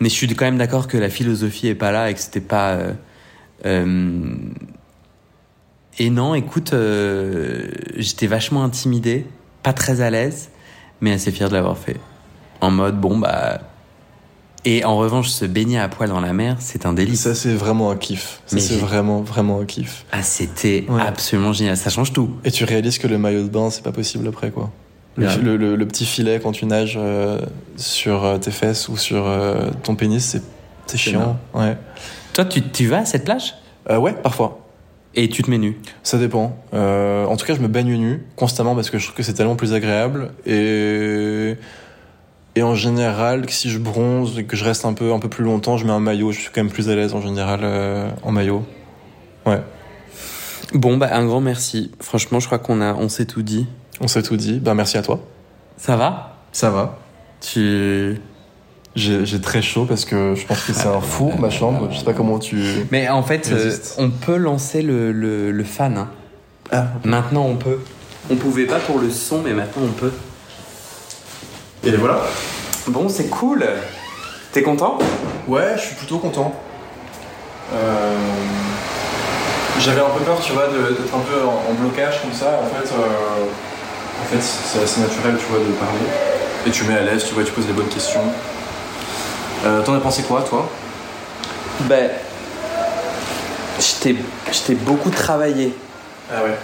mais 0.00 0.08
je 0.08 0.14
suis 0.14 0.26
quand 0.34 0.44
même 0.44 0.58
d'accord 0.58 0.86
que 0.88 0.96
la 0.96 1.10
philosophie 1.10 1.66
est 1.68 1.74
pas 1.74 1.90
là 1.92 2.10
et 2.10 2.14
que 2.14 2.20
c'était 2.20 2.40
pas. 2.40 2.72
euh, 2.74 2.92
euh, 3.66 4.24
Et 5.98 6.10
non, 6.10 6.34
écoute, 6.34 6.72
j'étais 7.96 8.26
vachement 8.28 8.62
intimidé, 8.62 9.26
pas 9.64 9.72
très 9.72 10.00
à 10.00 10.10
l'aise, 10.10 10.50
mais 11.00 11.12
assez 11.12 11.32
fier 11.32 11.48
de 11.48 11.54
l'avoir 11.54 11.76
fait. 11.76 11.96
En 12.60 12.70
mode, 12.70 13.00
bon, 13.00 13.18
bah. 13.18 13.60
Et 14.64 14.84
en 14.84 14.96
revanche, 14.98 15.28
se 15.28 15.44
baigner 15.44 15.78
à 15.78 15.88
poil 15.88 16.08
dans 16.08 16.20
la 16.20 16.32
mer, 16.32 16.56
c'est 16.58 16.84
un 16.84 16.92
délice. 16.92 17.20
Ça, 17.22 17.34
c'est 17.34 17.54
vraiment 17.54 17.90
un 17.90 17.96
kiff. 17.96 18.40
Ça, 18.46 18.58
c'est 18.58 18.76
vraiment, 18.76 19.22
vraiment 19.22 19.60
un 19.60 19.64
kiff. 19.64 20.04
Ah, 20.12 20.22
c'était 20.22 20.84
Ouais. 20.88 21.00
absolument 21.00 21.52
génial. 21.52 21.76
Ça 21.76 21.90
change 21.90 22.12
tout. 22.12 22.30
Et 22.44 22.50
tu 22.50 22.64
réalises 22.64 22.98
que 22.98 23.06
le 23.06 23.18
maillot 23.18 23.44
de 23.44 23.48
bain, 23.48 23.70
c'est 23.70 23.84
pas 23.84 23.92
possible 23.92 24.26
après, 24.28 24.50
quoi. 24.50 24.70
Le, 25.16 25.56
le- 25.56 25.86
petit 25.88 26.04
filet 26.06 26.38
quand 26.40 26.52
tu 26.52 26.64
nages 26.66 26.96
euh, 26.96 27.40
sur 27.76 28.24
euh, 28.24 28.38
tes 28.38 28.52
fesses 28.52 28.88
ou 28.88 28.96
sur 28.96 29.26
euh, 29.26 29.68
ton 29.82 29.96
pénis, 29.96 30.24
c'est 30.24 30.42
c'est 30.86 30.96
chiant. 30.96 31.38
Ouais. 31.54 31.76
Toi, 32.34 32.44
tu, 32.44 32.62
tu 32.62 32.86
vas 32.86 32.98
à 32.98 33.04
cette 33.04 33.24
plage? 33.24 33.54
Euh, 33.90 33.98
ouais, 33.98 34.12
parfois. 34.12 34.60
et 35.14 35.28
tu 35.28 35.42
te 35.42 35.50
mets 35.50 35.58
nu? 35.58 35.76
Ça 36.04 36.18
dépend. 36.18 36.56
En 36.72 37.36
tout 37.36 37.46
cas, 37.46 37.54
je 37.54 37.60
me 37.60 37.68
baigne 37.68 37.96
nu 37.96 38.24
constamment 38.36 38.74
parce 38.76 38.90
que 38.90 38.98
je 38.98 39.04
trouve 39.06 39.16
que 39.16 39.22
c'est 39.24 39.34
tellement 39.34 39.56
plus 39.56 39.72
agréable. 39.72 40.30
Et, 40.46 41.56
et 42.58 42.62
en 42.62 42.74
général, 42.74 43.48
si 43.48 43.70
je 43.70 43.78
bronze 43.78 44.38
et 44.38 44.44
que 44.44 44.56
je 44.56 44.64
reste 44.64 44.84
un 44.84 44.92
peu, 44.92 45.12
un 45.12 45.20
peu 45.20 45.28
plus 45.28 45.44
longtemps, 45.44 45.76
je 45.76 45.84
mets 45.86 45.92
un 45.92 46.00
maillot. 46.00 46.32
Je 46.32 46.40
suis 46.40 46.50
quand 46.52 46.62
même 46.62 46.72
plus 46.72 46.88
à 46.88 46.96
l'aise 46.96 47.14
en 47.14 47.20
général 47.20 47.60
euh, 47.62 48.08
en 48.24 48.32
maillot. 48.32 48.64
Ouais. 49.46 49.62
Bon, 50.74 50.96
bah, 50.96 51.08
un 51.12 51.24
grand 51.24 51.40
merci. 51.40 51.92
Franchement, 52.00 52.40
je 52.40 52.46
crois 52.46 52.58
qu'on 52.58 52.80
a, 52.80 52.94
on 52.94 53.08
s'est 53.08 53.26
tout 53.26 53.42
dit. 53.42 53.66
On 54.00 54.08
s'est 54.08 54.22
tout 54.22 54.36
dit. 54.36 54.58
Ben, 54.58 54.74
merci 54.74 54.98
à 54.98 55.02
toi. 55.02 55.20
Ça 55.76 55.96
va? 55.96 56.36
Ça 56.52 56.70
va. 56.70 56.98
Tu. 57.40 58.20
J'ai 58.96 59.40
très 59.40 59.62
chaud 59.62 59.84
parce 59.84 60.04
que 60.04 60.34
je 60.34 60.44
pense 60.44 60.60
que 60.64 60.72
c'est 60.72 60.88
un 60.88 61.00
four, 61.00 61.38
ma 61.38 61.50
chambre. 61.50 61.88
Je 61.92 61.98
sais 61.98 62.04
pas 62.04 62.14
comment 62.14 62.40
tu. 62.40 62.56
Mais 62.90 63.08
en 63.08 63.22
fait, 63.22 63.48
euh, 63.52 63.72
on 63.98 64.10
peut 64.10 64.36
lancer 64.36 64.82
le, 64.82 65.12
le, 65.12 65.52
le 65.52 65.64
fan. 65.64 65.96
hein. 65.96 66.08
Ah. 66.72 66.88
Maintenant, 67.04 67.44
on 67.46 67.54
peut. 67.54 67.78
On 68.28 68.34
pouvait 68.34 68.66
pas 68.66 68.80
pour 68.80 68.98
le 68.98 69.10
son, 69.10 69.42
mais 69.42 69.52
maintenant, 69.52 69.82
on 69.84 69.92
peut. 69.92 70.12
Et 71.88 71.96
voilà. 71.96 72.20
Bon, 72.88 73.08
c'est 73.08 73.28
cool. 73.28 73.64
T'es 74.52 74.62
content? 74.62 74.98
Ouais, 75.46 75.72
je 75.76 75.80
suis 75.80 75.94
plutôt 75.94 76.18
content. 76.18 76.54
Euh, 77.74 78.16
J'avais 79.80 80.00
un 80.00 80.10
peu 80.10 80.20
peur, 80.24 80.38
tu 80.40 80.52
vois, 80.52 80.66
d'être 80.66 81.14
un 81.14 81.20
peu 81.20 81.42
en, 81.46 81.70
en 81.70 81.74
blocage 81.74 82.20
comme 82.20 82.32
ça. 82.32 82.60
En 82.62 82.66
fait, 82.76 82.92
euh, 82.92 83.44
en 84.22 84.24
fait 84.26 84.42
c'est 84.42 84.82
assez 84.82 85.00
naturel, 85.00 85.36
tu 85.38 85.46
vois, 85.46 85.60
de 85.60 85.72
parler. 85.72 85.98
Et 86.66 86.70
tu 86.70 86.84
mets 86.84 86.98
à 86.98 87.02
l'aise, 87.02 87.24
tu 87.26 87.32
vois, 87.34 87.44
tu 87.44 87.52
poses 87.52 87.66
les 87.66 87.72
bonnes 87.72 87.88
questions. 87.88 88.20
Euh, 89.64 89.82
T'en 89.82 89.94
as 89.94 90.00
pensé 90.00 90.22
quoi, 90.24 90.42
toi? 90.42 90.68
Ben. 91.80 92.10
Je 93.80 94.02
t'ai- 94.02 94.16
je 94.52 94.58
t'ai 94.66 94.74
beaucoup 94.74 95.10
travaillé. 95.10 95.74
Ah 96.30 96.42
ouais. 96.42 96.56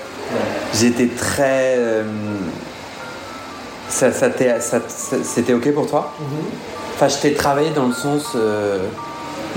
J'étais 0.74 1.06
très. 1.06 1.76
Ça, 3.94 4.10
ça 4.12 4.28
t'est- 4.28 4.60
ça- 4.60 4.82
ça- 4.88 5.22
c'était 5.22 5.52
ok 5.52 5.72
pour 5.72 5.86
toi 5.86 6.12
Enfin, 6.94 7.06
je 7.08 7.18
t'ai 7.22 7.34
travaillé 7.34 7.70
dans 7.70 7.86
le 7.86 7.92
sens. 7.94 8.32
euh, 8.34 8.88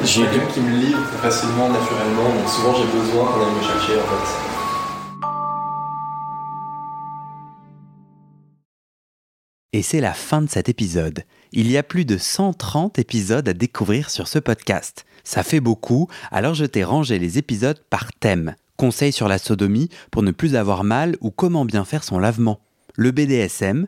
J'ai 0.04 0.22
quelqu'un 0.28 0.46
qui 0.54 0.60
me 0.60 0.70
livre 0.78 1.00
très 1.10 1.18
facilement, 1.30 1.70
naturellement, 1.70 2.30
donc 2.36 2.48
souvent 2.48 2.74
j'ai 2.76 2.86
besoin 3.00 3.26
qu'on 3.26 3.42
aille 3.42 3.56
me 3.58 3.64
chercher 3.64 3.94
en 3.94 4.06
fait. 4.12 4.28
Et 9.74 9.82
c'est 9.82 10.02
la 10.02 10.14
fin 10.14 10.42
de 10.42 10.50
cet 10.50 10.70
épisode. 10.70 11.24
Il 11.52 11.70
y 11.70 11.78
a 11.78 11.84
plus 11.84 12.06
de 12.06 12.18
130 12.18 13.00
épisodes 13.00 13.48
à 13.48 13.54
découvrir 13.54 14.10
sur 14.10 14.28
ce 14.28 14.40
podcast. 14.40 15.06
Ça 15.24 15.44
fait 15.44 15.60
beaucoup, 15.60 16.08
alors 16.32 16.54
je 16.54 16.66
t'ai 16.66 16.84
rangé 16.84 17.20
les 17.20 17.38
épisodes 17.38 17.82
par 17.90 18.14
thème. 18.14 18.56
Conseils 18.78 19.12
sur 19.12 19.28
la 19.28 19.38
sodomie 19.40 19.90
pour 20.12 20.24
ne 20.24 20.32
plus 20.32 20.56
avoir 20.56 20.84
mal 20.84 21.18
ou 21.22 21.32
comment 21.32 21.66
bien 21.66 21.84
faire 21.84 22.04
son 22.04 22.20
lavement. 22.20 22.60
Le 22.96 23.12
BDSM, 23.12 23.88